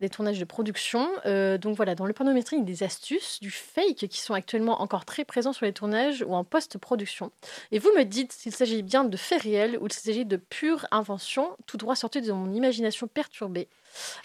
des 0.02 0.10
tournages 0.10 0.38
de 0.38 0.44
production. 0.44 1.08
Euh, 1.24 1.56
donc 1.56 1.74
voilà, 1.74 1.94
dans 1.94 2.04
le 2.04 2.12
pornométrie, 2.12 2.56
il 2.56 2.58
y 2.58 2.62
a 2.62 2.66
des 2.66 2.82
astuces, 2.82 3.40
du 3.40 3.50
fake 3.50 4.08
qui 4.10 4.20
sont 4.20 4.34
actuellement 4.34 4.82
encore 4.82 5.06
très 5.06 5.24
présents 5.24 5.54
sur 5.54 5.64
les 5.64 5.72
tournages 5.72 6.22
ou 6.28 6.34
en 6.34 6.44
post-production. 6.44 7.32
Et 7.72 7.78
vous 7.78 7.88
me 7.96 8.04
dites 8.04 8.32
s'il 8.32 8.54
s'agit 8.54 8.82
bien 8.82 9.04
de 9.04 9.16
faits 9.16 9.40
réels 9.40 9.78
ou 9.80 9.88
s'il 9.88 10.02
s'agit 10.02 10.26
de 10.26 10.36
pure 10.36 10.86
invention, 10.90 11.56
tout 11.64 11.78
droit 11.78 11.96
sorti 11.96 12.20
de 12.20 12.30
mon 12.30 12.52
imagination 12.52 13.06
perturbée. 13.06 13.68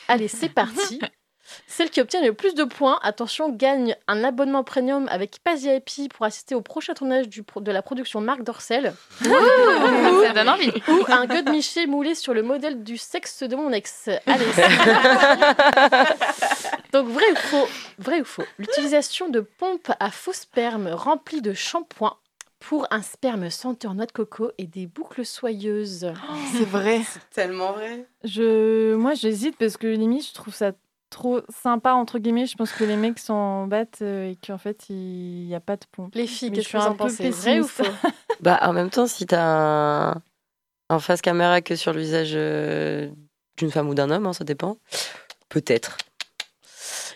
Allez, 0.10 0.28
c'est 0.28 0.50
parti. 0.50 1.00
Celle 1.68 1.90
qui 1.90 2.02
obtient 2.02 2.22
le 2.24 2.34
plus 2.34 2.56
de 2.56 2.64
points, 2.64 3.00
attention, 3.04 3.50
gagne 3.50 3.96
un 4.08 4.24
abonnement 4.24 4.64
premium 4.64 5.08
avec 5.10 5.40
Pass 5.44 5.62
VIP 5.62 6.12
pour 6.14 6.26
assister 6.26 6.56
au 6.56 6.62
prochain 6.62 6.94
tournage 6.94 7.30
du 7.30 7.44
pro- 7.44 7.62
de 7.62 7.72
la 7.72 7.82
production 7.82 8.22
Marc 8.22 8.44
Dorcel. 8.44 8.94
Ça 9.22 10.34
donne 10.34 10.50
envie. 10.50 10.72
Ou 10.88 11.04
un 11.08 11.26
God 11.26 11.50
Miché 11.50 11.88
moulé 11.88 12.16
sur 12.16 12.34
le 12.34 12.44
modèle 12.44 12.84
du 12.84 12.98
sexe 12.98 13.44
de 13.44 13.56
mon 13.56 13.72
ex. 13.72 14.10
Allez, 14.26 14.46
c'est- 14.54 14.68
Donc, 16.94 17.08
vrai 17.10 17.26
ou 17.32 17.36
faux 17.36 17.68
Vrai 18.00 18.22
ou 18.22 18.26
faux 18.26 18.44
L'utilisation 18.58 19.30
de 19.30 19.42
pompes 19.42 19.92
à 20.00 20.12
faux 20.12 20.34
sperme 20.34 20.88
remplies 20.90 21.42
de 21.42 21.54
shampoing 21.54 22.16
pour 22.60 22.88
un 22.90 23.02
sperme 23.02 23.50
senteur 23.50 23.94
noix 23.94 24.06
de 24.06 24.12
coco 24.12 24.52
et 24.58 24.66
des 24.66 24.88
boucles 24.88 25.26
soyeuses. 25.26 26.12
C'est 26.54 26.66
vrai. 26.66 27.02
Tellement 27.34 27.74
vrai. 27.74 28.06
Je, 28.24 28.96
moi, 28.96 29.14
j'hésite 29.14 29.58
parce 29.58 29.78
que 29.78 29.88
limite, 29.88 30.28
je 30.28 30.34
trouve 30.34 30.54
ça 30.56 30.72
trop 31.15 31.39
sympa 31.63 31.93
entre 31.93 32.19
guillemets. 32.19 32.45
Je 32.45 32.56
pense 32.56 32.71
que 32.71 32.84
les 32.84 32.97
mecs 32.97 33.19
s'en 33.19 33.67
battent 33.67 34.01
euh, 34.01 34.30
et 34.32 34.36
qu'en 34.45 34.58
fait, 34.58 34.89
il 34.89 35.45
n'y 35.47 35.56
a 35.56 35.60
pas 35.60 35.78
de 35.78 35.86
pompe. 35.91 36.13
Les 36.15 36.28
filles, 36.28 36.51
qu'est-ce 36.51 36.67
je 36.67 36.73
que 36.73 36.78
suis 36.78 36.78
vous 36.78 36.84
un 36.84 36.88
en 36.89 36.95
peu 36.95 37.06
pensez? 37.06 37.30
Vrai 37.30 37.60
ou 37.62 37.67
faux? 37.67 37.84
Bah, 38.41 38.60
en 38.63 38.73
même 38.73 38.89
temps, 38.89 39.08
si 39.08 39.25
t'as 39.25 39.41
un, 39.41 40.21
un 40.89 40.99
face 40.99 41.21
caméra 41.21 41.62
que 41.62 41.75
sur 41.75 41.93
le 41.93 41.99
visage 42.01 42.34
euh, 42.36 43.10
d'une 43.58 43.71
femme 43.71 43.88
ou 43.89 43.93
d'un 43.95 44.10
homme, 44.12 44.25
hein, 44.28 44.34
ça 44.34 44.43
dépend. 44.43 44.78
Peut-être. 45.49 45.97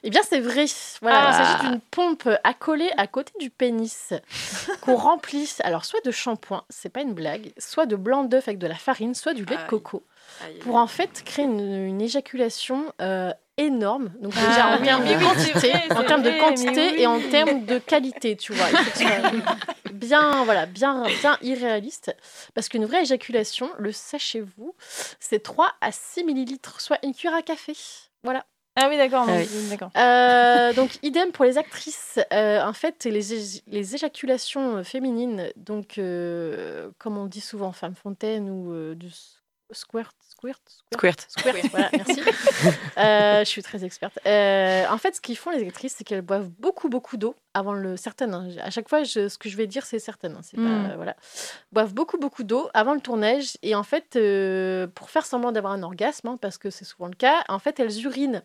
Eh 0.01 0.09
bien, 0.09 0.21
c'est 0.27 0.39
vrai. 0.39 0.65
Voilà, 1.01 1.19
Ah. 1.27 1.29
il 1.29 1.45
s'agit 1.57 1.69
d'une 1.71 1.81
pompe 1.81 2.29
accolée 2.45 2.89
à 2.95 3.05
côté 3.07 3.33
du 3.39 3.49
pénis 3.49 4.13
qu'on 4.81 4.95
remplit, 4.95 5.53
alors 5.63 5.83
soit 5.83 5.99
de 6.05 6.11
shampoing, 6.11 6.63
c'est 6.69 6.87
pas 6.89 7.01
une 7.01 7.13
blague, 7.13 7.51
soit 7.57 7.85
de 7.85 7.97
blanc 7.97 8.23
d'œuf 8.23 8.47
avec 8.47 8.59
de 8.59 8.67
la 8.67 8.75
farine, 8.75 9.13
soit 9.13 9.33
du 9.33 9.43
lait 9.43 9.57
de 9.57 9.67
coco, 9.67 10.05
aïe. 10.45 10.57
pour 10.59 10.75
en 10.75 10.87
fait 10.87 11.21
créer 11.25 11.43
une, 11.45 11.59
une 11.59 11.99
éjaculation 12.01 12.93
euh, 13.01 13.33
énorme. 13.59 14.11
Donc 14.21 14.33
Ah, 14.37 14.47
déjà 14.47 14.67
en 14.67 14.79
oui, 14.79 14.85
termes 14.85 15.05
de 15.05 15.23
quantité, 15.23 15.69
vrai, 15.69 15.91
en 15.91 15.97
c'est 16.01 16.05
termes 16.07 16.23
de 16.23 16.29
vrai, 16.29 16.39
quantité 16.39 16.91
mais 16.91 17.01
et 17.01 17.07
en 17.07 17.19
termes 17.19 17.65
de 17.65 17.77
qualité, 17.77 18.35
tu 18.35 18.53
vois. 18.53 18.67
Bien, 19.93 20.43
voilà, 20.45 20.65
bien, 20.65 21.03
bien 21.21 21.37
irréaliste. 21.41 22.15
Parce 22.53 22.69
qu'une 22.69 22.85
vraie 22.85 23.01
éjaculation, 23.01 23.69
le 23.77 23.91
sachez-vous, 23.91 24.73
c'est 25.19 25.43
3 25.43 25.73
à 25.81 25.91
6 25.91 26.23
millilitres, 26.23 26.79
soit 26.79 26.97
une 27.03 27.13
cuillère 27.13 27.35
à 27.35 27.41
café. 27.41 27.73
Voilà. 28.23 28.45
Ah 28.75 28.87
oui, 28.87 28.95
d'accord. 28.97 29.25
Ah 29.27 29.33
oui. 29.37 29.67
d'accord. 29.69 29.89
Euh, 29.97 30.71
donc, 30.73 30.91
idem 31.03 31.31
pour 31.31 31.43
les 31.43 31.57
actrices. 31.57 32.17
Euh, 32.31 32.61
en 32.63 32.71
fait, 32.71 33.03
les, 33.03 33.19
les 33.67 33.95
éjaculations 33.95 34.83
féminines, 34.85 35.51
donc, 35.57 35.97
euh, 35.97 36.89
comme 36.97 37.17
on 37.17 37.25
dit 37.25 37.41
souvent, 37.41 37.73
femme 37.73 37.95
fontaine 37.95 38.49
ou 38.49 38.71
euh, 38.71 38.95
du 38.95 39.09
s- 39.71 39.77
squirt, 39.79 40.13
squirt, 40.27 40.61
Squirt. 40.93 41.25
Squirt, 41.29 41.57
voilà, 41.71 41.89
merci. 41.93 42.21
Euh, 42.97 43.39
je 43.39 43.45
suis 43.49 43.63
très 43.63 43.85
experte. 43.85 44.19
Euh, 44.25 44.85
en 44.89 44.97
fait, 44.97 45.15
ce 45.15 45.21
qu'ils 45.21 45.37
font 45.37 45.51
les 45.51 45.65
actrices, 45.65 45.95
c'est 45.97 46.03
qu'elles 46.03 46.21
boivent 46.21 46.49
beaucoup, 46.59 46.89
beaucoup 46.89 47.15
d'eau 47.15 47.35
avant 47.53 47.73
le 47.73 47.95
certaines. 47.95 48.33
hein. 48.33 48.49
À 48.61 48.69
chaque 48.71 48.89
fois, 48.89 49.03
je- 49.03 49.29
ce 49.29 49.37
que 49.37 49.47
je 49.49 49.55
vais 49.55 49.67
dire, 49.67 49.85
c'est 49.85 49.99
certaines. 49.99 50.33
hein. 50.35 50.41
C'est 50.43 50.57
Mm. 50.57 50.87
pas 50.89 50.95
voilà. 50.97 51.15
Boivent 51.71 51.93
beaucoup, 51.93 52.17
beaucoup 52.17 52.43
d'eau 52.43 52.69
avant 52.73 52.93
le 52.93 52.99
tournage 52.99 53.57
et 53.61 53.75
en 53.75 53.83
fait, 53.83 54.15
euh, 54.17 54.87
pour 54.87 55.09
faire 55.09 55.25
semblant 55.25 55.51
d'avoir 55.53 55.71
un 55.73 55.83
orgasme, 55.83 56.27
hein, 56.27 56.37
parce 56.41 56.57
que 56.57 56.69
c'est 56.69 56.85
souvent 56.85 57.07
le 57.07 57.15
cas, 57.15 57.43
en 57.47 57.59
fait, 57.59 57.79
elles 57.79 58.01
urinent. 58.05 58.43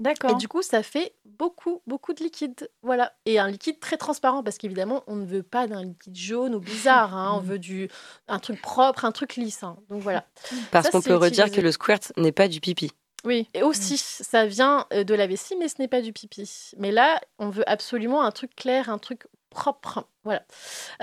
D'accord. 0.00 0.30
Et 0.30 0.34
du 0.34 0.46
coup, 0.46 0.62
ça 0.62 0.82
fait 0.82 1.14
beaucoup, 1.24 1.82
beaucoup 1.86 2.12
de 2.12 2.22
liquide. 2.22 2.70
Voilà. 2.82 3.12
Et 3.26 3.38
un 3.38 3.48
liquide 3.48 3.80
très 3.80 3.96
transparent, 3.96 4.42
parce 4.44 4.56
qu'évidemment, 4.56 5.02
on 5.08 5.16
ne 5.16 5.26
veut 5.26 5.42
pas 5.42 5.66
d'un 5.66 5.82
liquide 5.82 6.14
jaune 6.16 6.54
ou 6.54 6.60
bizarre. 6.60 7.16
hein. 7.16 7.32
On 7.36 7.40
veut 7.44 7.58
du, 7.58 7.88
un 8.28 8.38
truc 8.38 8.62
propre, 8.62 9.04
un 9.04 9.12
truc 9.12 9.34
lisse. 9.36 9.62
hein. 9.64 9.76
Donc 9.90 10.02
voilà. 10.02 10.24
Parce 10.70 10.90
qu'on 10.90 11.02
peut 11.02 11.16
redire 11.16 11.46
utilisé. 11.46 11.56
que 11.60 11.66
le 11.66 11.72
squirt 11.72 12.12
n'est 12.16 12.32
pas 12.32 12.46
du 12.48 12.60
pipi. 12.60 12.92
Oui. 13.24 13.48
Et 13.54 13.64
aussi, 13.64 13.98
ça 13.98 14.46
vient 14.46 14.86
euh, 14.92 15.02
de 15.02 15.14
la 15.14 15.26
vessie, 15.26 15.56
mais 15.56 15.66
ce 15.68 15.74
n'est 15.80 15.88
pas 15.88 16.00
du 16.00 16.12
pipi. 16.12 16.48
Mais 16.76 16.92
là, 16.92 17.20
on 17.40 17.50
veut 17.50 17.68
absolument 17.68 18.22
un 18.22 18.30
truc 18.30 18.54
clair, 18.54 18.90
un 18.90 18.98
truc 18.98 19.26
propre. 19.50 20.06
Voilà. 20.22 20.42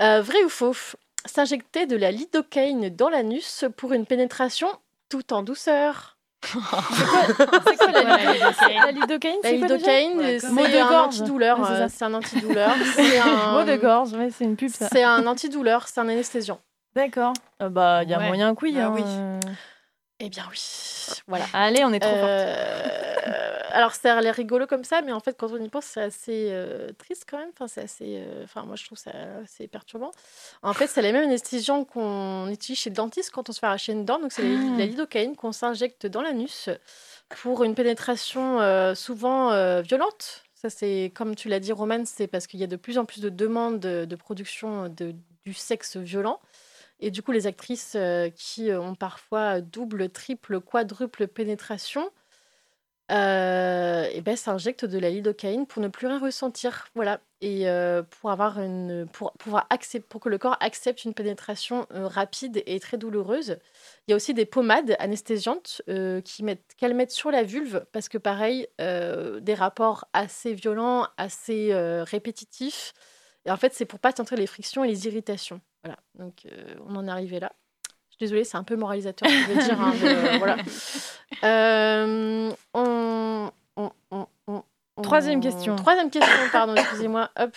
Euh, 0.00 0.22
vrai 0.22 0.42
ou 0.44 0.48
faux 0.48 0.74
S'injecter 1.26 1.86
de 1.86 1.96
la 1.96 2.12
lidocaïne 2.12 2.88
dans 2.88 3.08
l'anus 3.10 3.64
pour 3.76 3.92
une 3.92 4.06
pénétration 4.06 4.68
tout 5.08 5.32
en 5.32 5.42
douceur. 5.42 6.15
C'est 6.44 7.76
quoi 7.76 7.92
la 7.92 8.92
lidocaïne 8.92 9.38
La 9.42 9.52
lidocaïne, 9.52 10.20
La 10.20 10.38
c'est 10.40 10.46
un 10.80 10.88
gorge. 10.88 11.06
antidouleur. 11.06 11.58
C'est 11.90 12.02
euh, 12.04 12.06
un 12.06 12.14
antidouleur. 12.14 12.70
C'est 12.94 13.18
un... 13.18 13.52
Mot 13.52 13.64
de 13.64 13.76
gorge, 13.76 14.12
ouais, 14.12 14.28
c'est 14.36 14.44
une 14.44 14.56
pub 14.56 14.68
ça. 14.70 14.88
C'est 14.92 15.02
un 15.02 15.26
antidouleur, 15.26 15.88
c'est 15.88 16.00
un 16.00 16.08
anesthésiant. 16.08 16.60
D'accord. 16.94 17.32
Euh, 17.62 17.68
bah, 17.68 18.02
il 18.04 18.10
y 18.10 18.14
a 18.14 18.18
Ouais. 18.18 18.26
moyen 18.28 18.54
que 18.54 18.64
oui. 18.64 18.72
Bah 18.74 18.84
hein, 18.86 18.92
oui. 18.94 19.02
euh. 19.04 19.40
Eh 20.20 20.28
bien 20.30 20.44
oui, 20.50 20.62
voilà. 21.26 21.44
Allez, 21.52 21.84
on 21.84 21.92
est 21.92 22.00
trop 22.00 22.10
fortes. 22.10 22.22
Euh, 22.24 23.58
alors 23.76 23.92
ça 23.92 24.16
a 24.16 24.20
l'air 24.20 24.34
rigolo 24.34 24.66
comme 24.66 24.84
ça, 24.84 25.02
mais 25.02 25.12
en 25.12 25.20
fait 25.20 25.36
quand 25.38 25.52
on 25.52 25.56
y 25.62 25.68
pense 25.68 25.84
c'est 25.84 26.00
assez 26.02 26.48
euh, 26.50 26.88
triste 26.98 27.26
quand 27.28 27.38
même. 27.38 27.50
Enfin 27.52 27.68
c'est 27.68 27.82
assez, 27.82 28.16
euh, 28.18 28.44
enfin 28.44 28.64
moi 28.64 28.76
je 28.76 28.84
trouve 28.86 28.98
ça 28.98 29.10
assez 29.44 29.68
perturbant. 29.68 30.10
En 30.62 30.72
fait 30.72 30.86
c'est 30.86 31.02
la 31.02 31.12
même 31.12 31.24
anesthésion 31.24 31.84
qu'on 31.84 32.48
utilise 32.48 32.78
chez 32.80 32.90
le 32.90 32.96
dentiste 32.96 33.30
quand 33.30 33.48
on 33.48 33.52
se 33.52 33.58
fait 33.60 33.66
arracher 33.66 33.92
une 33.92 34.04
dent. 34.04 34.18
Donc 34.18 34.32
c'est 34.32 34.42
la- 34.42 34.58
Ah. 34.74 34.78
la 34.78 34.86
lidocaïne 34.86 35.36
qu'on 35.36 35.52
s'injecte 35.52 36.06
dans 36.06 36.22
l'anus 36.22 36.68
pour 37.42 37.64
une 37.64 37.74
pénétration 37.74 38.60
euh, 38.60 38.94
souvent 38.94 39.50
violente. 39.82 40.42
Ça 40.54 40.70
c'est 40.70 41.12
comme 41.14 41.34
tu 41.34 41.48
l'as 41.48 41.60
dit 41.60 41.72
Romane, 41.72 42.06
c'est 42.06 42.26
parce 42.26 42.46
qu'il 42.46 42.58
y 42.60 42.64
a 42.64 42.68
de 42.68 42.76
plus 42.76 42.98
en 42.98 43.04
plus 43.04 43.20
de 43.20 43.28
demandes 43.28 43.78
de, 43.78 44.04
de 44.04 44.16
production 44.16 44.88
de, 44.88 45.14
du 45.44 45.52
sexe 45.54 45.96
violent. 45.96 46.40
Et 46.98 47.10
du 47.10 47.22
coup, 47.22 47.30
les 47.32 47.46
actrices 47.46 47.94
qui 48.36 48.72
ont 48.72 48.94
parfois 48.94 49.60
double, 49.60 50.08
triple, 50.08 50.60
quadruple 50.60 51.26
pénétration, 51.26 52.08
euh, 53.12 54.08
et 54.12 54.20
ben, 54.20 54.36
s'injectent 54.36 54.84
de 54.84 54.98
la 54.98 55.10
lidocaïne 55.10 55.66
pour 55.66 55.80
ne 55.80 55.88
plus 55.88 56.06
rien 56.06 56.18
ressentir. 56.18 56.88
Voilà. 56.94 57.20
Et 57.40 57.68
euh, 57.68 58.02
pour, 58.02 58.30
avoir 58.30 58.58
une, 58.60 59.06
pour, 59.12 59.32
pouvoir 59.34 59.66
accept- 59.70 60.08
pour 60.08 60.20
que 60.20 60.28
le 60.28 60.38
corps 60.38 60.56
accepte 60.60 61.04
une 61.04 61.14
pénétration 61.14 61.86
euh, 61.92 62.08
rapide 62.08 62.62
et 62.66 62.80
très 62.80 62.96
douloureuse. 62.96 63.58
Il 64.06 64.10
y 64.10 64.14
a 64.14 64.16
aussi 64.16 64.34
des 64.34 64.46
pommades 64.46 64.96
anesthésiantes 64.98 65.82
euh, 65.88 66.20
qui 66.20 66.42
mettent, 66.42 66.74
qu'elles 66.76 66.94
mettent 66.94 67.12
sur 67.12 67.30
la 67.30 67.42
vulve 67.44 67.84
parce 67.92 68.08
que, 68.08 68.18
pareil, 68.18 68.66
des 68.78 69.54
rapports 69.54 70.06
assez 70.12 70.54
violents, 70.54 71.06
assez 71.16 71.72
répétitifs. 72.04 72.92
Et 73.44 73.50
en 73.50 73.56
fait, 73.56 73.74
c'est 73.74 73.84
pour 73.84 74.00
pas 74.00 74.12
sentir 74.12 74.36
les 74.36 74.46
frictions 74.46 74.82
et 74.82 74.88
les 74.88 75.06
irritations. 75.06 75.60
Voilà, 75.84 75.98
donc 76.14 76.46
on 76.86 76.96
en 76.96 77.06
est 77.06 77.10
arrivé 77.10 77.38
là. 77.38 77.52
Je 78.18 78.24
suis 78.24 78.30
désolée, 78.30 78.44
c'est 78.44 78.56
un 78.56 78.62
peu 78.62 78.76
moralisateur, 78.76 79.28
je 79.28 79.52
veux 79.52 79.62
dire. 79.62 79.78
hein, 79.80 79.92
mais, 80.02 80.08
euh, 80.08 80.38
voilà. 80.38 80.56
Euh, 81.44 82.50
on- 82.72 83.50
on- 83.76 83.90
on- 84.10 84.26
on- 84.48 84.62
on- 84.96 85.02
Troisième 85.02 85.40
question. 85.42 85.76
Troisième 85.76 86.10
question, 86.10 86.32
pardon, 86.50 86.74
excusez-moi. 86.74 87.28
Hop. 87.38 87.54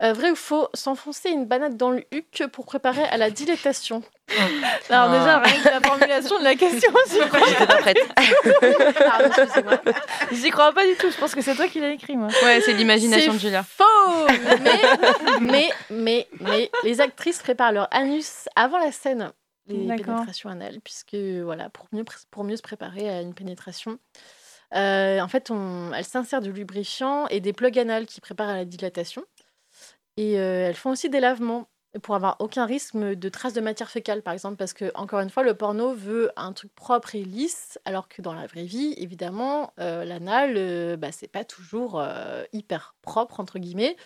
Euh, 0.00 0.12
vrai 0.12 0.30
ou 0.30 0.36
faux, 0.36 0.68
s'enfoncer 0.74 1.28
une 1.28 1.44
banane 1.44 1.76
dans 1.76 1.90
le 1.90 2.04
huc 2.12 2.44
pour 2.52 2.64
préparer 2.66 3.02
à 3.02 3.16
la 3.16 3.30
dilatation? 3.30 4.02
Alors 4.88 5.10
déjà, 5.10 5.38
rien 5.40 5.60
que 5.60 5.68
la 5.68 5.80
formulation 5.80 6.38
de 6.38 6.44
la 6.44 6.54
question, 6.54 6.92
j'y 7.10 7.18
crois, 7.18 7.40
J'étais 7.48 7.66
pas 7.66 7.76
prête? 7.78 7.98
Pardon, 8.96 9.30
j'y 10.30 10.50
crois 10.50 10.72
pas 10.72 10.86
du 10.86 10.94
tout. 10.94 11.10
Je 11.10 11.16
pense 11.16 11.34
que 11.34 11.42
c'est 11.42 11.56
toi 11.56 11.66
qui 11.66 11.80
l'as 11.80 11.90
écrit, 11.90 12.16
moi. 12.16 12.28
Ouais, 12.44 12.60
c'est 12.64 12.74
l'imagination 12.74 13.34
de 13.34 13.38
Julia. 13.38 13.64
Faux 13.64 13.84
mais, 14.62 14.80
mais, 15.40 15.70
mais, 15.90 16.28
mais, 16.40 16.70
les 16.84 17.00
actrices 17.00 17.40
préparent 17.40 17.72
leur 17.72 17.88
anus 17.90 18.48
avant 18.54 18.78
la 18.78 18.92
scène, 18.92 19.32
les 19.68 19.92
pénétrations 19.92 20.48
anales, 20.50 20.80
puisque 20.82 21.14
voilà, 21.14 21.70
pour 21.70 21.86
mieux, 21.92 22.04
pour 22.30 22.44
mieux 22.44 22.56
se 22.56 22.62
préparer 22.62 23.08
à 23.08 23.20
une 23.22 23.34
pénétration. 23.34 23.98
Euh, 24.74 25.20
en 25.20 25.28
fait, 25.28 25.50
on, 25.50 25.92
elles 25.94 26.04
s'insèrent 26.04 26.40
du 26.42 26.52
lubrifiant 26.52 27.26
et 27.28 27.40
des 27.40 27.52
plugs 27.52 27.78
anales 27.78 28.06
qui 28.06 28.20
préparent 28.20 28.50
à 28.50 28.56
la 28.56 28.64
dilatation. 28.64 29.24
Et 30.16 30.38
euh, 30.40 30.68
elles 30.68 30.74
font 30.76 30.90
aussi 30.90 31.10
des 31.10 31.20
lavements. 31.20 31.68
pour 32.02 32.14
avoir 32.14 32.36
aucun 32.40 32.66
risque 32.66 32.96
de 32.96 33.28
traces 33.30 33.54
de 33.54 33.60
matière 33.62 33.90
fécale, 33.90 34.22
par 34.22 34.34
exemple, 34.34 34.56
parce 34.56 34.74
que, 34.74 34.90
encore 34.94 35.20
une 35.20 35.30
fois, 35.30 35.42
le 35.42 35.54
porno 35.54 35.94
veut 35.94 36.30
un 36.36 36.52
truc 36.52 36.74
propre 36.74 37.14
et 37.14 37.24
lisse, 37.24 37.78
alors 37.86 38.08
que 38.08 38.20
dans 38.22 38.34
la 38.34 38.46
vraie 38.46 38.64
vie, 38.66 38.94
évidemment, 38.98 39.72
euh, 39.80 40.04
l'anal, 40.04 40.96
bah, 40.98 41.12
c'est 41.12 41.28
pas 41.28 41.44
toujours 41.44 42.02
hyper 42.52 42.94
propre, 43.02 43.40
entre 43.40 43.58
guillemets. 43.58 43.96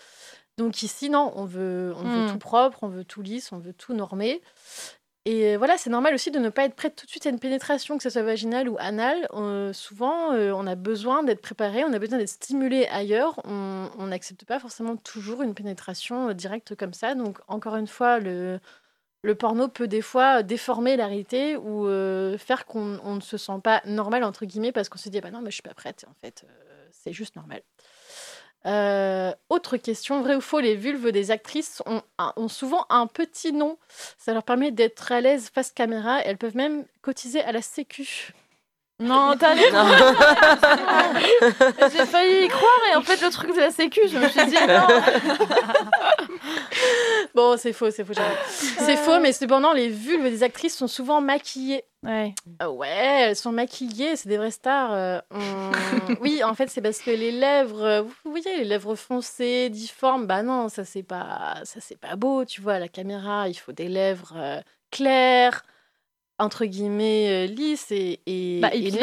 Donc 0.58 0.82
ici, 0.82 1.10
non, 1.10 1.32
on 1.36 1.44
veut, 1.46 1.92
on 1.96 2.08
veut 2.08 2.24
Hmm. 2.24 2.26
tout 2.26 2.38
propre, 2.38 2.78
on 2.82 2.88
veut 2.88 3.04
tout 3.04 3.22
lisse, 3.22 3.52
on 3.52 3.58
veut 3.58 3.72
tout 3.74 3.94
normé. 3.94 4.42
Et 5.24 5.56
voilà, 5.56 5.78
c'est 5.78 5.90
normal 5.90 6.14
aussi 6.14 6.32
de 6.32 6.40
ne 6.40 6.48
pas 6.48 6.64
être 6.64 6.74
prête 6.74 6.96
tout 6.96 7.06
de 7.06 7.10
suite 7.10 7.26
à 7.26 7.30
une 7.30 7.38
pénétration, 7.38 7.96
que 7.96 8.02
ce 8.02 8.10
soit 8.10 8.22
vaginale 8.22 8.68
ou 8.68 8.76
anale. 8.80 9.28
Euh, 9.34 9.72
souvent, 9.72 10.32
euh, 10.32 10.50
on 10.50 10.66
a 10.66 10.74
besoin 10.74 11.22
d'être 11.22 11.40
préparé, 11.40 11.84
on 11.84 11.92
a 11.92 11.98
besoin 12.00 12.18
d'être 12.18 12.28
stimulé 12.28 12.86
ailleurs. 12.86 13.40
On 13.44 14.06
n'accepte 14.08 14.44
pas 14.44 14.58
forcément 14.58 14.96
toujours 14.96 15.42
une 15.42 15.54
pénétration 15.54 16.30
euh, 16.30 16.34
directe 16.34 16.74
comme 16.74 16.92
ça. 16.92 17.14
Donc, 17.14 17.38
encore 17.46 17.76
une 17.76 17.86
fois, 17.86 18.18
le, 18.18 18.58
porno 19.38 19.68
peut 19.68 19.86
des 19.86 20.02
fois 20.02 20.42
déformer 20.42 20.96
la 20.96 21.08
ou 21.08 21.86
euh, 21.86 22.36
faire 22.36 22.66
qu'on 22.66 22.98
on 23.04 23.14
ne 23.14 23.20
se 23.20 23.36
sent 23.36 23.60
pas 23.62 23.80
normal, 23.84 24.24
entre 24.24 24.44
guillemets, 24.44 24.72
parce 24.72 24.88
qu'on 24.88 24.98
se 24.98 25.08
dit, 25.08 25.20
bah 25.20 25.30
non, 25.30 25.40
mais 25.40 25.50
je 25.50 25.54
suis 25.54 25.62
pas 25.62 25.74
prête. 25.74 26.04
En 26.10 26.14
fait, 26.14 26.44
euh, 26.48 26.88
c'est 26.90 27.12
juste 27.12 27.36
normal. 27.36 27.62
Euh, 28.66 29.32
autre 29.48 29.76
question, 29.76 30.22
vrai 30.22 30.36
ou 30.36 30.40
faux, 30.40 30.60
les 30.60 30.76
vulves 30.76 31.10
des 31.10 31.30
actrices 31.30 31.82
ont, 31.86 32.02
ont 32.36 32.48
souvent 32.48 32.86
un 32.90 33.06
petit 33.06 33.52
nom. 33.52 33.78
Ça 34.18 34.32
leur 34.32 34.44
permet 34.44 34.70
d'être 34.70 35.12
à 35.12 35.20
l'aise 35.20 35.50
face 35.52 35.72
caméra. 35.72 36.20
Elles 36.22 36.38
peuvent 36.38 36.56
même 36.56 36.84
cotiser 37.00 37.42
à 37.42 37.52
la 37.52 37.62
sécu. 37.62 38.32
Non, 39.02 39.34
t'as 39.38 39.54
les 39.54 39.62
J'ai 41.92 42.06
failli 42.06 42.44
y 42.44 42.48
croire 42.48 42.72
et 42.92 42.96
en 42.96 43.02
fait 43.02 43.20
le 43.20 43.30
truc 43.30 43.54
de 43.54 43.60
la 43.60 43.70
sécu, 43.70 44.00
je 44.08 44.18
me 44.18 44.28
suis 44.28 44.44
dit 44.46 44.56
non. 44.66 44.86
Bon, 47.34 47.56
c'est 47.56 47.72
faux, 47.72 47.90
c'est 47.90 48.04
faux. 48.04 48.12
C'est 48.48 48.96
faux, 48.96 49.18
mais 49.20 49.32
cependant, 49.32 49.72
les 49.72 49.88
vulves 49.88 50.24
des 50.24 50.42
actrices 50.42 50.76
sont 50.76 50.88
souvent 50.88 51.20
maquillées. 51.20 51.84
Ouais. 52.02 52.34
Ah 52.58 52.70
ouais, 52.70 52.88
elles 53.28 53.36
sont 53.36 53.52
maquillées, 53.52 54.16
c'est 54.16 54.28
des 54.28 54.36
vraies 54.36 54.50
stars. 54.50 54.92
euh, 54.92 55.18
on- 55.30 56.14
Oui, 56.20 56.42
en 56.44 56.54
fait, 56.54 56.68
c'est 56.68 56.82
parce 56.82 56.98
que 56.98 57.10
les 57.10 57.30
lèvres, 57.32 57.82
euh, 57.84 58.02
vous 58.02 58.30
voyez, 58.30 58.56
les 58.58 58.64
lèvres 58.64 58.96
foncées, 58.96 59.70
difformes, 59.70 60.26
bah 60.26 60.42
non, 60.42 60.68
ça 60.68 60.84
c'est 60.84 61.04
pas, 61.04 61.54
ça 61.64 61.80
c'est 61.80 61.98
pas 61.98 62.16
beau, 62.16 62.44
tu 62.44 62.60
vois. 62.60 62.74
À 62.74 62.78
la 62.80 62.88
caméra, 62.88 63.48
il 63.48 63.54
faut 63.54 63.72
des 63.72 63.88
lèvres 63.88 64.34
euh, 64.36 64.60
claires, 64.90 65.62
entre 66.42 66.64
guillemets, 66.64 67.46
euh, 67.46 67.46
lisses 67.46 67.90
et, 67.90 68.20
et, 68.26 68.60
Bah, 68.60 68.70
et 68.72 68.90
tu 68.90 68.98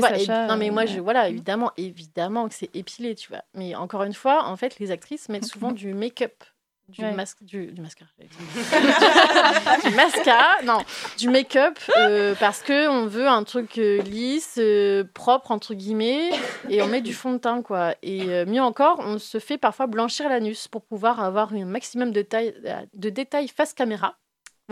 Sacha, 0.00 0.46
non, 0.46 0.56
mais 0.56 0.70
moi, 0.70 0.82
euh, 0.82 0.86
je, 0.86 1.00
voilà, 1.00 1.28
évidemment, 1.28 1.70
évidemment 1.76 2.48
que 2.48 2.54
c'est 2.54 2.74
épilé, 2.74 3.14
tu 3.14 3.28
vois. 3.28 3.42
Mais 3.54 3.74
encore 3.74 4.02
une 4.04 4.14
fois, 4.14 4.46
en 4.46 4.56
fait, 4.56 4.78
les 4.78 4.90
actrices 4.90 5.28
mettent 5.28 5.44
souvent 5.46 5.72
du 5.72 5.94
make-up. 5.94 6.44
Du, 6.88 7.00
Ouais. 7.00 7.12
masque, 7.12 7.38
du, 7.42 7.66
du 7.68 7.80
mascara. 7.80 8.10
du 9.84 9.94
mascara, 9.94 10.62
non, 10.64 10.78
du 11.16 11.30
make-up 11.30 11.78
euh, 11.96 12.34
parce 12.38 12.60
que 12.60 12.88
on 12.88 13.06
veut 13.06 13.28
un 13.28 13.44
truc 13.44 13.78
euh, 13.78 14.02
lisse, 14.02 14.56
euh, 14.58 15.04
propre 15.14 15.52
entre 15.52 15.74
guillemets, 15.74 16.30
et 16.68 16.82
on 16.82 16.88
met 16.88 17.00
du 17.00 17.14
fond 17.14 17.32
de 17.32 17.38
teint 17.38 17.62
quoi. 17.62 17.94
Et 18.02 18.44
mieux 18.44 18.60
encore, 18.60 18.98
on 19.00 19.18
se 19.18 19.38
fait 19.38 19.58
parfois 19.58 19.86
blanchir 19.86 20.28
l'anus 20.28 20.68
pour 20.68 20.82
pouvoir 20.82 21.20
avoir 21.22 21.54
un 21.54 21.64
maximum 21.64 22.10
de, 22.12 22.20
taille, 22.20 22.52
de 22.94 23.08
détails 23.10 23.48
face 23.48 23.72
caméra. 23.72 24.16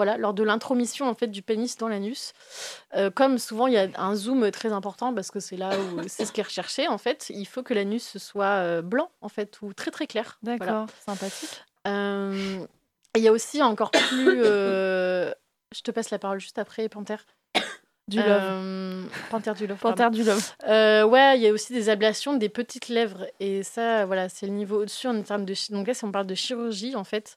Voilà, 0.00 0.16
lors 0.16 0.32
de 0.32 0.42
l'intromission 0.42 1.10
en 1.10 1.14
fait 1.14 1.26
du 1.26 1.42
pénis 1.42 1.76
dans 1.76 1.86
l'anus. 1.88 2.32
Euh, 2.96 3.10
comme 3.10 3.36
souvent 3.36 3.66
il 3.66 3.74
y 3.74 3.76
a 3.76 3.86
un 3.96 4.14
zoom 4.14 4.50
très 4.50 4.72
important 4.72 5.12
parce 5.12 5.30
que 5.30 5.40
c'est 5.40 5.58
là 5.58 5.72
où 5.78 6.00
c'est 6.08 6.24
ce 6.24 6.32
qui 6.32 6.40
est 6.40 6.44
recherché 6.44 6.88
en 6.88 6.96
fait. 6.96 7.26
Il 7.28 7.44
faut 7.44 7.62
que 7.62 7.74
l'anus 7.74 8.16
soit 8.16 8.46
euh, 8.64 8.80
blanc 8.80 9.10
en 9.20 9.28
fait 9.28 9.60
ou 9.60 9.74
très 9.74 9.90
très 9.90 10.06
clair. 10.06 10.38
D'accord, 10.42 10.66
Voilà. 10.66 10.86
sympathique. 11.06 11.62
Euh, 11.86 12.64
Il 13.14 13.22
y 13.22 13.28
a 13.28 13.32
aussi 13.32 13.62
encore 13.62 13.90
plus. 13.90 14.40
euh, 14.42 15.30
Je 15.76 15.82
te 15.82 15.90
passe 15.90 16.08
la 16.08 16.18
parole 16.18 16.40
juste 16.40 16.58
après, 16.58 16.88
Panthère. 16.88 17.26
Du 18.08 18.16
love. 18.22 19.06
Panthère 19.30 19.54
du 19.54 19.66
love. 19.66 19.78
Panthère 19.78 20.10
du 20.10 20.24
love. 20.24 20.42
Ouais, 20.66 21.36
il 21.38 21.42
y 21.42 21.46
a 21.46 21.52
aussi 21.52 21.74
des 21.74 21.90
ablations 21.90 22.34
des 22.38 22.48
petites 22.48 22.88
lèvres. 22.88 23.26
Et 23.38 23.62
ça, 23.62 24.06
voilà, 24.06 24.30
c'est 24.30 24.46
le 24.46 24.52
niveau 24.52 24.80
au-dessus 24.80 25.08
en 25.08 25.20
termes 25.22 25.44
de. 25.44 25.54
Donc 25.72 25.86
là, 25.86 25.92
si 25.94 26.04
on 26.04 26.10
parle 26.10 26.26
de 26.26 26.34
chirurgie, 26.34 26.96
en 26.96 27.04
fait, 27.04 27.36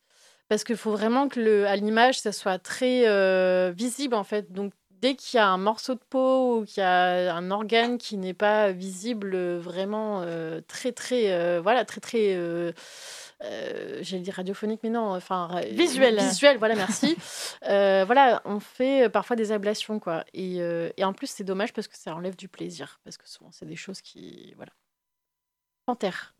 parce 0.53 0.63
qu'il 0.63 0.77
faut 0.77 0.91
vraiment 0.91 1.29
que 1.29 1.39
le, 1.39 1.65
à 1.65 1.75
l'image, 1.75 2.19
ça 2.19 2.31
soit 2.31 2.59
très 2.59 3.07
euh, 3.07 3.73
visible, 3.75 4.13
en 4.13 4.23
fait. 4.23 4.51
Donc 4.51 4.71
dès 5.01 5.15
qu'il 5.15 5.37
y 5.37 5.41
a 5.41 5.47
un 5.47 5.57
morceau 5.57 5.95
de 5.95 5.99
peau 6.11 6.59
ou 6.59 6.65
qu'il 6.65 6.81
y 6.81 6.85
a 6.85 7.35
un 7.35 7.49
organe 7.49 7.97
qui 7.97 8.17
n'est 8.17 8.35
pas 8.35 8.71
visible, 8.71 9.35
vraiment 9.57 10.21
euh, 10.21 10.61
très, 10.67 10.91
très. 10.91 11.31
euh, 11.31 11.59
voilà, 11.59 11.85
très, 11.85 12.01
très. 12.01 12.35
euh, 12.35 12.71
J'allais 14.01 14.21
dire 14.21 14.35
radiophonique, 14.35 14.81
mais 14.83 14.91
non, 14.91 15.15
enfin 15.15 15.49
Visuel. 15.71 16.19
Visuel, 16.19 16.59
voilà, 16.59 16.75
merci. 16.75 17.17
Voilà, 17.63 18.43
on 18.45 18.59
fait 18.59 19.09
parfois 19.09 19.35
des 19.35 19.51
ablations, 19.51 19.97
quoi. 19.99 20.23
Et, 20.35 20.57
et 20.97 21.03
en 21.03 21.13
plus, 21.13 21.31
c'est 21.31 21.43
dommage 21.43 21.73
parce 21.73 21.87
que 21.87 21.97
ça 21.97 22.13
enlève 22.13 22.35
du 22.35 22.47
plaisir, 22.47 22.99
parce 23.03 23.17
que 23.17 23.27
souvent, 23.27 23.49
c'est 23.51 23.65
des 23.65 23.75
choses 23.75 24.01
qui, 24.01 24.53
voilà. 24.55 24.71
Panthère. 25.87 26.35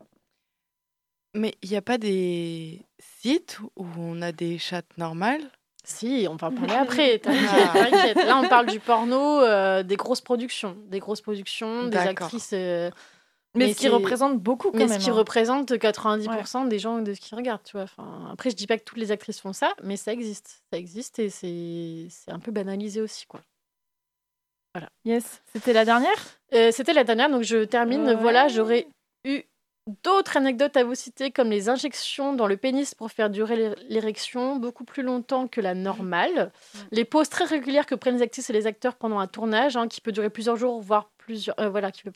Mais 1.34 1.54
il 1.62 1.70
n'y 1.70 1.76
a 1.76 1.82
pas 1.82 1.98
des 1.98 2.80
sites 3.20 3.58
où 3.76 3.86
on 3.98 4.22
a 4.22 4.32
des 4.32 4.58
chattes 4.58 4.96
normales? 4.98 5.42
Si, 5.84 6.26
on 6.30 6.36
va 6.36 6.46
en 6.48 6.52
parler 6.52 6.74
après. 6.74 7.18
T'inquiète, 7.18 7.50
Ah. 7.50 7.72
t'inquiète. 7.90 8.16
Là, 8.16 8.38
on 8.38 8.48
parle 8.48 8.66
du 8.66 8.80
porno, 8.80 9.40
euh, 9.42 9.82
des 9.82 9.96
grosses 9.96 10.20
productions, 10.22 10.76
des 10.86 10.98
grosses 11.00 11.20
productions, 11.20 11.88
des 11.88 11.96
actrices. 11.98 12.50
euh, 12.54 12.90
Mais, 13.56 13.74
ce 13.74 13.78
qui 13.80 13.88
représente 13.88 14.38
beaucoup 14.40 14.70
quand 14.70 14.78
mais 14.78 14.86
même. 14.86 14.98
ce 14.98 15.04
qui 15.04 15.10
hein. 15.10 15.14
représente 15.14 15.72
90% 15.72 16.68
des 16.68 16.78
gens 16.78 17.02
de 17.02 17.12
ce 17.14 17.20
qui 17.20 17.34
regardent, 17.34 17.62
tu 17.64 17.72
vois. 17.72 17.82
Enfin, 17.84 18.28
après, 18.32 18.50
je 18.50 18.56
dis 18.56 18.66
pas 18.66 18.78
que 18.78 18.84
toutes 18.84 18.98
les 18.98 19.10
actrices 19.12 19.40
font 19.40 19.52
ça, 19.52 19.72
mais 19.82 19.96
ça 19.96 20.12
existe. 20.12 20.62
Ça 20.72 20.78
existe 20.78 21.18
et 21.18 21.28
c'est 21.30 22.06
c'est 22.10 22.30
un 22.32 22.38
peu 22.38 22.50
banalisé 22.52 23.00
aussi, 23.00 23.26
quoi. 23.26 23.40
Voilà. 24.74 24.88
Yes, 25.04 25.42
c'était 25.52 25.72
la 25.72 25.84
dernière? 25.84 26.16
Euh, 26.52 26.70
C'était 26.72 26.92
la 26.94 27.04
dernière, 27.04 27.30
donc 27.30 27.42
je 27.42 27.62
termine. 27.64 28.04
Ouais. 28.06 28.14
Voilà, 28.16 28.48
j'aurais 28.48 28.88
eu 29.24 29.42
d'autres 30.02 30.36
anecdotes 30.38 30.76
à 30.76 30.84
vous 30.84 30.94
citer, 30.94 31.30
comme 31.30 31.50
les 31.50 31.68
injections 31.68 32.32
dans 32.32 32.46
le 32.46 32.56
pénis 32.56 32.94
pour 32.94 33.10
faire 33.10 33.28
durer 33.28 33.56
l'é- 33.56 33.74
l'érection 33.88 34.56
beaucoup 34.56 34.84
plus 34.84 35.02
longtemps 35.02 35.46
que 35.46 35.60
la 35.60 35.74
normale, 35.74 36.52
les 36.90 37.04
pauses 37.04 37.28
très 37.28 37.44
régulières 37.44 37.84
que 37.86 37.94
prennent 37.94 38.16
les 38.16 38.22
actrices 38.22 38.48
et 38.48 38.54
les 38.54 38.66
acteurs 38.66 38.94
pendant 38.94 39.18
un 39.18 39.26
tournage, 39.26 39.76
hein, 39.76 39.86
qui 39.88 40.00
peut 40.00 40.12
durer 40.12 40.30
plusieurs 40.30 40.56
jours, 40.56 40.80
voire 40.80 41.10
plusieurs, 41.18 41.58
euh, 41.60 41.68
voilà, 41.68 41.90
qui 41.92 42.02
pe- 42.02 42.10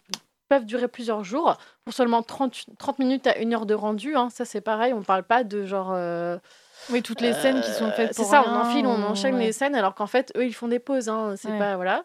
peuvent 0.48 0.64
durer 0.64 0.88
plusieurs 0.88 1.24
jours 1.24 1.58
pour 1.84 1.92
seulement 1.92 2.22
30, 2.22 2.64
30 2.78 2.98
minutes 3.00 3.26
à 3.26 3.36
une 3.36 3.52
heure 3.52 3.66
de 3.66 3.74
rendu. 3.74 4.16
hein. 4.16 4.30
Ça, 4.30 4.46
c'est 4.46 4.62
pareil, 4.62 4.94
on 4.94 5.02
parle 5.02 5.24
pas 5.24 5.44
de 5.44 5.66
genre. 5.66 5.90
euh, 5.92 6.38
Oui, 6.88 7.02
toutes 7.02 7.20
les 7.20 7.34
scènes 7.34 7.60
qui 7.60 7.70
sont 7.72 7.90
faites 7.90 8.14
c'est 8.14 8.22
pour 8.22 8.30
ça, 8.30 8.44
on 8.46 8.54
enfile, 8.56 8.86
on 8.86 9.02
enchaîne 9.02 9.34
ouais. 9.34 9.46
les 9.46 9.52
scènes, 9.52 9.74
alors 9.74 9.94
qu'en 9.94 10.06
fait, 10.06 10.32
eux, 10.38 10.46
ils 10.46 10.54
font 10.54 10.68
des 10.68 10.78
pauses. 10.78 11.10
Hein, 11.10 11.34
c'est 11.36 11.50
Ouais. 11.50 11.58
pas 11.58 11.76
voilà. 11.76 12.02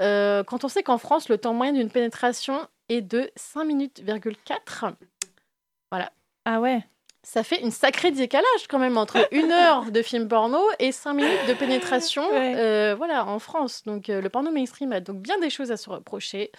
Euh, 0.00 0.42
quand 0.44 0.64
on 0.64 0.68
sait 0.68 0.82
qu'en 0.82 0.96
France, 0.98 1.28
le 1.28 1.36
temps 1.36 1.52
moyen 1.52 1.72
d'une 1.72 1.90
pénétration 1.90 2.66
est 2.88 3.00
de 3.02 3.30
5 3.36 3.64
minutes,4, 3.64 4.94
voilà. 5.90 6.12
Ah 6.44 6.60
ouais. 6.60 6.84
Ça 7.22 7.42
fait 7.42 7.62
une 7.62 7.70
sacrée 7.70 8.10
décalage 8.10 8.66
quand 8.68 8.78
même 8.78 8.98
entre 8.98 9.26
une 9.32 9.50
heure 9.52 9.90
de 9.90 10.02
film 10.02 10.28
porno 10.28 10.60
et 10.78 10.92
5 10.92 11.14
minutes 11.14 11.46
de 11.48 11.54
pénétration, 11.54 12.28
Ouais. 12.30 12.54
euh, 12.56 12.94
voilà, 12.94 13.26
en 13.26 13.38
France. 13.38 13.82
Donc 13.84 14.10
euh, 14.10 14.20
le 14.20 14.28
porno 14.28 14.50
mainstream 14.50 14.92
a 14.92 15.00
donc 15.00 15.22
bien 15.22 15.38
des 15.38 15.48
choses 15.50 15.70
à 15.72 15.76
se 15.76 15.88
reprocher. 15.88 16.50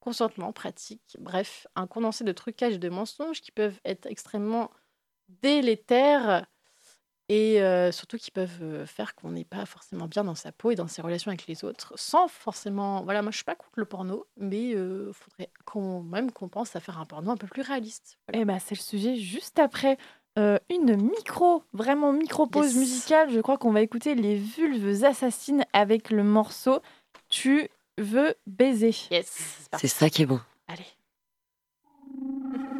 Consentement, 0.00 0.52
pratique, 0.52 1.16
bref, 1.18 1.66
un 1.76 1.86
condensé 1.86 2.24
de 2.24 2.32
trucages 2.32 2.74
et 2.74 2.78
de 2.78 2.88
mensonges 2.88 3.40
qui 3.42 3.52
peuvent 3.52 3.78
être 3.84 4.06
extrêmement 4.06 4.70
délétères 5.28 6.46
et 7.32 7.62
euh, 7.62 7.92
surtout 7.92 8.16
qui 8.18 8.30
peuvent 8.32 8.58
euh, 8.62 8.84
faire 8.86 9.14
qu'on 9.14 9.30
n'est 9.30 9.44
pas 9.44 9.64
forcément 9.64 10.06
bien 10.08 10.24
dans 10.24 10.34
sa 10.34 10.50
peau 10.50 10.72
et 10.72 10.74
dans 10.74 10.88
ses 10.88 11.00
relations 11.00 11.30
avec 11.30 11.46
les 11.46 11.64
autres, 11.64 11.92
sans 11.96 12.26
forcément... 12.26 13.04
Voilà, 13.04 13.22
moi 13.22 13.30
je 13.30 13.36
suis 13.36 13.44
pas 13.44 13.54
contre 13.54 13.70
le 13.76 13.84
porno, 13.84 14.26
mais 14.36 14.70
il 14.70 15.10
faudrait 15.12 15.48
qu'on, 15.64 16.02
même 16.02 16.32
qu'on 16.32 16.48
pense 16.48 16.74
à 16.74 16.80
faire 16.80 16.98
un 16.98 17.06
porno 17.06 17.30
un 17.30 17.36
peu 17.36 17.46
plus 17.46 17.62
réaliste. 17.62 18.18
Voilà. 18.26 18.42
Et 18.42 18.44
bah, 18.44 18.58
c'est 18.58 18.74
le 18.74 18.80
sujet 18.82 19.14
juste 19.16 19.58
après. 19.60 19.96
euh, 20.38 20.58
une 20.70 20.96
micro, 20.96 21.62
vraiment 21.72 22.12
micro 22.12 22.46
pause 22.46 22.66
Yes. 22.72 22.76
musicale. 22.76 23.30
Je 23.30 23.40
crois 23.40 23.58
qu'on 23.58 23.72
va 23.72 23.80
écouter 23.82 24.14
les 24.14 24.36
vulves 24.36 25.04
assassines 25.04 25.64
avec 25.72 26.10
le 26.10 26.24
morceau 26.24 26.80
Tu 27.28 27.68
veux 27.98 28.34
baiser. 28.46 28.94
Yes, 29.10 29.68
C'est 29.78 29.86
ça 29.88 30.08
qui 30.10 30.22
est 30.22 30.26
bon. 30.26 30.40
Allez. 30.68 30.86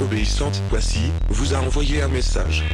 Obéissante, 0.00 0.60
voici, 0.70 1.12
vous 1.28 1.54
a 1.54 1.58
envoyé 1.58 2.02
un 2.02 2.08
message. 2.08 2.64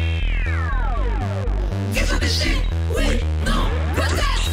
Faut 1.92 2.18
baiser 2.18 2.56
Oui, 2.96 3.18
non, 3.44 3.68
peut-être 3.94 4.50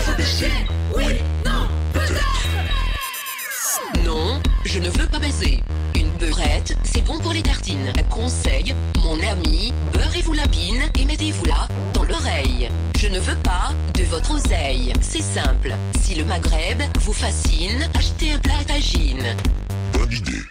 faut 0.00 0.14
baiser 0.16 0.52
Oui, 0.96 1.16
non, 1.44 1.66
peut-être 1.92 2.48
Non, 4.04 4.40
je 4.64 4.78
ne 4.78 4.88
veux 4.90 5.06
pas 5.06 5.18
baiser. 5.18 5.60
Une 5.96 6.10
Beurrette, 6.20 6.76
c'est 6.84 7.02
bon 7.04 7.18
pour 7.18 7.32
les 7.32 7.42
tartines. 7.42 7.92
Conseil, 8.08 8.72
mon 9.02 9.18
ami, 9.28 9.72
beurrez-vous 9.92 10.34
la 10.34 10.46
bine 10.46 10.82
et 10.96 11.04
mettez-vous 11.04 11.46
là 11.46 11.66
dans 11.94 12.04
l'oreille. 12.04 12.70
Je 12.96 13.08
ne 13.08 13.18
veux 13.18 13.36
pas 13.36 13.72
de 13.94 14.04
votre 14.04 14.34
oseille. 14.34 14.92
C'est 15.00 15.22
simple. 15.22 15.74
Si 16.00 16.14
le 16.14 16.24
Maghreb 16.24 16.80
vous 17.00 17.12
fascine, 17.12 17.88
achetez 17.94 18.30
un 18.32 18.38
plat 18.38 18.58
à 18.60 18.64
tagine. 18.64 19.34
Bonne 19.92 20.12
idée, 20.12 20.42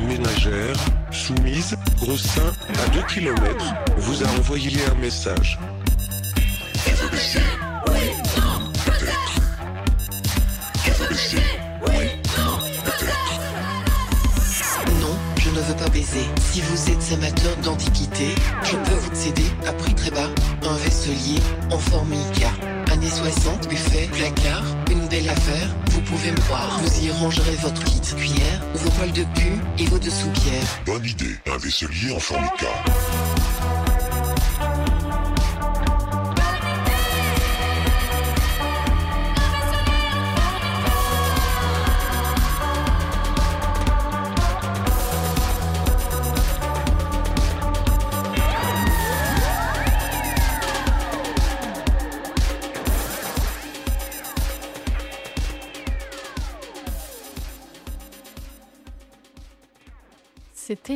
Ménagère, 0.00 0.76
soumise, 1.10 1.76
gros 1.96 2.16
sein 2.16 2.40
à 2.68 2.88
2 2.90 3.02
km, 3.02 3.74
vous 3.96 4.22
a 4.22 4.26
envoyé 4.38 4.78
un 4.90 4.94
message. 5.00 5.58
Vous 16.68 16.90
êtes 16.90 17.12
amateur 17.12 17.56
d'antiquité, 17.64 18.34
je 18.62 18.76
peux 18.76 18.94
vous 18.94 19.14
céder 19.14 19.50
à 19.66 19.72
prix 19.72 19.94
très 19.94 20.10
bas 20.10 20.28
un 20.68 20.76
vaisselier 20.76 21.40
en 21.70 21.78
formica. 21.78 22.50
Années 22.92 23.08
60, 23.08 23.68
buffet, 23.68 24.08
placard, 24.12 24.64
une 24.90 25.06
belle 25.08 25.28
affaire, 25.28 25.68
vous 25.90 26.00
pouvez 26.02 26.30
me 26.30 26.40
croire. 26.40 26.80
Vous 26.82 27.04
y 27.04 27.10
rangerez 27.10 27.56
votre 27.62 27.82
kit 27.84 28.00
cuillère, 28.00 28.62
vos 28.74 28.90
poils 28.90 29.12
de 29.12 29.24
pu 29.38 29.52
et 29.78 29.86
vos 29.86 29.98
dessous-pierres. 29.98 30.80
Bonne 30.86 31.04
idée, 31.04 31.36
un 31.52 31.58
vaisselier 31.58 32.12
en 32.14 32.20
formica. 32.20 32.66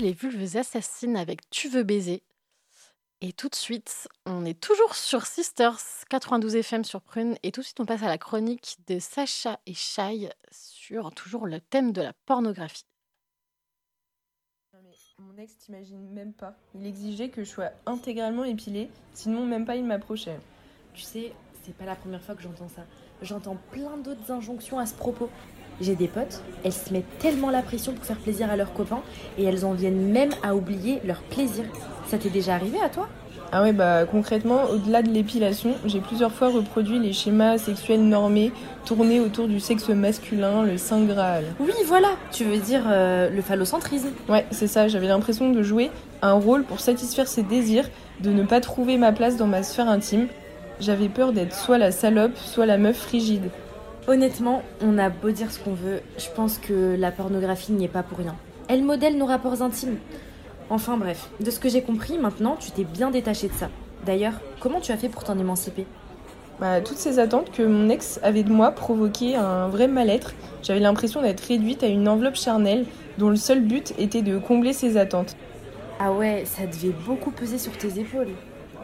Les 0.01 0.12
vulves 0.12 0.57
assassines 0.57 1.16
avec 1.16 1.49
Tu 1.51 1.68
veux 1.68 1.82
baiser. 1.82 2.22
Et 3.20 3.32
tout 3.32 3.49
de 3.49 3.55
suite, 3.55 4.09
on 4.24 4.45
est 4.45 4.59
toujours 4.59 4.95
sur 4.95 5.26
Sisters 5.26 5.78
92 6.09 6.57
FM 6.57 6.82
sur 6.82 7.03
Prune. 7.03 7.36
Et 7.43 7.53
tout 7.53 7.61
de 7.61 7.66
suite, 7.66 7.78
on 7.78 7.84
passe 7.84 8.03
à 8.03 8.09
la 8.09 8.18
chronique 8.18 8.78
de 8.88 8.99
Sacha 8.99 9.61
et 9.66 9.74
Shai 9.74 10.30
sur 10.51 11.12
toujours 11.12 11.47
le 11.47 11.61
thème 11.61 11.93
de 11.93 12.01
la 12.01 12.14
pornographie. 12.24 12.86
Mon 15.18 15.36
ex 15.36 15.57
t'imagine 15.59 16.11
même 16.11 16.32
pas. 16.32 16.57
Il 16.74 16.86
exigeait 16.86 17.28
que 17.28 17.45
je 17.45 17.49
sois 17.49 17.70
intégralement 17.86 18.45
épilée, 18.45 18.90
sinon 19.12 19.47
même 19.47 19.66
pas 19.66 19.76
il 19.76 19.84
m'approchait. 19.84 20.40
Tu 20.95 21.03
sais, 21.03 21.32
c'est 21.62 21.76
pas 21.76 21.84
la 21.84 21.95
première 21.95 22.22
fois 22.22 22.34
que 22.34 22.43
j'entends 22.43 22.68
ça. 22.68 22.84
J'entends 23.20 23.57
plein 23.70 23.99
d'autres 23.99 24.32
injonctions 24.32 24.78
à 24.78 24.86
ce 24.86 24.95
propos. 24.95 25.30
J'ai 25.83 25.97
des 25.97 26.07
potes, 26.07 26.43
elles 26.62 26.72
se 26.72 26.93
mettent 26.93 27.18
tellement 27.18 27.51
la 27.51 27.61
pression 27.61 27.93
pour 27.93 28.05
faire 28.05 28.16
plaisir 28.16 28.49
à 28.49 28.57
leurs 28.57 28.72
copains 28.72 29.01
et 29.37 29.43
elles 29.43 29.64
en 29.64 29.72
viennent 29.72 30.12
même 30.12 30.30
à 30.45 30.55
oublier 30.55 31.01
leur 31.05 31.20
plaisir. 31.22 31.64
Ça 32.07 32.18
t'est 32.18 32.30
déjà 32.30 32.55
arrivé 32.55 32.78
à 32.80 32.89
toi? 32.89 33.09
Ah 33.51 33.62
ouais, 33.62 33.72
bah 33.72 34.05
concrètement, 34.07 34.62
au-delà 34.72 35.03
de 35.03 35.11
l'épilation, 35.11 35.74
j'ai 35.85 35.99
plusieurs 35.99 36.30
fois 36.30 36.51
reproduit 36.51 37.01
les 37.01 37.12
schémas 37.12 37.59
sexuels 37.59 38.01
normés 38.01 38.53
tournés 38.85 39.18
autour 39.18 39.49
du 39.49 39.59
sexe 39.59 39.89
masculin, 39.89 40.62
le 40.62 40.78
saint 40.78 41.03
graal. 41.03 41.47
Oui, 41.59 41.72
voilà, 41.87 42.11
tu 42.30 42.45
veux 42.45 42.59
dire 42.59 42.85
euh, 42.87 43.28
le 43.28 43.43
phallocentrisme. 43.43 44.11
Ouais, 44.28 44.47
c'est 44.53 44.68
ça, 44.68 44.87
j'avais 44.87 45.09
l'impression 45.09 45.51
de 45.51 45.62
jouer 45.64 45.91
un 46.22 46.35
rôle 46.35 46.62
pour 46.62 46.78
satisfaire 46.78 47.26
ses 47.26 47.43
désirs, 47.43 47.91
de 48.20 48.30
ne 48.30 48.45
pas 48.45 48.61
trouver 48.61 48.99
ma 48.99 49.11
place 49.11 49.37
dans 49.37 49.49
ma 49.49 49.64
sphère 49.64 49.89
intime. 49.89 50.28
J'avais 50.78 51.09
peur 51.09 51.33
d'être 51.33 51.57
soit 51.57 51.76
la 51.76 51.91
salope, 51.91 52.37
soit 52.37 52.66
la 52.66 52.78
meuf 52.78 52.97
frigide. 52.97 53.51
Honnêtement, 54.09 54.62
on 54.80 54.98
a 54.98 55.11
beau 55.11 55.30
dire 55.30 55.53
ce 55.53 55.61
qu'on 55.61 55.74
veut, 55.74 56.00
je 56.18 56.26
pense 56.34 56.59
que 56.59 56.96
la 56.98 57.12
pornographie 57.12 57.70
n'y 57.70 57.84
est 57.84 57.88
pas 57.88 58.03
pour 58.03 58.18
rien. 58.18 58.34
Elle 58.68 58.82
modèle 58.82 59.16
nos 59.16 59.26
rapports 59.26 59.62
intimes. 59.62 59.96
Enfin 60.70 60.96
bref, 60.96 61.30
de 61.38 61.50
ce 61.53 61.61
que 61.61 61.68
j'ai 61.68 61.82
compris, 61.82 62.18
maintenant, 62.18 62.57
tu 62.59 62.72
t'es 62.72 62.82
bien 62.82 63.12
détaché 63.12 63.46
de 63.46 63.53
ça. 63.53 63.68
D'ailleurs, 64.05 64.40
comment 64.59 64.80
tu 64.80 64.90
as 64.90 64.96
fait 64.96 65.09
pour 65.09 65.22
t'en 65.22 65.38
émanciper? 65.38 65.86
Bah, 66.59 66.80
toutes 66.80 66.96
ces 66.96 67.20
attentes 67.20 67.53
que 67.53 67.62
mon 67.62 67.88
ex 67.90 68.18
avait 68.24 68.42
de 68.42 68.50
moi 68.50 68.72
provoquaient 68.72 69.36
un 69.36 69.68
vrai 69.68 69.86
mal-être. 69.86 70.34
J'avais 70.64 70.80
l'impression 70.80 71.22
d'être 71.22 71.40
réduite 71.40 71.84
à 71.84 71.86
une 71.86 72.09
enveloppe 72.09 72.34
charnelle 72.34 72.86
dont 73.18 73.28
le 73.28 73.36
seul 73.36 73.61
but 73.61 73.94
était 73.98 74.22
de 74.22 74.36
combler 74.38 74.72
ses 74.72 74.96
attentes. 74.96 75.36
Ah 76.00 76.12
ouais, 76.12 76.42
ça 76.44 76.66
devait 76.66 76.94
beaucoup 77.07 77.30
peser 77.30 77.59
sur 77.59 77.76
tes 77.78 78.00
épaules. 78.00 78.30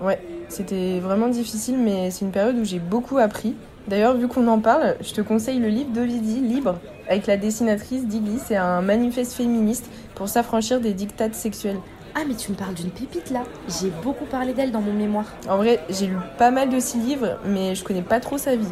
Ouais, 0.01 0.21
c'était 0.49 1.01
vraiment 1.01 1.27
difficile, 1.27 1.77
mais 1.77 2.13
c'est 2.13 2.25
une 2.25 2.31
période 2.31 2.57
où 2.57 2.65
j'ai 2.65 2.79
beaucoup 2.79 3.19
appris. 3.19 3.57
D'ailleurs, 3.89 4.15
vu 4.15 4.29
qu'on 4.29 4.47
en 4.49 4.59
parle, 4.59 4.97
je 5.01 5.15
te 5.15 5.23
conseille 5.23 5.59
le 5.59 5.69
livre 5.69 5.91
d'Ovidie, 5.91 6.41
Libre, 6.41 6.79
avec 7.09 7.27
la 7.27 7.39
dessinatrice 7.39 8.07
Digli. 8.07 8.39
C'est 8.39 8.57
un 8.57 8.83
manifeste 8.83 9.33
féministe 9.33 9.89
pour 10.15 10.29
s'affranchir 10.29 10.79
des 10.81 10.93
dictates 10.93 11.35
sexuels. 11.35 11.79
Ah, 12.15 12.21
mais 12.29 12.35
tu 12.35 12.53
me 12.53 12.57
parles 12.57 12.75
d'une 12.75 12.91
pépite 12.91 13.31
là 13.31 13.45
J'ai 13.81 13.91
beaucoup 14.03 14.27
parlé 14.27 14.53
d'elle 14.53 14.73
dans 14.73 14.83
mon 14.83 14.93
mémoire. 14.93 15.27
En 15.49 15.57
vrai, 15.57 15.81
j'ai 15.89 16.07
lu 16.07 16.17
pas 16.37 16.51
mal 16.51 16.69
de 16.69 16.79
ses 16.81 16.99
livres, 16.99 17.39
mais 17.47 17.75
je 17.75 17.83
connais 17.83 18.03
pas 18.03 18.21
trop 18.21 18.37
sa 18.37 18.57
vie. 18.57 18.67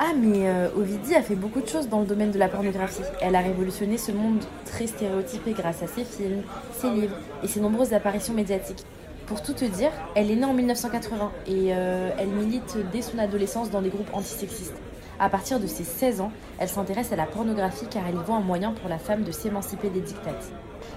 Ah, 0.00 0.12
mais 0.16 0.48
euh, 0.48 0.68
Ovidie 0.76 1.14
a 1.14 1.22
fait 1.22 1.36
beaucoup 1.36 1.60
de 1.60 1.68
choses 1.68 1.88
dans 1.88 2.00
le 2.00 2.06
domaine 2.06 2.32
de 2.32 2.38
la 2.38 2.48
pornographie. 2.48 3.02
Elle 3.20 3.36
a 3.36 3.40
révolutionné 3.40 3.96
ce 3.96 4.10
monde 4.10 4.42
très 4.64 4.88
stéréotypé 4.88 5.52
grâce 5.52 5.84
à 5.84 5.86
ses 5.86 6.04
films, 6.04 6.42
ses 6.72 6.90
livres 6.90 7.16
et 7.44 7.46
ses 7.46 7.60
nombreuses 7.60 7.92
apparitions 7.92 8.34
médiatiques. 8.34 8.84
Pour 9.30 9.42
tout 9.42 9.52
te 9.52 9.64
dire, 9.64 9.92
elle 10.16 10.28
est 10.28 10.34
née 10.34 10.44
en 10.44 10.52
1980 10.52 11.30
et 11.46 11.68
euh, 11.68 12.10
elle 12.18 12.30
milite 12.30 12.76
dès 12.92 13.00
son 13.00 13.16
adolescence 13.16 13.70
dans 13.70 13.80
des 13.80 13.88
groupes 13.88 14.12
antisexistes. 14.12 14.74
À 15.20 15.28
partir 15.28 15.60
de 15.60 15.68
ses 15.68 15.84
16 15.84 16.20
ans, 16.20 16.32
elle 16.58 16.68
s'intéresse 16.68 17.12
à 17.12 17.16
la 17.16 17.26
pornographie 17.26 17.86
car 17.88 18.02
elle 18.08 18.16
y 18.16 18.24
voit 18.26 18.34
un 18.34 18.40
moyen 18.40 18.72
pour 18.72 18.88
la 18.88 18.98
femme 18.98 19.22
de 19.22 19.30
s'émanciper 19.30 19.88
des 19.88 20.00
dictates. 20.00 20.50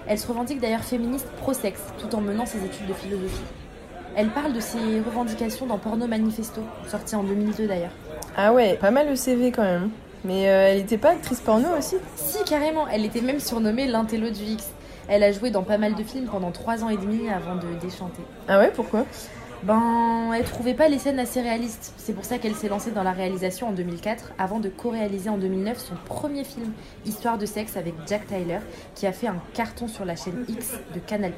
Elle 0.08 0.18
se 0.18 0.26
revendique 0.26 0.60
d'ailleurs 0.60 0.84
féministe 0.84 1.28
pro-sexe 1.42 1.84
tout 2.00 2.16
en 2.16 2.22
menant 2.22 2.48
ses 2.48 2.58
études 2.58 2.88
de 2.88 2.94
philosophie. 2.94 3.44
Elle 4.16 4.30
parle 4.30 4.54
de 4.54 4.60
ses 4.60 4.80
revendications 5.06 5.68
dans 5.68 5.78
Porno 5.78 6.08
Manifesto, 6.08 6.62
sorti 6.88 7.16
en 7.16 7.22
2002 7.22 7.68
d'ailleurs. 7.68 7.94
Ah 8.36 8.52
ouais, 8.52 8.78
pas 8.78 8.90
mal 8.90 9.10
le 9.10 9.16
CV 9.16 9.52
quand 9.52 9.62
même. 9.62 9.92
Mais 10.26 10.50
euh, 10.50 10.70
elle 10.72 10.80
était 10.80 10.98
pas 10.98 11.12
actrice 11.12 11.40
porno 11.40 11.68
aussi? 11.78 11.98
Si, 12.16 12.44
carrément, 12.46 12.88
elle 12.88 13.06
était 13.06 13.22
même 13.22 13.40
surnommée 13.40 13.86
l'intello 13.86 14.32
du 14.32 14.42
X. 14.42 14.72
Elle 15.08 15.24
a 15.24 15.32
joué 15.32 15.52
dans 15.52 15.64
pas 15.64 15.78
mal 15.78 15.96
de 15.96 16.04
films 16.04 16.28
pendant 16.28 16.52
3 16.52 16.84
ans 16.84 16.90
et 16.90 16.98
demi 16.98 17.30
avant 17.30 17.56
de 17.56 17.80
déchanter. 17.82 18.22
Ah 18.48 18.60
ouais, 18.60 18.72
pourquoi? 18.74 19.06
Ben, 19.64 20.34
elle 20.36 20.44
trouvait 20.44 20.74
pas 20.74 20.90
les 20.90 21.00
scènes 21.00 21.20
assez 21.20 21.42
réalistes. 21.42 21.94
C'est 21.98 22.12
pour 22.14 22.26
ça 22.26 22.38
qu'elle 22.38 22.54
s'est 22.54 22.68
lancée 22.68 22.92
dans 22.92 23.04
la 23.04 23.14
réalisation 23.14 23.70
en 23.70 23.72
2004 23.72 24.34
avant 24.38 24.60
de 24.60 24.68
co-réaliser 24.68 25.30
en 25.30 25.38
2009 25.38 25.78
son 25.78 25.96
premier 26.06 26.44
film, 26.44 26.74
Histoire 27.06 27.38
de 27.38 27.46
sexe 27.46 27.78
avec 27.78 27.94
Jack 28.06 28.28
Tyler, 28.28 28.60
qui 28.94 29.08
a 29.08 29.14
fait 29.14 29.28
un 29.28 29.42
carton 29.54 29.88
sur 29.88 30.04
la 30.04 30.18
chaîne 30.18 30.44
X 30.50 30.74
de 30.94 31.00
Canal+. 31.00 31.32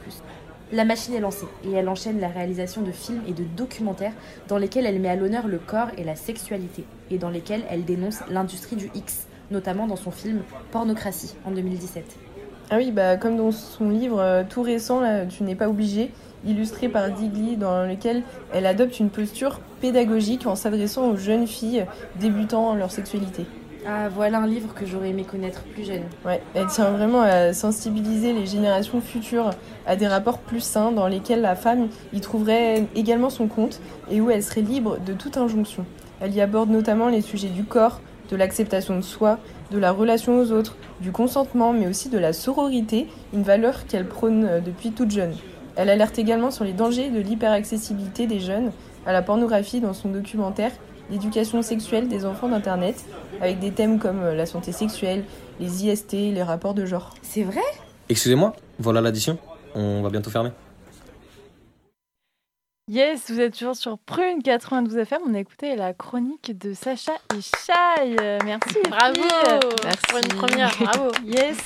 La 0.71 0.85
machine 0.85 1.13
est 1.13 1.19
lancée 1.19 1.45
et 1.63 1.71
elle 1.73 1.87
enchaîne 1.87 2.19
la 2.19 2.27
réalisation 2.27 2.81
de 2.81 2.91
films 2.91 3.21
et 3.27 3.33
de 3.33 3.43
documentaires 3.43 4.13
dans 4.47 4.57
lesquels 4.57 4.87
elle 4.87 4.99
met 4.99 5.09
à 5.09 5.15
l'honneur 5.15 5.47
le 5.47 5.59
corps 5.59 5.89
et 5.95 6.03
la 6.03 6.15
sexualité 6.15 6.83
et 7.11 7.19
dans 7.19 7.29
lesquels 7.29 7.63
elle 7.69 7.85
dénonce 7.85 8.21
l'industrie 8.31 8.75
du 8.75 8.89
X, 8.95 9.27
notamment 9.51 9.85
dans 9.85 9.95
son 9.95 10.09
film 10.09 10.41
Pornocratie 10.71 11.35
en 11.45 11.51
2017. 11.51 12.03
Ah 12.71 12.77
oui, 12.77 12.91
bah 12.91 13.15
comme 13.17 13.37
dans 13.37 13.51
son 13.51 13.89
livre 13.89 14.19
euh, 14.19 14.43
tout 14.47 14.63
récent, 14.63 14.99
là, 14.99 15.25
Tu 15.27 15.43
n'es 15.43 15.53
pas 15.53 15.69
obligé, 15.69 16.11
illustré 16.45 16.89
par 16.89 17.11
Digli, 17.11 17.57
dans 17.57 17.83
lequel 17.85 18.23
elle 18.53 18.65
adopte 18.65 18.99
une 18.99 19.09
posture 19.09 19.59
pédagogique 19.81 20.47
en 20.47 20.55
s'adressant 20.55 21.09
aux 21.09 21.15
jeunes 21.15 21.45
filles 21.45 21.85
débutant 22.19 22.73
leur 22.73 22.89
sexualité. 22.89 23.45
Ah, 23.87 24.09
voilà 24.09 24.39
un 24.39 24.47
livre 24.47 24.73
que 24.73 24.83
j'aurais 24.87 25.09
aimé 25.09 25.23
connaître 25.23 25.61
plus 25.61 25.85
jeune. 25.85 26.01
Ouais, 26.25 26.41
elle 26.55 26.65
tient 26.65 26.89
vraiment 26.89 27.21
à 27.21 27.53
sensibiliser 27.53 28.33
les 28.33 28.47
générations 28.47 28.99
futures 28.99 29.51
à 29.85 29.95
des 29.95 30.07
rapports 30.07 30.39
plus 30.39 30.61
sains 30.61 30.91
dans 30.91 31.05
lesquels 31.05 31.41
la 31.41 31.55
femme 31.55 31.89
y 32.11 32.19
trouverait 32.19 32.87
également 32.95 33.29
son 33.29 33.45
compte 33.47 33.79
et 34.09 34.21
où 34.21 34.31
elle 34.31 34.41
serait 34.41 34.61
libre 34.61 34.97
de 35.05 35.13
toute 35.13 35.37
injonction. 35.37 35.85
Elle 36.19 36.33
y 36.33 36.41
aborde 36.41 36.71
notamment 36.71 37.09
les 37.09 37.21
sujets 37.21 37.49
du 37.49 37.63
corps, 37.63 38.01
de 38.31 38.35
l'acceptation 38.35 38.95
de 38.95 39.01
soi, 39.01 39.37
de 39.71 39.77
la 39.77 39.91
relation 39.91 40.39
aux 40.39 40.51
autres, 40.51 40.75
du 41.01 41.11
consentement, 41.11 41.73
mais 41.73 41.87
aussi 41.87 42.09
de 42.09 42.17
la 42.17 42.33
sororité, 42.33 43.07
une 43.33 43.43
valeur 43.43 43.85
qu'elle 43.87 44.07
prône 44.07 44.45
euh, 44.45 44.59
depuis 44.59 44.91
toute 44.91 45.11
jeune. 45.11 45.33
Elle 45.75 45.89
alerte 45.89 46.17
également 46.19 46.51
sur 46.51 46.63
les 46.63 46.73
dangers 46.73 47.09
de 47.09 47.19
l'hyperaccessibilité 47.19 48.27
des 48.27 48.39
jeunes 48.39 48.71
à 49.05 49.13
la 49.13 49.21
pornographie 49.21 49.81
dans 49.81 49.93
son 49.93 50.09
documentaire 50.09 50.71
l'éducation 51.11 51.61
sexuelle 51.61 52.07
des 52.07 52.25
enfants 52.25 52.49
d'Internet, 52.49 53.05
avec 53.41 53.59
des 53.59 53.71
thèmes 53.71 53.99
comme 53.99 54.23
euh, 54.23 54.35
la 54.35 54.45
santé 54.45 54.71
sexuelle, 54.71 55.23
les 55.59 55.85
IST, 55.85 56.13
les 56.13 56.43
rapports 56.43 56.73
de 56.73 56.85
genre. 56.85 57.13
C'est 57.21 57.43
vrai? 57.43 57.61
Excusez-moi, 58.09 58.55
voilà 58.79 59.01
l'addition. 59.01 59.37
On 59.75 60.01
va 60.01 60.09
bientôt 60.09 60.29
fermer. 60.29 60.51
Yes, 62.87 63.31
vous 63.31 63.39
êtes 63.39 63.57
toujours 63.57 63.75
sur 63.75 63.97
Prune 63.97 64.43
92 64.43 64.95
FM. 64.97 65.21
On 65.25 65.33
a 65.33 65.39
écouté 65.39 65.75
la 65.75 65.93
chronique 65.93 66.55
de 66.55 66.73
Sacha 66.73 67.13
et. 67.33 68.15
Euh, 68.21 68.37
Merci. 68.45 68.77
Bravo. 68.87 69.21
Merci. 69.83 70.01
Pour 70.07 70.19
une 70.19 70.27
première, 70.27 70.77
bravo. 70.79 71.11
Yes. 71.25 71.57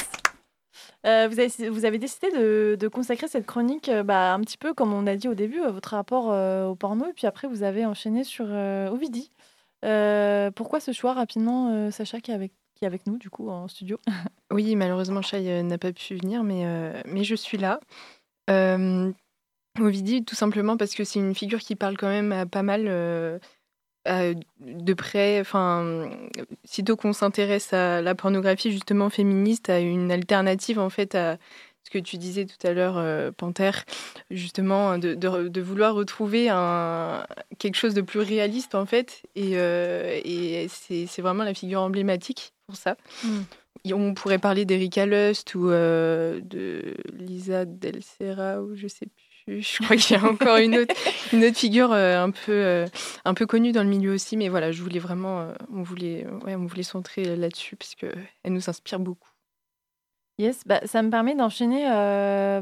Euh, 1.06 1.28
vous, 1.30 1.40
avez, 1.40 1.70
vous 1.70 1.84
avez 1.84 1.98
décidé 1.98 2.32
de, 2.32 2.78
de 2.80 2.88
consacrer 2.88 3.28
cette 3.28 3.46
chronique 3.46 3.90
euh, 3.90 4.02
bah, 4.04 4.34
un 4.34 4.40
petit 4.40 4.58
peu, 4.58 4.74
comme 4.74 4.94
on 4.94 5.08
a 5.08 5.16
dit 5.18 5.28
au 5.28 5.34
début, 5.34 5.60
à 5.62 5.72
votre 5.72 5.90
rapport 5.90 6.32
euh, 6.32 6.68
au 6.68 6.76
porno. 6.76 7.06
Et 7.10 7.14
puis 7.14 7.28
après, 7.28 7.50
vous 7.50 7.64
avez 7.64 7.86
enchaîné 7.86 8.24
sur 8.24 8.46
euh, 8.48 8.90
Ovidie. 8.90 9.32
Euh, 9.84 10.52
pourquoi 10.52 10.80
ce 10.80 10.94
choix 10.94 11.14
rapidement, 11.14 11.70
euh, 11.74 11.92
Sacha, 11.92 12.22
qui 12.22 12.32
est, 12.32 12.34
avec, 12.34 12.54
qui 12.76 12.86
est 12.86 12.88
avec 12.88 13.06
nous, 13.08 13.18
du 13.18 13.30
coup, 13.30 13.50
en 13.50 13.68
studio? 13.68 13.98
Oui, 14.52 14.76
malheureusement, 14.76 15.22
Chai 15.22 15.50
euh, 15.52 15.64
n'a 15.64 15.78
pas 15.78 15.92
pu 15.92 16.16
venir, 16.16 16.44
mais, 16.44 16.66
euh, 16.66 17.02
mais 17.06 17.24
je 17.24 17.36
suis 17.36 17.58
là. 17.58 17.80
Euh, 18.50 19.12
Ovidie, 19.82 20.24
tout 20.24 20.36
simplement 20.36 20.78
parce 20.78 20.96
que 20.96 21.04
c'est 21.04 21.20
une 21.20 21.36
figure 21.36 21.60
qui 21.60 21.76
parle 21.76 21.98
quand 21.98 22.10
même 22.10 22.32
à 22.32 22.46
pas 22.46 22.64
mal 22.64 22.86
euh, 22.88 23.40
à- 24.06 24.34
de 24.60 24.94
près. 24.94 25.40
Enfin, 25.40 26.10
sitôt 26.64 26.96
qu'on 26.96 27.14
s'intéresse 27.14 27.74
à 27.74 28.02
la 28.02 28.16
pornographie 28.16 28.72
justement 28.72 29.10
féministe, 29.10 29.70
à 29.70 29.80
une 29.80 30.12
alternative 30.12 30.80
en 30.80 30.90
fait 30.90 31.16
à 31.16 31.38
ce 31.84 31.90
que 31.92 31.98
tu 32.00 32.18
disais 32.18 32.46
tout 32.46 32.68
à 32.68 32.74
l'heure, 32.74 32.98
euh, 32.98 33.32
Panthère, 33.32 33.86
justement 34.30 34.98
de, 34.98 35.16
de- 35.16 35.48
de 35.48 35.62
vouloir 35.62 35.96
retrouver 35.96 36.50
un, 36.50 37.26
quelque 37.58 37.76
chose 37.76 37.94
de 37.94 38.02
plus 38.02 38.20
réaliste 38.20 38.76
en 38.76 38.86
fait. 38.86 39.24
Et, 39.36 39.52
euh, 39.56 40.20
et 40.24 40.68
c'est 40.70 41.22
vraiment 41.22 41.44
la 41.44 41.54
figure 41.54 41.82
emblématique 41.82 42.52
pour 42.68 42.76
ça. 42.76 42.96
Et 43.86 43.94
On 43.94 44.14
pourrait 44.14 44.40
parler 44.40 44.66
d'Erika 44.66 45.06
Lust 45.06 45.56
ou 45.56 45.70
euh, 45.70 46.42
de 46.44 46.96
Lisa 47.14 47.64
Del 47.66 48.04
Serra 48.04 48.62
ou 48.62 48.76
je 48.76 48.88
sais 48.88 49.06
plus. 49.06 49.29
Je 49.60 49.84
crois 49.84 49.96
qu'il 49.96 50.16
y 50.16 50.20
a 50.20 50.26
encore 50.26 50.58
une 50.58 50.78
autre, 50.78 50.94
figure 51.54 51.92
euh, 51.92 52.24
un, 52.24 52.32
peu, 52.32 52.52
euh, 52.52 52.86
un 53.26 53.34
peu 53.34 53.46
connue 53.46 53.72
dans 53.72 53.84
le 53.84 53.90
milieu 53.90 54.14
aussi. 54.14 54.38
Mais 54.38 54.50
voilà, 54.50 54.72
je 54.72 54.82
voulais 54.82 55.00
vraiment, 55.00 55.40
euh, 55.40 55.54
on 55.74 55.82
voulait, 55.82 56.26
on 56.46 56.66
voulait 56.66 56.84
centrer 56.84 57.36
là-dessus 57.36 57.76
parce 57.76 57.96
qu'elle 57.96 58.28
nous 58.46 58.70
inspire 58.70 59.00
beaucoup. 59.00 59.30
Yes, 60.38 60.64
bah, 60.66 60.80
ça 60.86 61.02
me 61.02 61.10
permet 61.10 61.36
d'enchaîner. 61.36 61.84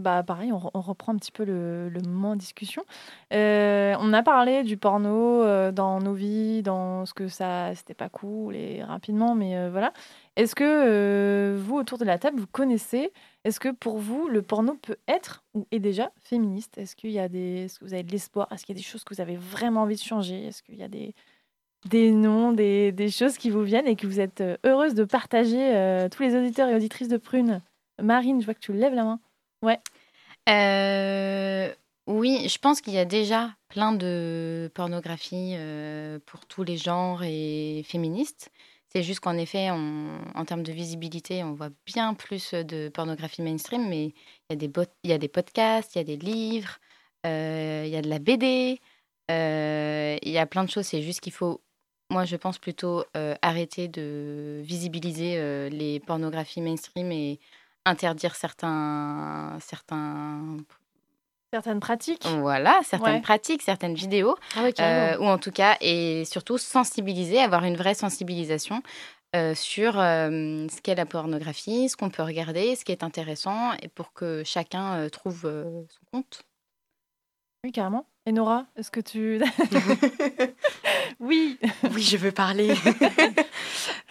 bah, 0.02 0.24
pareil, 0.26 0.52
on, 0.52 0.58
re- 0.58 0.72
on 0.74 0.82
reprend 0.82 1.14
un 1.14 1.18
petit 1.18 1.32
peu 1.32 1.44
le, 1.44 1.92
moment 2.08 2.32
en 2.32 2.36
discussion. 2.36 2.84
On 3.32 4.14
a 4.14 4.24
parlé 4.24 4.64
du 4.64 4.78
porno 4.78 5.72
dans 5.72 6.00
nos 6.00 6.14
vies, 6.14 6.64
dans 6.64 7.06
ce 7.06 7.14
que 7.14 7.28
ça, 7.28 7.76
c'était 7.76 7.94
pas 7.94 8.10
cool 8.10 8.56
et 8.56 8.84
rapidement, 8.84 9.36
mais 9.36 9.70
voilà. 9.70 9.94
Est-ce 10.38 10.54
que 10.54 10.64
euh, 10.64 11.58
vous, 11.60 11.78
autour 11.78 11.98
de 11.98 12.06
la 12.06 12.20
table, 12.20 12.40
vous 12.40 12.46
connaissez 12.46 13.12
Est-ce 13.44 13.60
que 13.60 13.70
pour 13.70 13.98
vous, 13.98 14.28
le 14.28 14.44
porno 14.44 14.76
peut 14.76 14.98
être 15.08 15.44
ou 15.56 15.66
est 15.72 15.80
déjà 15.80 16.12
féministe? 16.22 16.78
Est-ce 16.78 16.96
qu'il 16.96 17.10
y 17.10 17.18
a 17.18 17.28
des, 17.28 17.66
que 17.80 17.84
vous 17.84 17.96
avez 17.96 18.04
de 18.04 18.12
l'espoir? 18.12 18.48
Est-ce 18.52 18.64
qu'il 18.64 18.76
y 18.76 18.78
a 18.78 18.80
des 18.80 18.88
choses 18.88 19.04
que 19.04 19.16
vous 19.16 19.22
avez 19.22 19.36
vraiment 19.36 19.82
envie 19.82 19.96
de 19.96 20.02
changer? 20.02 20.46
Est-ce 20.46 20.62
qu'il 20.62 20.76
y 20.76 20.84
a 20.84 20.88
des 20.88 22.12
noms, 22.12 22.52
des, 22.52 23.10
choses 23.10 23.40
qui 23.40 23.50
vous 23.50 23.64
viennent 23.64 23.88
et 23.88 23.96
que 23.96 24.06
vous 24.06 24.20
êtes 24.20 24.42
euh, 24.42 24.58
heureuse 24.64 24.94
de 24.94 25.06
partager 25.06 25.76
euh, 25.76 26.08
tous 26.08 26.22
les 26.22 26.36
auditeurs 26.36 26.70
et 26.70 26.76
auditrices 26.76 27.08
de 27.08 27.18
Prune? 27.18 27.64
Marine, 28.00 28.40
je 28.40 28.46
vois 28.46 28.54
que 28.54 28.60
tu 28.60 28.74
lèves 28.74 28.94
la 28.94 29.06
main. 29.06 29.20
Ouais. 29.64 29.80
Oui, 32.06 32.48
je 32.48 32.58
pense 32.60 32.80
qu'il 32.82 32.94
y 32.94 33.00
a 33.00 33.06
déjà 33.06 33.56
plein 33.70 33.92
de 33.92 34.70
pornographie 34.76 35.56
pour 36.28 36.46
tous 36.46 36.62
les 36.62 36.78
genres 36.78 37.24
et 37.24 37.84
féministes. 37.88 38.52
C'est 38.98 39.04
juste 39.04 39.20
qu'en 39.20 39.38
effet, 39.38 39.70
en 39.70 40.46
termes 40.48 40.64
de 40.64 40.72
visibilité, 40.72 41.44
on 41.44 41.54
voit 41.54 41.70
bien 41.86 42.16
plus 42.16 42.56
de 42.56 42.90
pornographie 42.90 43.44
mainstream, 43.44 43.88
mais 43.88 44.06
il 44.08 44.14
y 44.50 44.54
a 44.54 44.56
des, 44.56 44.72
y 45.04 45.12
a 45.14 45.20
des 45.20 45.28
podcasts, 45.28 45.94
il 45.94 46.00
y 46.00 46.02
a 46.02 46.04
des 46.04 46.18
livres, 46.18 46.80
euh, 47.24 47.84
il 47.86 47.92
y 47.92 47.96
a 47.96 48.02
de 48.02 48.10
la 48.10 48.18
BD, 48.18 48.82
euh, 49.30 50.18
il 50.24 50.32
y 50.32 50.40
a 50.40 50.48
plein 50.48 50.64
de 50.64 50.72
choses. 50.72 50.88
C'est 50.88 51.04
juste 51.04 51.20
qu'il 51.20 51.32
faut, 51.32 51.62
moi 52.10 52.26
je 52.26 52.36
pense 52.38 52.58
plutôt 52.58 53.04
euh, 53.16 53.36
arrêter 53.44 53.88
de 53.88 54.62
visibiliser 54.66 55.70
les 55.70 56.00
pornographies 56.00 56.62
mainstream 56.62 57.12
et 57.12 57.40
interdire 57.86 58.36
certains, 58.36 59.60
certains 59.62 60.58
Certaines 61.54 61.80
pratiques. 61.80 62.26
voilà, 62.40 62.80
certaines 62.84 63.16
Ouais. 63.16 63.22
pratiques, 63.22 63.62
certaines 63.62 63.94
vidéos, 63.96 64.36
Ah 64.56 64.64
ouais, 64.64 64.74
euh, 64.82 65.18
ou 65.20 65.24
en 65.26 65.38
tout 65.38 65.52
cas, 65.52 65.78
et 65.80 66.26
surtout 66.26 66.58
sensibiliser, 66.58 67.40
avoir 67.40 67.64
une 67.64 67.78
vraie 67.78 67.94
sensibilisation 67.94 68.84
euh, 69.36 69.56
sur 69.56 69.98
euh, 70.00 70.68
ce 70.68 70.82
qu'est 70.82 70.96
la 70.96 71.06
pornographie, 71.06 71.88
ce 71.88 71.96
qu'on 71.96 72.10
peut 72.10 72.24
regarder, 72.24 72.76
ce 72.76 72.84
qui 72.84 72.92
est 72.92 73.02
intéressant, 73.04 73.72
et 73.82 73.88
pour 73.88 74.12
que 74.14 74.44
chacun 74.46 74.96
euh, 74.96 75.10
trouve 75.10 75.46
euh, 75.46 75.64
son 75.90 76.06
compte. 76.12 76.42
Oui, 77.64 77.72
carrément. 77.72 78.06
Et 78.26 78.34
Nora, 78.34 78.66
est-ce 78.76 78.92
que 78.92 79.00
tu. 79.00 79.42
oui. 81.22 81.58
Oui, 81.94 82.02
je 82.04 82.18
veux 82.18 82.32
parler. 82.32 82.74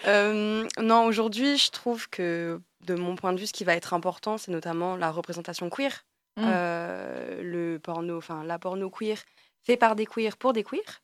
Euh, 0.07 0.65
non, 0.81 1.05
aujourd'hui, 1.07 1.57
je 1.59 1.71
trouve 1.73 2.09
que 2.09 2.61
de 2.85 2.95
mon 2.95 3.17
point 3.17 3.33
de 3.33 3.41
vue, 3.41 3.47
ce 3.49 3.53
qui 3.53 3.65
va 3.65 3.75
être 3.75 3.93
important, 3.93 4.39
c'est 4.39 4.53
notamment 4.53 4.95
la 4.95 5.11
représentation 5.11 5.69
queer. 5.69 6.05
Mm. 6.37 6.45
Euh, 6.45 7.43
le 7.43 7.79
porno, 7.79 8.19
enfin 8.19 8.45
la 8.45 8.59
porno 8.59 8.91
queer 8.91 9.19
fait 9.65 9.77
par 9.77 9.97
des 9.97 10.07
queers 10.07 10.37
pour 10.37 10.53
des 10.53 10.65
queers. 10.65 11.03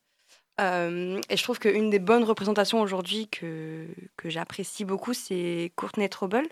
Euh, 0.60 1.20
et 1.30 1.36
je 1.36 1.42
trouve 1.42 1.58
qu'une 1.58 1.90
des 1.90 1.98
bonnes 1.98 2.24
représentations 2.24 2.80
aujourd'hui 2.80 3.28
que, 3.28 3.86
que 4.16 4.28
j'apprécie 4.28 4.84
beaucoup, 4.84 5.14
c'est 5.14 5.72
Courtney 5.76 6.08
Trouble, 6.08 6.46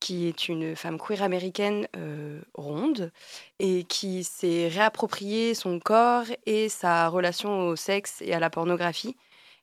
qui 0.00 0.26
est 0.26 0.48
une 0.48 0.74
femme 0.74 0.98
queer 0.98 1.22
américaine 1.22 1.86
euh, 1.96 2.40
ronde 2.54 3.12
et 3.58 3.84
qui 3.84 4.24
s'est 4.24 4.68
réapproprié 4.68 5.54
son 5.54 5.78
corps 5.78 6.24
et 6.46 6.68
sa 6.68 7.08
relation 7.08 7.68
au 7.68 7.76
sexe 7.76 8.22
et 8.22 8.32
à 8.32 8.40
la 8.40 8.50
pornographie. 8.50 9.16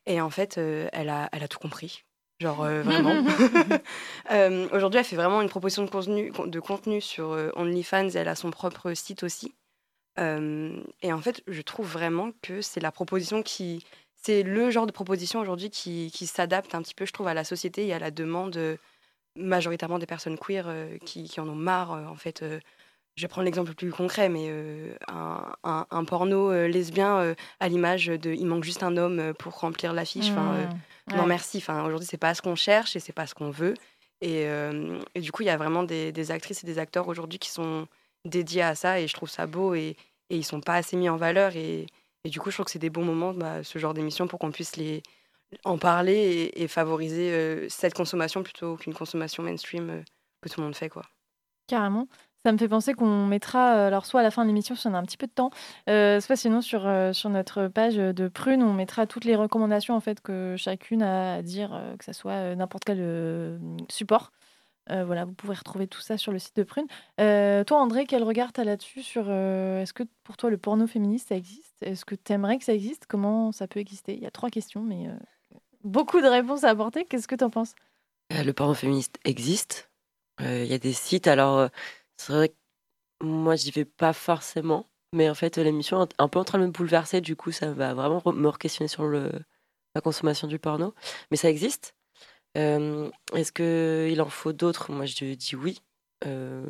Et 0.05 0.21
en 0.21 0.29
fait, 0.29 0.57
elle, 0.59 1.09
a, 1.09 1.29
elle 1.31 1.43
a 1.43 1.47
tout 1.47 1.57
compris. 1.59 2.04
Genre, 2.39 2.63
euh, 2.63 2.81
vraiment. 2.83 3.23
Euh, 4.31 4.67
Aujourd'hui, 4.71 4.99
elle 4.99 5.05
fait 5.05 5.15
vraiment 5.15 5.41
une 5.41 5.49
proposition 5.49 5.83
de 5.83 5.89
contenu, 5.89 6.31
de 6.31 6.59
contenu 6.59 6.99
sur 6.99 7.31
euh, 7.31 7.51
OnlyFans. 7.55 8.09
Elle 8.09 8.27
a 8.27 8.35
son 8.35 8.49
propre 8.49 8.93
site 8.93 9.23
aussi. 9.23 9.53
Et 10.17 11.11
en 11.13 11.21
fait, 11.21 11.43
je 11.45 11.61
trouve 11.61 11.87
vraiment 11.87 12.31
que 12.41 12.61
c'est 12.61 12.79
la 12.79 12.91
proposition 12.91 13.43
qui. 13.43 13.85
C'est 14.15 14.41
le 14.41 14.71
genre 14.71 14.87
de 14.87 14.91
proposition 14.91 15.39
aujourd'hui 15.39 15.69
qui, 15.69 16.09
qui 16.11 16.25
s'adapte 16.25 16.73
un 16.73 16.81
petit 16.81 16.95
peu, 16.95 17.05
je 17.05 17.11
trouve, 17.11 17.27
à 17.27 17.35
la 17.35 17.43
société 17.43 17.85
et 17.85 17.93
à 17.93 17.99
la 17.99 18.09
demande 18.09 18.57
majoritairement 19.35 19.99
des 19.99 20.07
personnes 20.07 20.39
queer 20.39 20.73
qui, 21.05 21.25
qui 21.25 21.39
en 21.39 21.49
ont 21.49 21.55
marre, 21.55 21.91
en 21.91 22.15
fait. 22.15 22.43
Je 23.15 23.21
vais 23.23 23.27
prendre 23.27 23.45
l'exemple 23.45 23.69
le 23.69 23.75
plus 23.75 23.91
concret, 23.91 24.29
mais 24.29 24.47
euh, 24.49 24.93
un, 25.07 25.53
un- 25.63 25.85
un 25.89 26.03
porno 26.05 26.51
euh, 26.51 26.67
lesbien 26.67 27.17
euh, 27.19 27.35
à 27.59 27.69
l'image 27.69 28.07
de 28.07 28.31
il 28.33 28.45
manque 28.45 28.63
juste 28.63 28.83
un 28.83 28.97
homme 28.97 29.33
pour 29.39 29.59
remplir 29.59 29.93
l'affiche. 29.93 30.29
Enfin, 30.31 30.53
Mmh. 31.07 31.15
Non, 31.17 31.25
merci. 31.27 31.57
Enfin, 31.59 31.85
aujourd'hui, 31.85 32.07
c'est 32.09 32.17
pas 32.17 32.33
ce 32.33 32.41
qu'on 32.41 32.55
cherche 32.55 32.95
et 32.95 32.99
c'est 32.99 33.13
pas 33.13 33.27
ce 33.27 33.35
qu'on 33.35 33.51
veut. 33.51 33.75
Et, 34.21 34.45
et 35.13 35.21
du 35.21 35.31
coup, 35.31 35.43
il 35.43 35.45
y 35.45 35.49
a 35.51 35.57
vraiment 35.57 35.83
des, 35.83 36.11
des 36.11 36.31
actrices 36.31 36.63
et 36.63 36.65
des 36.67 36.79
acteurs 36.79 37.07
aujourd'hui 37.07 37.37
qui 37.37 37.49
sont 37.51 37.87
dédiés 38.25 38.63
à 38.63 38.73
ça 38.73 38.99
et 38.99 39.07
je 39.07 39.13
trouve 39.13 39.29
ça 39.29 39.45
beau 39.45 39.75
et, 39.75 39.95
et 40.31 40.35
ils 40.37 40.43
sont 40.43 40.61
pas 40.61 40.73
assez 40.75 40.97
mis 40.97 41.07
en 41.07 41.15
valeur. 41.17 41.55
Et, 41.55 41.85
et 42.23 42.29
du 42.29 42.39
coup, 42.39 42.49
je 42.49 42.55
trouve 42.55 42.65
que 42.65 42.71
c'est 42.71 42.79
des 42.79 42.89
bons 42.89 43.03
moments, 43.05 43.33
bah, 43.35 43.63
ce 43.63 43.77
genre 43.77 43.93
d'émission, 43.93 44.25
pour 44.27 44.39
qu'on 44.39 44.51
puisse 44.51 44.77
les 44.77 45.03
en 45.63 45.77
parler 45.77 46.15
et, 46.15 46.63
et 46.63 46.67
favoriser 46.67 47.67
cette 47.69 47.93
consommation 47.93 48.41
plutôt 48.41 48.75
qu'une 48.75 48.95
consommation 48.95 49.43
mainstream 49.43 50.03
que 50.41 50.49
tout 50.49 50.59
le 50.59 50.65
monde 50.65 50.75
fait, 50.75 50.89
quoi. 50.89 51.03
Carrément. 51.67 52.07
Ça 52.45 52.51
me 52.51 52.59
fait 52.59 52.67
penser 52.67 52.93
qu'on 52.93 53.25
mettra, 53.25 53.75
euh, 53.75 53.87
alors 53.87 54.05
soit 54.05 54.19
à 54.19 54.23
la 54.23 54.29
fin 54.29 54.43
de 54.43 54.47
l'émission, 54.49 54.75
si 54.75 54.85
on 54.85 54.93
a 54.93 54.99
un 54.99 55.03
petit 55.03 55.17
peu 55.17 55.25
de 55.25 55.31
temps, 55.31 55.49
euh, 55.89 56.19
soit 56.19 56.35
sinon 56.35 56.61
sur, 56.61 56.85
euh, 56.85 57.11
sur 57.11 57.31
notre 57.31 57.69
page 57.69 57.95
de 57.95 58.27
Prune, 58.27 58.61
on 58.61 58.71
mettra 58.71 59.07
toutes 59.07 59.25
les 59.25 59.35
recommandations 59.35 59.95
en 59.95 59.99
fait 59.99 60.21
que 60.21 60.53
chacune 60.55 61.01
a 61.01 61.37
à 61.37 61.41
dire, 61.41 61.81
que 61.97 62.05
ça 62.05 62.13
soit 62.13 62.53
n'importe 62.53 62.83
quel 62.85 63.59
support. 63.89 64.31
Voilà, 64.89 65.25
vous 65.25 65.33
pouvez 65.33 65.55
retrouver 65.55 65.87
tout 65.87 66.01
ça 66.01 66.19
sur 66.19 66.31
le 66.31 66.37
site 66.37 66.55
de 66.57 66.61
Prune. 66.61 66.85
Toi, 67.17 67.81
André, 67.81 68.05
quel 68.05 68.21
regard 68.21 68.53
tu 68.53 68.61
as 68.61 68.63
là-dessus 68.63 69.01
sur 69.01 69.23
est-ce 69.31 69.93
que 69.93 70.03
pour 70.23 70.37
toi 70.37 70.51
le 70.51 70.59
porno 70.59 70.85
féministe 70.85 71.29
ça 71.29 71.35
existe? 71.35 71.81
Est-ce 71.81 72.05
que 72.05 72.13
tu 72.13 72.31
aimerais 72.31 72.59
que 72.59 72.63
ça 72.63 72.75
existe? 72.75 73.07
Comment 73.07 73.53
ça 73.53 73.67
peut 73.67 73.79
exister? 73.79 74.13
Il 74.13 74.21
y 74.21 74.27
a 74.27 74.31
trois 74.31 74.51
questions, 74.51 74.83
mais 74.83 75.07
beaucoup 75.83 76.21
de 76.21 76.27
réponses 76.27 76.63
à 76.63 76.69
apporter. 76.69 77.05
Qu'est-ce 77.05 77.27
que 77.27 77.33
tu 77.33 77.43
en 77.43 77.49
penses 77.49 77.73
le 78.29 78.51
porno 78.51 78.75
féministe 78.75 79.17
existe. 79.25 79.89
Il 80.41 80.65
y 80.65 80.73
a 80.75 80.79
des 80.79 80.93
sites, 80.93 81.25
alors 81.25 81.69
c'est 82.17 82.33
vrai 82.33 82.49
que 82.49 82.55
moi 83.25 83.55
j'y 83.55 83.71
vais 83.71 83.85
pas 83.85 84.13
forcément, 84.13 84.89
mais 85.13 85.29
en 85.29 85.35
fait 85.35 85.57
l'émission 85.57 86.03
est 86.03 86.13
un 86.19 86.27
peu 86.29 86.39
en 86.39 86.43
train 86.45 86.59
de 86.59 86.65
me 86.65 86.71
bouleverser, 86.71 87.21
du 87.21 87.35
coup 87.35 87.51
ça 87.51 87.71
va 87.73 87.93
vraiment 87.93 88.21
me 88.25 88.51
questionner 88.57 88.87
sur 88.87 89.05
le, 89.05 89.31
la 89.95 90.01
consommation 90.01 90.47
du 90.47 90.59
porno. 90.59 90.93
Mais 91.31 91.37
ça 91.37 91.49
existe. 91.49 91.95
Euh, 92.57 93.11
Est-ce 93.33 93.51
qu'il 93.51 94.21
en 94.21 94.29
faut 94.29 94.53
d'autres? 94.53 94.91
Moi 94.91 95.05
je 95.05 95.33
dis 95.35 95.55
oui. 95.55 95.81
Euh, 96.25 96.65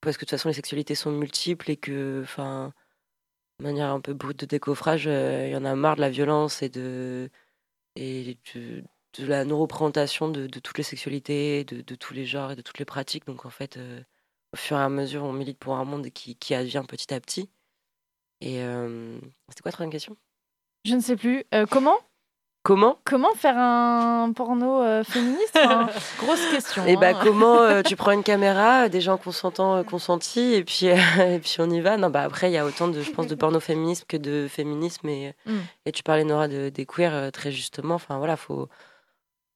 parce 0.00 0.16
que 0.16 0.24
de 0.24 0.26
toute 0.26 0.30
façon 0.32 0.48
les 0.48 0.54
sexualités 0.54 0.94
sont 0.94 1.12
multiples 1.12 1.70
et 1.70 1.76
que, 1.76 2.22
enfin, 2.24 2.72
de 3.60 3.64
manière 3.64 3.90
un 3.90 4.00
peu 4.00 4.14
brute 4.14 4.40
de 4.40 4.46
décoffrage, 4.46 5.06
euh, 5.08 5.46
il 5.48 5.52
y 5.52 5.56
en 5.56 5.64
a 5.64 5.74
marre 5.76 5.96
de 5.96 6.02
la 6.02 6.10
violence 6.10 6.62
et 6.62 6.68
de, 6.68 7.30
et 7.96 8.38
de, 8.54 8.84
la 9.20 9.44
non-représentation 9.44 10.28
de, 10.30 10.46
toutes 10.48 10.78
les 10.78 10.84
sexualités, 10.84 11.64
de, 11.64 11.82
de 11.82 11.94
tous 11.96 12.14
les 12.14 12.26
genres 12.26 12.52
et 12.52 12.56
de 12.56 12.62
toutes 12.62 12.78
les 12.78 12.84
pratiques. 12.84 13.26
Donc 13.26 13.46
en 13.46 13.50
fait, 13.50 13.78
au 14.54 14.56
fur 14.56 14.76
et 14.76 14.80
à 14.82 14.88
mesure, 14.88 15.24
on 15.24 15.32
milite 15.32 15.58
pour 15.58 15.74
un 15.74 15.84
monde 15.84 16.08
qui, 16.10 16.36
qui 16.36 16.54
advient 16.54 16.84
petit 16.86 17.12
à 17.12 17.18
petit. 17.20 17.50
Et 18.40 18.62
euh, 18.62 19.18
c'était 19.48 19.62
quoi 19.62 19.70
la 19.70 19.72
troisième 19.72 19.90
question? 19.90 20.16
Je 20.84 20.94
ne 20.94 21.00
sais 21.00 21.16
plus. 21.16 21.42
Euh, 21.52 21.66
comment? 21.68 21.96
Comment? 22.62 22.98
Comment 23.04 23.34
faire 23.34 23.58
un 23.58 24.32
porno 24.32 24.80
euh, 24.80 25.02
féministe 25.02 25.58
Grosse 26.18 26.46
question. 26.52 26.86
Et 26.86 26.96
bah 26.96 27.08
hein. 27.08 27.20
comment 27.20 27.58
euh, 27.58 27.82
tu 27.86 27.96
prends 27.96 28.12
une 28.12 28.22
caméra, 28.22 28.88
des 28.88 29.00
gens 29.00 29.18
consentants, 29.18 29.82
consentis, 29.82 30.54
et 30.54 30.62
puis, 30.62 30.86
et 30.86 31.40
puis 31.40 31.56
on 31.58 31.68
y 31.68 31.80
va? 31.80 31.96
Non, 31.96 32.10
bah 32.10 32.22
après, 32.22 32.50
il 32.50 32.54
y 32.54 32.58
a 32.58 32.64
autant 32.64 32.86
de, 32.86 33.00
je 33.02 33.10
pense, 33.10 33.26
de 33.26 33.34
porno-féminisme 33.34 34.04
que 34.06 34.16
de 34.16 34.46
féminisme. 34.48 35.08
Et, 35.08 35.34
Mm. 35.46 35.58
et 35.86 35.92
tu 35.92 36.04
parlais, 36.04 36.22
Nora, 36.22 36.46
de, 36.46 36.68
des 36.68 36.86
queers, 36.86 37.32
très 37.32 37.50
justement. 37.50 37.96
Enfin, 37.96 38.18
voilà, 38.18 38.36
faut, 38.36 38.68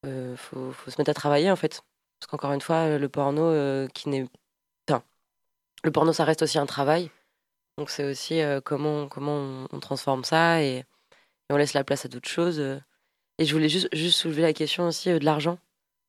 faut, 0.03 0.71
faut 0.73 0.91
se 0.91 0.99
mettre 0.99 1.11
à 1.11 1.13
travailler, 1.15 1.49
en 1.49 1.55
fait. 1.55 1.81
Parce 2.19 2.29
qu'encore 2.29 2.51
une 2.51 2.61
fois, 2.61 2.97
le 2.97 3.09
porno 3.09 3.87
qui 3.93 4.09
n'est... 4.09 4.25
Le 5.83 5.91
porno, 5.91 6.11
ça 6.13 6.25
reste 6.25 6.41
aussi 6.41 6.57
un 6.57 6.65
travail. 6.65 7.09
Donc 7.77 7.89
c'est 7.89 8.03
aussi 8.03 8.41
euh, 8.41 8.59
comment, 8.61 9.07
comment 9.07 9.35
on, 9.35 9.67
on 9.71 9.79
transforme 9.79 10.23
ça 10.23 10.61
et, 10.61 10.77
et 10.79 10.85
on 11.51 11.57
laisse 11.57 11.73
la 11.73 11.83
place 11.83 12.05
à 12.05 12.09
d'autres 12.09 12.27
choses. 12.29 12.59
euh. 12.59 12.79
Et 13.37 13.45
je 13.45 13.53
voulais 13.53 13.69
juste, 13.69 13.87
juste 13.93 14.17
soulever 14.19 14.41
la 14.41 14.51
question 14.53 14.87
aussi 14.87 15.09
euh, 15.09 15.19
de 15.19 15.25
l'argent. 15.25 15.57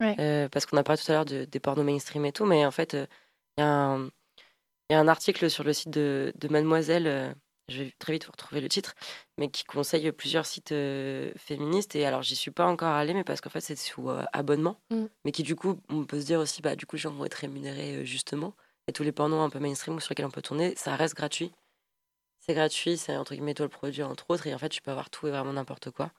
Ouais. 0.00 0.16
Euh, 0.18 0.48
parce 0.48 0.66
qu'on 0.66 0.76
a 0.78 0.82
parlé 0.82 1.00
tout 1.00 1.10
à 1.12 1.14
l'heure 1.14 1.24
de- 1.24 1.44
des 1.44 1.60
pornos 1.60 1.84
mainstream 1.84 2.24
et 2.24 2.32
tout, 2.32 2.44
mais 2.44 2.66
en 2.66 2.70
fait, 2.72 2.94
euh, 2.94 3.06
il 3.56 3.60
y, 3.60 3.64
a 3.64 3.68
un- 3.68 4.06
il 4.06 4.92
y 4.92 4.94
a 4.94 4.98
un 5.00 5.06
article 5.08 5.48
sur 5.48 5.62
le 5.62 5.72
site 5.72 5.90
de, 5.90 6.32
de 6.34 6.48
Mademoiselle, 6.48 7.36
je 7.68 7.84
vais 7.84 7.92
très 8.00 8.14
vite 8.14 8.24
vous 8.24 8.32
retrouver 8.32 8.60
le 8.60 8.68
titre, 8.68 8.94
mais 9.38 9.48
qui 9.48 9.62
conseille 9.62 10.10
plusieurs 10.10 10.46
sites 10.46 10.74
féministes. 11.36 11.94
Et 11.94 12.04
alors, 12.06 12.22
j'y 12.22 12.34
suis 12.34 12.50
pas 12.50 12.66
encore 12.66 12.88
allée, 12.94 13.14
mais 13.14 13.22
parce 13.22 13.40
qu'en 13.40 13.50
fait, 13.50 13.60
c'est 13.60 13.76
sous 13.76 14.08
abonnement, 14.32 14.80
Mm. 14.90 15.04
mais 15.24 15.30
qui 15.32 15.44
du 15.44 15.54
coup, 15.54 15.78
on 15.88 16.04
peut 16.04 16.20
se 16.20 16.26
dire 16.26 16.40
aussi, 16.40 16.62
bah, 16.62 16.74
du 16.74 16.86
coup, 16.86 16.96
les 16.96 17.02
gens 17.02 17.12
vont 17.12 17.24
être 17.24 17.34
rémunérés 17.34 18.04
justement. 18.04 18.54
Et 18.90 18.92
tous 18.92 19.04
les 19.04 19.12
pornos 19.12 19.40
un 19.40 19.50
peu 19.50 19.60
mainstream 19.60 20.00
sur 20.00 20.10
lesquels 20.10 20.26
on 20.26 20.32
peut 20.32 20.42
tourner, 20.42 20.74
ça 20.74 20.96
reste 20.96 21.14
gratuit. 21.14 21.52
C'est 22.40 22.54
gratuit, 22.54 22.96
c'est 22.96 23.16
entre 23.16 23.34
guillemets 23.34 23.54
toi 23.54 23.64
le 23.66 23.70
produit 23.70 24.02
entre 24.02 24.28
autres, 24.30 24.48
et 24.48 24.52
en 24.54 24.58
fait, 24.58 24.68
tu 24.68 24.82
peux 24.82 24.90
avoir 24.90 25.10
tout 25.10 25.28
et 25.28 25.30
vraiment 25.30 25.52
n'importe 25.52 25.92
quoi. 25.92 26.10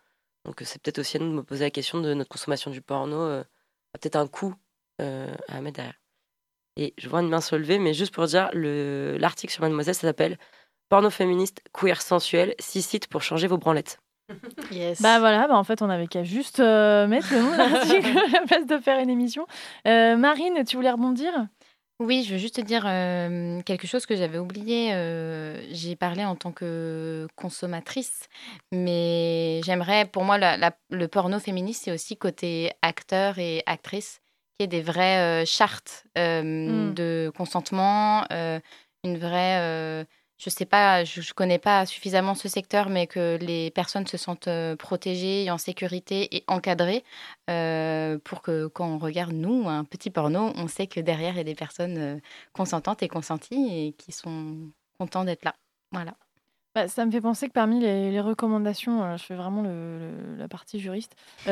Donc, 0.45 0.61
euh, 0.61 0.65
c'est 0.65 0.82
peut-être 0.82 0.99
aussi 0.99 1.17
à 1.17 1.19
nous 1.19 1.28
de 1.30 1.34
me 1.36 1.43
poser 1.43 1.65
la 1.65 1.69
question 1.69 1.99
de 1.99 2.13
notre 2.13 2.30
consommation 2.30 2.72
du 2.72 2.82
porno. 2.82 3.17
euh, 3.19 3.41
a 3.93 3.97
peut-être 3.97 4.15
un 4.15 4.28
coût 4.28 4.55
euh, 5.01 5.34
à 5.49 5.59
mettre 5.59 5.76
derrière. 5.76 5.99
Et 6.78 6.93
je 6.97 7.09
vois 7.09 7.19
une 7.19 7.28
main 7.28 7.41
se 7.41 7.57
lever, 7.57 7.78
mais 7.78 7.93
juste 7.93 8.13
pour 8.13 8.26
dire, 8.26 8.49
le- 8.53 9.17
l'article 9.19 9.51
sur 9.51 9.63
Mademoiselle, 9.63 9.95
ça 9.95 10.07
s'appelle 10.07 10.38
Porno 10.88 11.09
féministe, 11.09 11.61
queer 11.74 12.01
sensuel, 12.01 12.55
six 12.57 12.84
sites 12.84 13.07
pour 13.07 13.22
changer 13.22 13.47
vos 13.47 13.57
branlettes. 13.57 13.99
Yes. 14.72 15.01
Bah 15.01 15.19
voilà, 15.19 15.49
bah 15.49 15.57
en 15.57 15.65
fait, 15.65 15.82
on 15.82 15.89
avait 15.89 16.07
qu'à 16.07 16.24
juste 16.24 16.61
euh, 16.61 17.05
mettre 17.05 17.34
le 17.34 17.41
nom 17.41 17.51
de 17.51 17.57
l'article 17.57 18.17
à 18.36 18.39
la 18.39 18.47
place 18.47 18.65
de 18.65 18.78
faire 18.78 18.99
une 18.99 19.09
émission. 19.09 19.45
Euh, 19.86 20.15
Marine, 20.15 20.63
tu 20.65 20.78
voulais 20.78 20.91
rebondir? 20.91 21.34
Oui, 22.04 22.24
je 22.28 22.32
veux 22.34 22.39
juste 22.39 22.56
te 22.56 22.62
dire 22.62 22.84
euh, 22.88 23.62
quelque 23.62 23.86
chose 23.86 24.08
que 24.08 24.16
j'avais 24.16 24.39
oublié. 24.39 24.89
euh, 24.93 25.62
J'ai 25.70 25.95
parlé 25.95 26.26
en 26.26 26.36
tant 26.36 26.52
que 26.52 27.28
consommatrice, 27.36 28.28
mais 28.72 29.62
j'aimerais, 29.64 30.06
pour 30.08 30.24
moi, 30.24 30.39
la- 30.39 30.58
la- 30.58 30.76
le 30.89 31.08
porno 31.08 31.38
féministe, 31.39 31.84
c'est 31.86 31.91
aussi 31.91 32.18
côté 32.18 32.72
acteur 32.82 33.38
et 33.38 33.62
actrice, 33.68 34.22
qui 34.58 34.64
est 34.64 34.68
des 34.68 34.82
vraies 34.82 35.43
euh, 35.43 35.45
chartes 35.45 36.06
euh, 36.18 36.41
Mm. 36.41 36.93
de 36.95 37.32
consentement, 37.38 38.24
euh, 38.32 38.60
une 39.04 39.20
vraie. 39.20 39.60
euh, 39.62 40.04
je 40.42 40.50
sais 40.50 40.66
pas, 40.66 41.04
je, 41.04 41.22
je 41.22 41.34
connais 41.36 41.60
pas 41.60 41.86
suffisamment 41.86 42.34
ce 42.34 42.50
secteur, 42.50 42.89
mais 42.89 43.06
que 43.06 43.38
les 43.39 43.70
personnes 43.70 44.08
se 44.08 44.18
sentent 44.18 44.48
euh, 44.48 44.76
protégées, 44.76 45.52
en 45.52 45.60
sécurité 45.60 46.36
et 46.36 46.44
encadrées 46.48 47.04
euh, 47.52 48.18
pour 48.24 48.42
que 48.42 48.66
quand 48.66 48.88
on 48.88 48.98
regarde 48.98 49.34
nous 49.34 49.70
un 49.70 49.84
petit 49.84 50.10
porno, 50.10 50.52
on 50.56 50.68
sait 50.68 50.88
que 50.88 51.00
derrière 51.00 51.36
il 51.36 51.38
y 51.38 51.42
a 51.42 51.44
des 51.44 51.54
personnes 51.54 51.98
euh, 52.00 52.18
consentantes 52.54 53.04
et 53.04 53.08
consenties 53.08 53.68
et 53.72 53.94
qui 53.94 54.12
sont 54.12 54.72
contents 54.98 55.26
d'être 55.26 55.46
là. 55.46 55.54
Voilà. 55.92 56.16
Bah, 56.74 56.88
ça 56.88 57.06
me 57.06 57.12
fait 57.12 57.22
penser 57.22 57.48
que 57.48 57.54
parmi 57.54 57.80
les, 57.80 58.20
recommandations, 58.22 59.18
je 59.18 59.24
fais 59.24 59.36
vraiment 59.36 59.62
la 60.38 60.48
partie 60.48 60.80
juriste, 60.80 61.16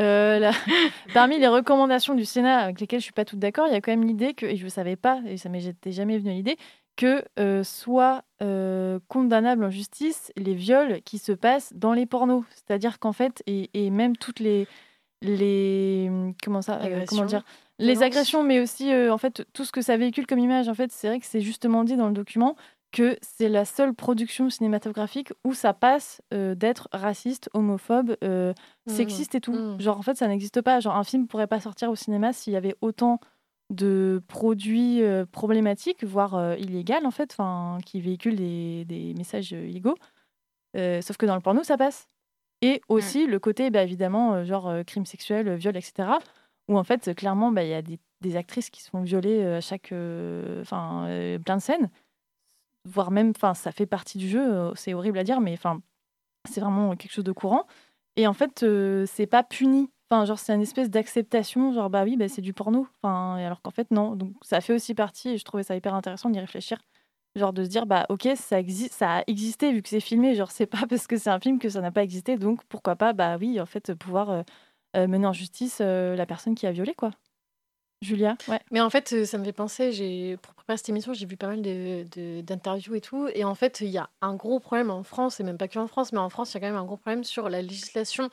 parmi 1.14 1.38
les 1.38 1.48
recommandations 1.48 2.16
du 2.16 2.24
Sénat 2.24 2.60
avec 2.60 2.80
lesquelles 2.80 3.02
je 3.02 3.04
suis 3.04 3.14
pas 3.14 3.26
toute 3.26 3.40
d'accord, 3.40 3.68
il 3.68 3.74
y 3.74 3.76
a 3.76 3.82
quand 3.82 3.92
même 3.92 4.06
l'idée 4.06 4.34
que, 4.34 4.46
et 4.46 4.56
je 4.56 4.64
ne 4.64 4.70
savais 4.70 4.96
pas, 4.96 5.20
et 5.28 5.36
ça 5.36 5.50
m'est 5.50 5.60
j'étais 5.60 5.92
jamais 5.92 6.18
venu 6.20 6.32
l'idée, 6.32 6.58
que 7.00 7.24
euh, 7.40 7.64
soient 7.64 8.24
euh, 8.42 9.00
condamnables 9.08 9.64
en 9.64 9.70
justice 9.70 10.34
les 10.36 10.54
viols 10.54 11.02
qui 11.06 11.18
se 11.18 11.32
passent 11.32 11.72
dans 11.74 11.94
les 11.94 12.06
pornos. 12.06 12.44
C'est-à-dire 12.52 13.00
qu'en 13.00 13.14
fait, 13.14 13.42
et, 13.48 13.70
et 13.74 13.90
même 13.90 14.18
toutes 14.18 14.42
les... 14.42 14.68
les 15.22 16.12
comment 16.44 16.62
ça 16.62 16.74
euh, 16.74 16.84
Agressions, 16.86 17.06
comment 17.08 17.26
dire 17.26 17.44
les 17.82 18.04
agressions 18.04 18.44
mais 18.44 18.60
aussi 18.60 18.94
en 18.94 19.18
fait 19.18 19.48
tout 19.54 19.64
ce 19.64 19.72
que 19.72 19.82
ça 19.82 19.96
véhicule 19.96 20.28
comme 20.28 20.40
image 20.40 20.68
en 20.68 20.74
fait 20.74 20.92
c'est 20.92 21.08
vrai 21.08 21.22
que 21.22 21.26
c'est 21.26 21.40
justement 21.40 21.86
dit 21.86 21.96
dans 21.96 22.08
le 22.08 22.14
document 22.14 22.58
que 22.92 23.18
c'est 23.22 23.48
la 23.48 23.64
seule 23.64 23.94
production 23.94 24.50
cinématographique 24.50 25.32
où 25.46 25.54
ça 25.54 25.74
passe 25.74 26.22
d'être 26.32 26.90
raciste, 26.92 27.50
homophobe, 27.54 28.18
Mhm. 28.22 28.54
sexiste 28.88 29.36
et 29.36 29.40
tout. 29.40 29.54
Mhm. 29.54 29.80
Genre 29.80 29.98
en 29.98 30.02
fait 30.02 30.18
ça 30.18 30.28
n'existe 30.28 30.62
pas. 30.62 30.82
Genre 30.82 30.96
un 30.98 31.06
film 31.06 31.28
pourrait 31.28 31.48
pas 31.48 31.62
sortir 31.62 31.90
au 31.90 31.96
cinéma 31.96 32.34
s'il 32.34 32.52
y 32.52 32.58
avait 32.58 32.76
autant 32.82 33.22
de 33.70 34.22
produits 34.28 35.04
euh, 35.04 35.26
problématiques, 35.26 36.04
voire 36.04 36.36
euh, 36.36 36.56
illégaux 36.56 37.06
en 37.06 37.12
fait, 37.12 37.38
qui 37.86 38.02
véhiculent 38.02 38.36
des, 38.36 38.86
des 38.86 39.14
messages 39.16 39.54
euh, 39.54 39.68
illégaux. 39.68 39.96
Euh, 40.76 41.02
sauf 41.02 41.18
que 41.18 41.26
dans 41.26 41.36
le 41.36 41.42
porno 41.42 41.64
ça 41.64 41.78
passe. 41.78 42.08
Et 42.62 42.82
aussi 42.90 43.26
le 43.26 43.40
côté 43.40 43.70
bah, 43.70 43.84
évidemment 43.84 44.44
genre 44.44 44.84
crime 44.86 45.06
sexuel, 45.06 45.56
viol, 45.56 45.78
etc. 45.78 46.10
Où 46.68 46.78
en 46.78 46.84
fait 46.84 47.16
clairement 47.16 47.52
bah, 47.52 47.64
il 47.64 47.70
y 47.70 47.74
a 47.74 47.82
des, 47.82 48.00
des 48.22 48.36
actrices 48.36 48.70
qui 48.70 48.84
se 48.84 48.90
font 48.90 49.02
violer 49.02 49.44
à 49.46 49.62
chaque, 49.62 49.94
enfin 50.62 51.08
plein 51.44 51.58
de 51.58 51.62
scènes 51.62 51.90
voire 52.86 53.12
même, 53.12 53.34
enfin, 53.36 53.54
ça 53.54 53.72
fait 53.72 53.86
partie 53.86 54.18
du 54.18 54.28
jeu, 54.28 54.72
c'est 54.76 54.94
horrible 54.94 55.20
à 55.20 55.24
dire, 55.24 55.42
mais 55.42 55.54
enfin, 55.54 55.82
c'est 56.50 56.62
vraiment 56.62 56.96
quelque 56.96 57.12
chose 57.12 57.24
de 57.24 57.32
courant. 57.32 57.68
Et 58.16 58.26
en 58.26 58.34
fait, 58.34 58.66
c'est 59.06 59.28
pas 59.28 59.44
puni. 59.44 59.90
Enfin, 60.12 60.26
genre, 60.26 60.40
c'est 60.40 60.54
une 60.54 60.62
espèce 60.62 60.90
d'acceptation, 60.90 61.72
genre, 61.72 61.90
bah 61.90 62.04
oui, 62.04 62.18
bah, 62.18 62.28
c'est 62.28 62.42
du 62.42 62.54
porno. 62.54 62.88
Enfin, 63.04 63.36
alors 63.36 63.62
qu'en 63.62 63.70
fait, 63.72 63.92
non. 63.92 64.16
Donc, 64.16 64.34
ça 64.42 64.60
fait 64.60 64.74
aussi 64.74 64.96
partie, 64.96 65.30
et 65.30 65.38
je 65.38 65.46
trouvais 65.46 65.62
ça 65.64 65.76
hyper 65.76 65.94
intéressant 65.94 66.30
d'y 66.32 66.40
réfléchir. 66.40 66.80
Genre, 67.36 67.54
de 67.54 67.64
se 67.64 67.70
dire, 67.70 67.86
bah, 67.86 68.08
ok, 68.10 68.28
ça, 68.36 68.60
existe, 68.60 68.94
ça 68.94 69.18
a 69.18 69.24
existé 69.28 69.72
vu 69.72 69.84
que 69.84 69.90
c'est 69.90 70.00
filmé. 70.00 70.34
Genre, 70.34 70.50
c'est 70.52 70.66
pas 70.66 70.82
parce 70.90 71.06
que 71.06 71.18
c'est 71.18 71.30
un 71.30 71.40
film 71.40 71.60
que 71.60 71.70
ça 71.70 71.82
n'a 71.82 71.92
pas 71.92 72.04
existé. 72.04 72.38
Donc, 72.38 72.64
pourquoi 72.66 72.96
pas, 72.96 73.14
bah 73.14 73.38
oui, 73.40 73.60
en 73.62 73.68
fait, 73.68 73.94
pouvoir 73.94 74.32
euh, 74.32 74.42
euh, 74.98 75.08
mener 75.08 75.28
en 75.28 75.34
justice 75.34 75.78
euh, 75.82 76.16
la 76.16 76.26
personne 76.26 76.56
qui 76.56 76.66
a 76.66 76.72
violé, 76.72 76.96
quoi. 76.96 77.12
Julia, 78.02 78.38
ouais. 78.48 78.62
Mais 78.72 78.80
en 78.80 78.90
fait, 78.90 79.26
ça 79.26 79.38
me 79.38 79.44
fait 79.44 79.52
penser, 79.52 80.38
pour 80.42 80.54
préparer 80.56 80.78
cette 80.78 80.88
émission, 80.88 81.12
j'ai 81.14 81.26
vu 81.26 81.36
pas 81.36 81.48
mal 81.48 81.62
de- 81.62 82.06
de- 82.16 82.40
d'interviews 82.42 82.96
et 82.96 83.02
tout. 83.02 83.28
Et 83.36 83.44
en 83.44 83.56
fait, 83.56 83.82
il 83.82 83.90
y 83.90 83.98
a 83.98 84.10
un 84.22 84.36
gros 84.36 84.62
problème 84.62 84.90
en 84.90 85.04
France, 85.04 85.42
et 85.42 85.44
même 85.44 85.58
pas 85.58 85.68
que 85.68 85.78
en 85.80 85.88
France, 85.88 86.14
mais 86.14 86.20
en 86.20 86.30
France, 86.30 86.52
il 86.52 86.56
y 86.56 86.58
a 86.58 86.60
quand 86.62 86.68
même 86.74 86.82
un 86.82 86.86
gros 86.86 86.96
problème 86.96 87.26
sur 87.26 87.50
la 87.50 87.62
législation 87.62 88.30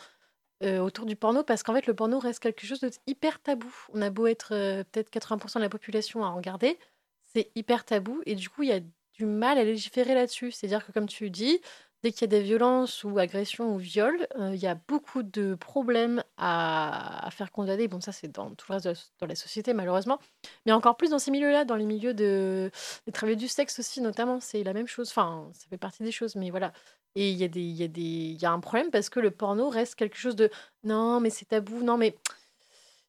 euh, 0.62 0.78
autour 0.78 1.06
du 1.06 1.16
porno, 1.16 1.42
parce 1.42 1.62
qu'en 1.62 1.74
fait, 1.74 1.86
le 1.86 1.94
porno 1.94 2.18
reste 2.18 2.40
quelque 2.40 2.66
chose 2.66 2.80
de 2.80 2.90
hyper 3.06 3.42
tabou. 3.42 3.72
On 3.92 4.00
a 4.02 4.10
beau 4.10 4.26
être 4.26 4.54
euh, 4.54 4.84
peut-être 4.90 5.10
80% 5.10 5.56
de 5.56 5.62
la 5.62 5.68
population 5.68 6.24
à 6.24 6.30
regarder, 6.30 6.78
c'est 7.24 7.50
hyper 7.54 7.84
tabou, 7.84 8.22
et 8.26 8.34
du 8.34 8.48
coup, 8.48 8.62
il 8.62 8.70
y 8.70 8.72
a 8.72 8.80
du 8.80 9.26
mal 9.26 9.58
à 9.58 9.64
légiférer 9.64 10.14
là-dessus. 10.14 10.52
C'est-à-dire 10.52 10.86
que, 10.86 10.92
comme 10.92 11.08
tu 11.08 11.30
dis, 11.30 11.60
dès 12.02 12.12
qu'il 12.12 12.22
y 12.22 12.24
a 12.24 12.38
des 12.38 12.42
violences 12.42 13.04
ou 13.04 13.18
agressions 13.18 13.74
ou 13.74 13.78
viols, 13.78 14.26
euh, 14.38 14.54
il 14.54 14.60
y 14.60 14.66
a 14.66 14.74
beaucoup 14.74 15.22
de 15.22 15.54
problèmes 15.54 16.22
à, 16.36 17.28
faire 17.32 17.50
condamner. 17.52 17.88
Bon, 17.88 18.00
ça, 18.00 18.12
c'est 18.12 18.28
dans 18.28 18.50
tout 18.50 18.66
le 18.68 18.74
reste 18.74 18.86
de 18.86 18.90
la, 18.90 18.96
dans 19.20 19.26
la 19.26 19.34
société, 19.34 19.74
malheureusement. 19.74 20.18
Mais 20.64 20.72
encore 20.72 20.96
plus 20.96 21.10
dans 21.10 21.18
ces 21.18 21.30
milieux-là, 21.30 21.64
dans 21.64 21.76
les 21.76 21.86
milieux 21.86 22.14
de, 22.14 22.70
des 23.06 23.12
travailleurs 23.12 23.38
du 23.38 23.48
sexe 23.48 23.78
aussi, 23.78 24.00
notamment, 24.00 24.40
c'est 24.40 24.62
la 24.62 24.72
même 24.72 24.86
chose. 24.86 25.08
Enfin, 25.10 25.50
ça 25.52 25.66
fait 25.68 25.78
partie 25.78 26.02
des 26.02 26.12
choses, 26.12 26.36
mais 26.36 26.50
voilà. 26.50 26.72
Et 27.14 27.30
il 27.30 27.40
y, 27.40 27.44
y, 27.44 27.84
il 27.84 28.40
y 28.40 28.44
a 28.44 28.52
un 28.52 28.60
problème 28.60 28.90
parce 28.90 29.08
que 29.08 29.20
le 29.20 29.30
porno 29.30 29.70
reste 29.70 29.94
quelque 29.94 30.18
chose 30.18 30.36
de 30.36 30.50
non, 30.84 31.20
mais 31.20 31.30
c'est 31.30 31.46
tabou, 31.46 31.82
non, 31.82 31.96
mais 31.96 32.14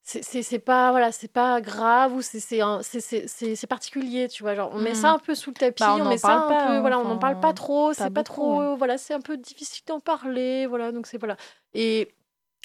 c'est- 0.10 0.60
pas 0.60 0.92
voilà 0.92 1.12
c'est 1.12 1.28
pas 1.32 1.60
grave 1.62 2.14
ou 2.14 2.22
c'est 2.22 3.68
particulier 3.68 4.28
tu 4.30 4.42
vois 4.44 4.56
genre 4.56 4.72
on 4.74 4.80
met 4.80 4.94
ça 4.96 5.10
Mhm. 5.10 5.16
un 5.16 5.20
peu 5.20 5.36
sous 5.36 5.50
le 5.50 5.56
tapis 5.56 5.82
Bah, 5.82 5.98
on 6.00 6.06
met 6.10 6.18
ça 6.18 6.28
parle 6.30 6.40
un 6.40 6.48
pas, 6.56 6.68
peu 6.68 6.80
voilà 6.80 7.00
on 7.00 7.04
n'en 7.06 7.20
parle 7.20 7.40
pas 7.40 7.54
trop 7.54 7.94
c'est 7.94 8.10
pas 8.10 8.24
trop 8.24 8.76
voilà 8.78 8.98
c'est 8.98 9.14
un 9.14 9.20
peu 9.22 9.36
difficile 9.38 9.84
d'en 9.86 10.00
parler 10.00 10.66
voilà 10.66 10.92
donc 10.92 11.08
c'est 11.08 11.18
voilà 11.18 11.36
et, 11.74 12.02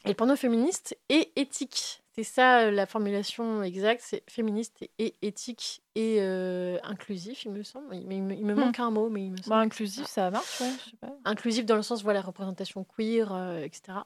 et 0.05 0.09
le 0.09 0.15
porno 0.15 0.37
féministe 0.37 0.97
et 1.09 1.33
éthique 1.37 2.03
c'est 2.15 2.23
ça 2.25 2.61
euh, 2.61 2.71
la 2.71 2.87
formulation 2.87 3.63
exacte 3.63 4.03
c'est 4.07 4.23
féministe 4.31 4.77
et 4.99 5.15
éthique 5.23 5.83
et 5.95 6.19
euh, 6.21 6.79
inclusif 6.85 7.45
il 7.45 7.51
me 7.53 7.63
semble 7.65 7.89
mais 7.91 8.17
il 8.17 8.23
me, 8.23 8.35
il 8.35 8.45
me 8.47 8.55
Hmm. 8.55 8.61
manque 8.61 8.79
un 8.79 8.91
mot 8.91 9.09
mais 9.09 9.25
il 9.25 9.31
me 9.33 9.37
semble 9.39 9.49
Bah, 9.49 9.57
inclusif, 9.57 10.07
ça 10.07 10.31
marche, 10.31 10.61
ouais, 10.61 10.75
je 10.85 10.91
sais 10.91 10.97
pas. 11.01 11.17
inclusif 11.25 11.65
dans 11.67 11.77
le 11.77 11.83
sens 11.83 12.03
voilà 12.03 12.21
représentation 12.21 12.85
queer 12.85 13.33
euh, 13.33 13.63
etc 13.65 13.99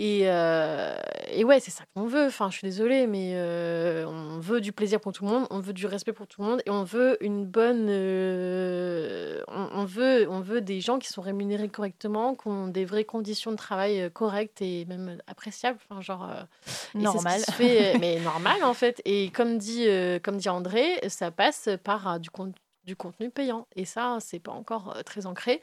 Et, 0.00 0.22
euh, 0.24 0.96
et 1.30 1.44
ouais, 1.44 1.60
c'est 1.60 1.70
ça 1.70 1.84
qu'on 1.94 2.06
veut. 2.06 2.26
Enfin, 2.26 2.50
je 2.50 2.56
suis 2.58 2.66
désolée, 2.66 3.06
mais 3.06 3.34
euh, 3.36 4.04
on 4.06 4.40
veut 4.40 4.60
du 4.60 4.72
plaisir 4.72 5.00
pour 5.00 5.12
tout 5.12 5.24
le 5.24 5.30
monde, 5.30 5.46
on 5.50 5.60
veut 5.60 5.72
du 5.72 5.86
respect 5.86 6.12
pour 6.12 6.26
tout 6.26 6.42
le 6.42 6.48
monde, 6.48 6.62
et 6.66 6.70
on 6.70 6.82
veut 6.82 7.16
une 7.24 7.46
bonne. 7.46 7.86
euh, 7.88 9.40
on, 9.46 9.68
on 9.72 9.84
veut, 9.84 10.26
on 10.28 10.40
veut 10.40 10.60
des 10.60 10.80
gens 10.80 10.98
qui 10.98 11.08
sont 11.08 11.22
rémunérés 11.22 11.68
correctement, 11.68 12.34
qui 12.34 12.48
ont 12.48 12.66
des 12.66 12.84
vraies 12.84 13.04
conditions 13.04 13.52
de 13.52 13.56
travail 13.56 14.10
correctes 14.12 14.60
et 14.62 14.84
même 14.86 15.18
appréciables. 15.28 15.78
Enfin, 15.88 16.00
genre. 16.00 16.28
ce 16.66 16.98
Normal. 16.98 17.40
fait, 17.52 17.96
mais 17.98 18.18
normal 18.18 18.64
en 18.64 18.74
fait. 18.74 19.00
Et 19.04 19.30
comme 19.30 19.58
dit, 19.58 19.86
comme 20.24 20.38
dit 20.38 20.48
André, 20.48 21.00
ça 21.08 21.30
passe 21.30 21.68
par 21.84 22.18
du, 22.18 22.30
con- 22.30 22.52
du 22.84 22.96
contenu 22.96 23.30
payant. 23.30 23.68
Et 23.76 23.84
ça, 23.84 24.18
c'est 24.20 24.40
pas 24.40 24.52
encore 24.52 24.96
très 25.04 25.26
ancré. 25.26 25.62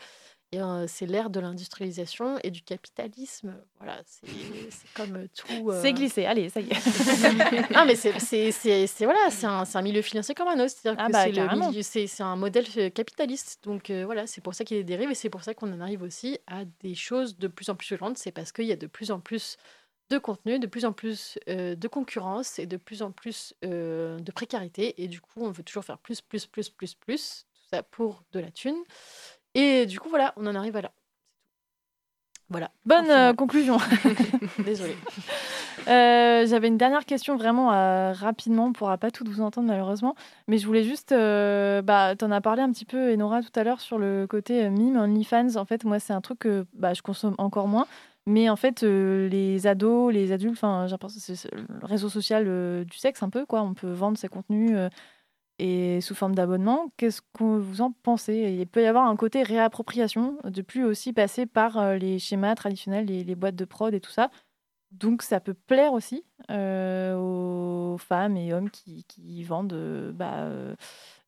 Euh, 0.54 0.86
c'est 0.86 1.06
l'ère 1.06 1.30
de 1.30 1.40
l'industrialisation 1.40 2.38
et 2.44 2.52
du 2.52 2.62
capitalisme. 2.62 3.56
Voilà, 3.78 4.02
c'est 4.06 4.28
comme 4.96 5.16
euh, 5.16 5.28
tout. 5.34 5.70
euh, 5.72 5.82
C'est 5.82 5.94
glissé, 5.94 6.26
allez, 6.26 6.50
ça 6.50 6.60
y 6.60 6.70
est. 6.70 7.72
non, 7.74 7.86
mais 7.86 7.96
c'est 7.96 9.06
voilà, 9.06 9.20
un, 9.44 9.64
un 9.74 9.82
milieu 9.82 10.02
financier 10.02 10.36
comme 10.36 10.50
un 10.50 10.60
autre. 10.60 10.76
Ah 10.98 11.08
bah, 11.10 11.26
c'est 11.82 12.22
un 12.24 12.36
modèle 12.36 12.66
euh, 12.78 12.90
capitaliste. 12.90 13.64
Donc 13.64 13.90
euh, 13.90 14.04
voilà, 14.06 14.28
c'est 14.28 14.42
pour 14.42 14.54
ça 14.54 14.66
qu'il 14.66 14.76
y 14.76 14.80
a 14.82 14.84
des 14.84 14.88
dérives 14.98 15.12
et 15.12 15.16
c'est 15.16 15.30
pour 15.30 15.44
ça 15.44 15.54
qu'on 15.54 15.72
en 15.72 15.80
arrive 15.80 16.02
aussi 16.02 16.38
à 16.48 16.66
des 16.82 16.96
choses 16.96 17.38
de 17.38 17.48
plus 17.48 17.70
en 17.70 17.76
plus 17.76 17.88
violentes. 17.88 18.18
C'est 18.18 18.32
parce 18.34 18.52
qu'il 18.52 18.66
y 18.66 18.74
a 18.74 18.76
de 18.78 18.88
plus 18.88 19.12
en 19.12 19.22
plus 19.22 19.58
de 20.10 20.18
contenu, 20.18 20.60
de 20.60 20.68
plus 20.68 20.84
en 20.84 20.92
plus 20.92 21.40
euh, 21.48 21.76
de 21.76 21.88
concurrence 21.88 22.60
et 22.60 22.66
de 22.66 22.76
plus 22.76 23.02
en 23.02 23.12
plus 23.12 23.54
euh, 23.64 24.20
de 24.20 24.32
précarité. 24.34 25.02
Et 25.02 25.08
du 25.08 25.22
coup, 25.22 25.40
on 25.46 25.52
veut 25.52 25.64
toujours 25.64 25.86
faire 25.86 25.98
plus, 25.98 26.20
plus, 26.20 26.46
plus, 26.46 26.68
plus, 26.70 26.94
plus. 26.94 27.46
Tout 27.54 27.62
ça 27.78 27.84
pour 27.84 28.24
de 28.34 28.42
la 28.42 28.52
thune. 28.52 28.76
Et 29.56 29.86
du 29.86 30.00
coup, 30.00 30.10
voilà, 30.10 30.34
on 30.38 30.46
en 30.48 30.56
arrive 30.56 30.76
à 30.76 30.82
là. 30.82 30.92
Voilà. 32.52 32.70
Bonne 32.86 33.10
euh, 33.10 33.34
conclusion. 33.34 33.78
Désolée. 34.66 34.98
Euh, 35.88 36.46
J'avais 36.46 36.68
une 36.68 36.78
dernière 36.78 37.06
question 37.06 37.38
vraiment 37.38 37.72
euh, 37.72 38.12
rapidement. 38.12 38.66
On 38.66 38.70
ne 38.70 38.74
pourra 38.74 38.98
pas 38.98 39.10
tout 39.10 39.24
vous 39.26 39.40
entendre 39.40 39.70
malheureusement. 39.70 40.16
Mais 40.50 40.58
je 40.58 40.68
voulais 40.68 40.84
juste. 40.84 41.12
Bah, 41.12 42.16
tu 42.18 42.26
en 42.26 42.32
as 42.32 42.42
parlé 42.42 42.62
un 42.62 42.70
petit 42.72 42.84
peu, 42.84 43.14
Enora, 43.14 43.42
tout 43.42 43.58
à 43.58 43.64
l'heure 43.64 43.80
sur 43.80 43.98
le 43.98 44.28
côté 44.28 44.70
mime, 44.70 44.98
OnlyFans. 44.98 45.56
En 45.56 45.64
fait, 45.64 45.86
moi, 45.86 46.00
c'est 46.00 46.12
un 46.12 46.20
truc 46.20 46.40
que 46.40 46.66
bah, 46.74 46.94
je 46.94 47.02
consomme 47.02 47.36
encore 47.38 47.70
moins. 47.70 47.88
Mais 48.28 48.50
en 48.50 48.58
fait, 48.58 48.82
les 48.84 49.66
ados, 49.66 50.14
les 50.14 50.34
adultes, 50.34 50.58
enfin, 50.58 50.88
j'ai 50.88 50.92
l'impression 50.92 51.20
que 51.26 51.40
c'est 51.40 51.52
le 51.54 51.66
réseau 51.84 52.10
social 52.10 52.84
du 52.84 52.98
sexe 52.98 53.24
un 53.24 53.30
peu, 53.30 53.46
quoi. 53.46 53.62
On 53.62 53.74
peut 53.74 53.92
vendre 53.92 54.18
ses 54.18 54.28
contenus 54.28 54.78
et 55.62 56.02
sous 56.02 56.16
forme 56.16 56.34
d'abonnement. 56.34 56.92
Qu'est-ce 56.98 57.22
que 57.22 57.44
vous 57.44 57.82
en 57.82 57.92
pensez? 57.92 58.58
Il 58.60 58.68
peut 58.68 58.82
y 58.82 58.88
avoir 58.88 59.08
un 59.08 59.16
côté 59.16 59.44
réappropriation, 59.44 60.38
de 60.44 60.62
plus 60.62 60.84
aussi 60.84 61.14
passer 61.14 61.46
par 61.46 61.78
euh, 61.78 61.98
les 61.98 62.18
schémas 62.20 62.56
traditionnels, 62.56 63.06
les, 63.06 63.24
les 63.24 63.36
boîtes 63.36 63.56
de 63.56 63.66
prod 63.66 63.94
et 63.94 64.02
tout 64.02 64.12
ça. 64.12 64.32
Donc 64.92 65.22
ça 65.22 65.40
peut 65.40 65.54
plaire 65.54 65.94
aussi 65.94 66.26
euh, 66.50 67.16
aux 67.16 67.98
femmes 67.98 68.36
et 68.36 68.54
hommes 68.54 68.70
qui, 68.70 69.06
qui 69.06 69.42
vendent 69.44 69.72
euh, 69.72 70.12
bah, 70.12 70.50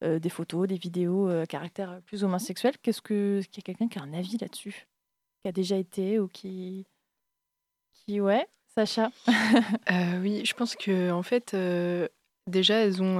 euh, 0.03 0.19
des 0.19 0.29
photos, 0.29 0.67
des 0.67 0.77
vidéos 0.77 1.29
à 1.29 1.45
caractère 1.45 2.01
plus 2.05 2.25
ou 2.25 2.27
moins 2.27 2.39
sexuel. 2.39 2.73
Qu'est-ce 2.81 3.01
que 3.01 3.39
qu'il 3.51 3.61
y 3.61 3.63
a 3.63 3.67
quelqu'un 3.67 3.87
qui 3.87 3.99
a 3.99 4.01
un 4.01 4.13
avis 4.13 4.37
là-dessus? 4.37 4.87
Qui 5.41 5.49
a 5.49 5.51
déjà 5.53 5.77
été 5.77 6.19
ou 6.19 6.27
qui 6.27 6.85
qui 7.93 8.19
ouais, 8.19 8.47
Sacha? 8.75 9.11
Oui, 10.21 10.43
je 10.43 10.53
pense 10.55 10.75
que 10.75 11.11
en 11.11 11.23
fait, 11.23 11.55
déjà, 12.47 12.75
elles 12.75 13.01
ont, 13.01 13.17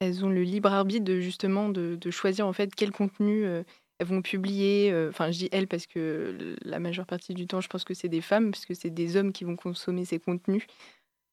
elles 0.00 0.24
ont 0.24 0.28
le 0.30 0.42
libre 0.42 0.72
arbitre 0.72 1.04
de 1.04 1.20
justement 1.20 1.68
de, 1.68 1.96
de 1.96 2.10
choisir 2.10 2.46
en 2.46 2.52
fait 2.52 2.74
quel 2.74 2.90
contenu 2.92 3.44
euh, 3.46 3.62
elles 3.98 4.06
vont 4.06 4.22
publier. 4.22 4.90
euh, 4.92 5.08
Enfin, 5.10 5.30
je 5.30 5.38
dis 5.38 5.48
elles 5.52 5.66
parce 5.68 5.86
que 5.86 6.54
la 6.62 6.78
majeure 6.78 7.06
partie 7.06 7.32
du 7.34 7.46
temps, 7.46 7.60
je 7.60 7.68
pense 7.68 7.84
que 7.84 7.94
c'est 7.94 8.08
des 8.08 8.20
femmes, 8.20 8.50
parce 8.50 8.66
que 8.66 8.74
c'est 8.74 8.90
des 8.90 9.16
hommes 9.16 9.32
qui 9.32 9.44
vont 9.44 9.56
consommer 9.56 10.04
ces 10.04 10.18
contenus. 10.18 10.64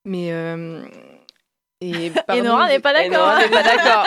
Mais 0.05 0.32
euh, 0.32 0.84
et 1.82 2.09
pardon, 2.28 2.43
Nora 2.43 2.68
n'est 2.70 2.80
pas 2.80 2.91
et 3.05 3.09
d'accord. 3.09 3.28
Nora 3.28 3.39
n'est 3.39 3.49
pas 3.49 3.64
d'accord. 3.64 4.05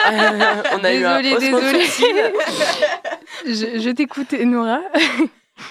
On 0.79 0.83
a 0.83 0.93
eu 0.93 1.03
un 1.05 1.21
désolée, 1.21 1.51
désolée. 1.51 1.85
je 3.45 3.79
je 3.79 3.89
t'écoute, 3.91 4.33
Nora. 4.33 4.81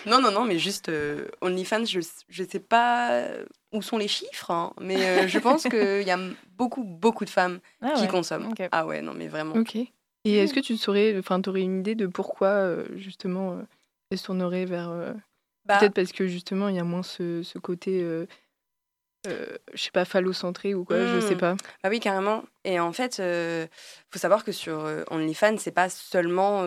Non, 0.04 0.20
non, 0.20 0.30
non, 0.32 0.44
mais 0.44 0.58
juste 0.58 0.88
euh, 0.88 1.26
OnlyFans, 1.40 1.84
je 1.84 2.00
je 2.28 2.44
sais 2.44 2.60
pas 2.60 3.22
où 3.76 3.82
sont 3.82 3.98
les 3.98 4.08
chiffres, 4.08 4.50
hein, 4.50 4.72
mais 4.80 4.96
euh, 5.06 5.28
je 5.28 5.38
pense 5.38 5.62
qu'il 5.70 6.02
y 6.06 6.10
a 6.10 6.18
beaucoup, 6.56 6.82
beaucoup 6.84 7.24
de 7.24 7.30
femmes 7.30 7.60
Ah 7.80 7.92
qui 7.94 8.02
ouais, 8.02 8.08
consomment. 8.08 8.52
Ah 8.72 8.86
ouais, 8.86 9.02
non, 9.02 9.12
mais 9.14 9.28
vraiment. 9.28 9.54
Ok. 9.54 9.76
Et 9.76 9.88
est-ce 10.24 10.52
que 10.54 10.60
tu 10.60 10.76
saurais, 10.76 11.16
enfin, 11.18 11.40
tu 11.40 11.48
aurais 11.50 11.62
une 11.62 11.78
idée 11.80 11.94
de 11.94 12.06
pourquoi, 12.08 12.48
euh, 12.48 12.84
justement, 12.96 13.52
euh, 13.52 13.62
elles 14.10 14.18
se 14.18 14.24
tourneraient 14.26 14.64
vers. 14.64 14.88
euh, 14.90 15.12
Bah- 15.64 15.78
Peut-être 15.78 15.94
parce 15.94 16.12
que, 16.12 16.26
justement, 16.26 16.68
il 16.68 16.74
y 16.76 16.80
a 16.80 16.84
moins 16.84 17.02
ce, 17.04 17.42
ce 17.44 17.58
côté, 17.58 18.00
je 19.24 19.82
sais 19.82 19.90
pas, 19.92 20.04
phallocentré 20.04 20.74
ou 20.74 20.84
quoi, 20.84 21.04
je 21.06 21.18
sais 21.20 21.34
Mm. 21.34 21.38
pas. 21.38 21.56
Ah 21.82 21.88
oui, 21.88 21.98
carrément. 22.00 22.44
Et 22.64 22.78
en 22.78 22.92
fait, 22.92 23.20
faut 24.10 24.18
savoir 24.18 24.44
que 24.44 24.52
sur 24.52 24.84
OnlyFans, 25.10 25.58
c'est 25.58 25.72
pas 25.72 25.88
seulement 25.88 26.64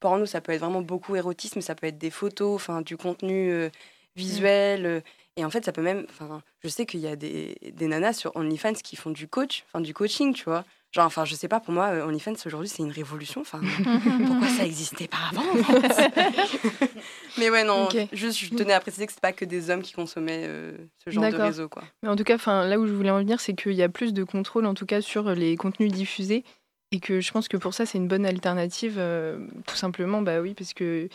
porno, 0.00 0.26
ça 0.26 0.40
peut 0.40 0.52
être 0.52 0.60
vraiment 0.60 0.80
beaucoup 0.82 1.16
érotisme, 1.16 1.60
ça 1.60 1.74
peut 1.74 1.86
être 1.86 1.98
des 1.98 2.10
photos, 2.10 2.54
enfin 2.54 2.82
du 2.82 2.96
contenu 2.96 3.50
euh, 3.50 3.68
visuel. 4.16 5.02
Et 5.38 5.44
en 5.44 5.50
fait, 5.50 5.64
ça 5.64 5.70
peut 5.72 5.82
même. 5.82 6.04
Enfin, 6.10 6.42
je 6.64 6.68
sais 6.68 6.84
qu'il 6.84 6.98
y 7.00 7.06
a 7.06 7.14
des, 7.14 7.56
des 7.72 7.86
nanas 7.86 8.14
sur 8.14 8.34
OnlyFans 8.34 8.74
qui 8.74 8.96
font 8.96 9.10
du 9.10 9.28
coach, 9.28 9.64
enfin 9.68 9.80
du 9.80 9.94
coaching, 9.94 10.34
tu 10.34 10.44
vois. 10.44 10.64
Genre, 10.90 11.04
enfin, 11.06 11.24
je 11.24 11.34
sais 11.34 11.48
pas, 11.48 11.60
pour 11.60 11.72
moi, 11.72 11.88
euh, 11.88 12.06
OnlyFans 12.06 12.34
aujourd'hui, 12.46 12.68
c'est 12.68 12.82
une 12.82 12.90
révolution. 12.90 13.42
Enfin, 13.42 13.60
pourquoi 14.26 14.48
ça 14.48 14.64
existait 14.64 15.06
pas 15.06 15.18
avant 15.30 15.48
en 15.48 15.62
fait? 15.62 16.10
Mais 17.38 17.50
ouais, 17.50 17.62
non, 17.62 17.88
juste, 18.12 18.38
je 18.38 18.50
tenais 18.50 18.72
à 18.72 18.80
préciser 18.80 19.06
que 19.06 19.12
c'est 19.12 19.20
pas 19.20 19.32
que 19.32 19.44
des 19.44 19.70
hommes 19.70 19.82
qui 19.82 19.92
consommaient 19.92 20.44
euh, 20.46 20.76
ce 21.04 21.10
genre 21.10 21.30
de 21.30 21.36
réseau, 21.36 21.68
quoi. 21.68 21.84
Mais 22.02 22.08
en 22.08 22.16
tout 22.16 22.24
cas, 22.24 22.34
enfin, 22.34 22.66
là 22.66 22.80
où 22.80 22.86
je 22.86 22.92
voulais 22.92 23.10
en 23.10 23.18
venir, 23.18 23.38
c'est 23.40 23.54
qu'il 23.54 23.74
y 23.74 23.82
a 23.82 23.88
plus 23.88 24.12
de 24.12 24.24
contrôle, 24.24 24.66
en 24.66 24.74
tout 24.74 24.86
cas, 24.86 25.00
sur 25.00 25.30
les 25.30 25.56
contenus 25.56 25.92
diffusés. 25.92 26.42
Et 26.90 27.00
que 27.00 27.20
je 27.20 27.30
pense 27.30 27.48
que 27.48 27.58
pour 27.58 27.74
ça, 27.74 27.84
c'est 27.86 27.98
une 27.98 28.08
bonne 28.08 28.24
alternative. 28.26 28.96
euh, 28.98 29.46
tout 29.66 29.76
simplement, 29.76 30.22
bah 30.22 30.40
oui, 30.40 30.54
parce 30.54 30.72
que 30.72 31.08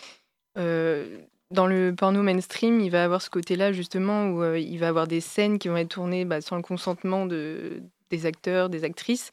euh, 0.57 1.17
dans 1.53 1.67
le 1.67 1.93
porno 1.95 2.21
mainstream, 2.21 2.79
il 2.81 2.89
va 2.89 3.03
avoir 3.03 3.21
ce 3.21 3.29
côté-là, 3.29 3.71
justement, 3.71 4.27
où 4.29 4.43
euh, 4.43 4.59
il 4.59 4.77
va 4.77 4.89
avoir 4.89 5.07
des 5.07 5.21
scènes 5.21 5.59
qui 5.59 5.67
vont 5.69 5.77
être 5.77 5.89
tournées 5.89 6.25
bah, 6.25 6.41
sans 6.41 6.55
le 6.57 6.61
consentement 6.61 7.25
de, 7.25 7.81
des 8.09 8.25
acteurs, 8.25 8.69
des 8.69 8.83
actrices. 8.83 9.31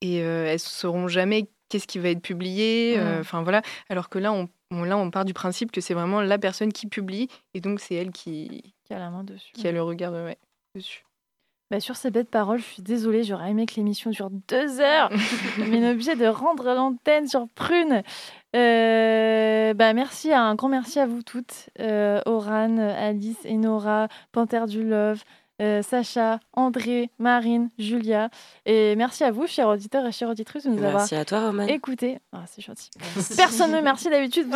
Et 0.00 0.22
euh, 0.22 0.46
elles 0.46 0.54
ne 0.54 0.58
sauront 0.58 1.08
jamais 1.08 1.48
qu'est-ce 1.68 1.86
qui 1.86 1.98
va 1.98 2.08
être 2.08 2.22
publié. 2.22 2.96
euh. 2.98 3.20
Enfin, 3.20 3.42
voilà. 3.42 3.62
Alors 3.88 4.08
que 4.08 4.18
là 4.18 4.32
on, 4.32 4.48
on- 4.70 4.84
là, 4.84 4.96
on 4.98 5.10
part 5.10 5.24
du 5.24 5.34
principe 5.34 5.70
que 5.72 5.80
c'est 5.80 5.94
vraiment 5.94 6.20
la 6.20 6.38
personne 6.38 6.72
qui 6.72 6.86
publie. 6.86 7.28
Et 7.54 7.60
donc, 7.60 7.80
c'est 7.80 7.94
elle 7.94 8.10
qui, 8.10 8.74
qui 8.84 8.94
a 8.94 8.98
la 8.98 9.10
main 9.10 9.24
dessus. 9.24 9.52
Qui 9.52 9.66
a 9.68 9.72
le 9.72 9.82
regard 9.82 10.12
ouais, 10.12 10.38
dessus. 10.74 11.04
Bah, 11.70 11.80
sur 11.80 11.96
ces 11.96 12.10
bêtes 12.10 12.30
paroles, 12.30 12.60
je 12.60 12.64
suis 12.64 12.82
désolée, 12.82 13.24
j'aurais 13.24 13.50
aimé 13.50 13.66
que 13.66 13.74
l'émission 13.74 14.10
dure 14.10 14.30
deux 14.30 14.80
heures, 14.80 15.10
mais 15.58 15.66
on 15.78 15.82
est 15.82 15.90
obligé 15.90 16.16
de 16.16 16.24
rendre 16.26 16.64
l'antenne 16.72 17.28
sur 17.28 17.46
Prune. 17.54 18.02
Euh, 18.56 19.74
bah, 19.74 19.92
merci, 19.92 20.32
un 20.32 20.54
grand 20.54 20.68
merci 20.68 20.98
à 20.98 21.06
vous 21.06 21.22
toutes, 21.22 21.68
euh, 21.80 22.20
Oran, 22.24 22.78
Alice, 22.78 23.44
Enora, 23.46 24.08
Panthère 24.32 24.66
du 24.66 24.82
Love, 24.82 25.22
euh, 25.60 25.82
Sacha, 25.82 26.38
André, 26.52 27.10
Marine, 27.18 27.68
Julia. 27.78 28.30
Et 28.64 28.94
merci 28.94 29.24
à 29.24 29.32
vous, 29.32 29.48
chers 29.48 29.66
auditeurs 29.68 30.06
et 30.06 30.12
chères 30.12 30.30
auditrices, 30.30 30.64
de 30.64 30.70
nous 30.70 30.80
Merci 30.80 31.14
avoir 31.14 31.20
à 31.20 31.24
toi, 31.24 31.40
Roman. 31.46 31.66
écoutés. 31.66 32.20
Ah, 32.32 32.44
c'est 32.46 32.62
gentil. 32.62 32.90
Personne 33.36 33.72
ne 33.72 33.80
merci 33.80 34.08
d'habitude. 34.08 34.46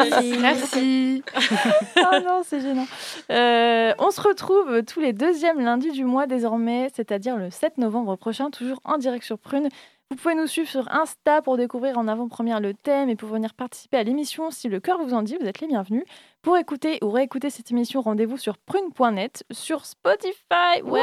Merci. 0.00 0.38
Merci. 0.40 1.24
oh 1.96 2.18
non, 2.24 2.42
c'est 2.44 2.60
gênant. 2.60 2.86
Euh, 3.30 3.92
on 3.98 4.12
se 4.12 4.20
retrouve 4.20 4.82
tous 4.84 5.00
les 5.00 5.12
deuxièmes 5.12 5.60
lundis 5.60 5.90
du 5.90 6.04
mois 6.04 6.26
désormais, 6.26 6.90
c'est-à-dire 6.94 7.36
le 7.36 7.50
7 7.50 7.78
novembre 7.78 8.14
prochain, 8.16 8.50
toujours 8.50 8.80
en 8.84 8.96
direct 8.98 9.24
sur 9.24 9.38
Prune. 9.38 9.68
Vous 10.10 10.16
pouvez 10.16 10.34
nous 10.34 10.46
suivre 10.46 10.68
sur 10.68 10.90
Insta 10.90 11.42
pour 11.42 11.58
découvrir 11.58 11.98
en 11.98 12.08
avant-première 12.08 12.60
le 12.60 12.72
thème 12.72 13.10
et 13.10 13.16
pour 13.16 13.28
venir 13.28 13.52
participer 13.52 13.98
à 13.98 14.02
l'émission 14.02 14.50
si 14.50 14.68
le 14.68 14.80
cœur 14.80 14.98
vous 15.02 15.12
en 15.12 15.20
dit. 15.20 15.36
Vous 15.38 15.46
êtes 15.46 15.60
les 15.60 15.66
bienvenus. 15.66 16.04
Pour 16.40 16.56
écouter 16.56 16.98
ou 17.02 17.10
réécouter 17.10 17.50
cette 17.50 17.70
émission, 17.72 18.00
rendez-vous 18.00 18.38
sur 18.38 18.56
prune.net, 18.56 19.44
sur 19.50 19.84
Spotify 19.84 20.80
ouais, 20.82 21.02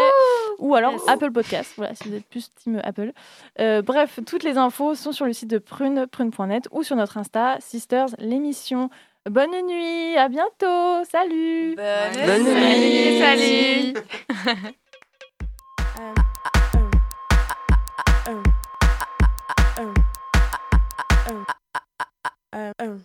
ou 0.58 0.74
alors 0.74 0.96
Apple 1.08 1.32
Podcast. 1.32 1.74
Voilà, 1.78 1.94
si 1.94 2.10
vous 2.10 2.16
êtes 2.16 2.26
plus 2.26 2.50
team 2.56 2.82
Apple. 2.84 3.12
Euh, 3.60 3.84
bref, 3.84 4.20
toutes 4.26 4.44
les 4.44 4.58
infos 4.58 4.96
sont 4.96 5.12
sur 5.12 5.28
le 5.28 5.34
site 5.34 5.52
de 5.52 5.60
prune, 5.60 6.08
prune.net 6.08 6.68
ou 6.72 6.82
sur 6.82 6.96
notre 6.96 7.18
Insta, 7.18 7.58
Sisters, 7.60 8.08
l'émission. 8.18 8.90
Bonne 9.30 9.52
nuit, 9.68 10.18
à 10.18 10.30
bientôt, 10.30 11.04
salut 11.12 11.76
Bonne 11.76 12.26
Bonne 12.26 12.44
nuit. 12.44 13.20
Salut 13.20 13.94
um, 22.56 22.74
oh, 22.80 23.02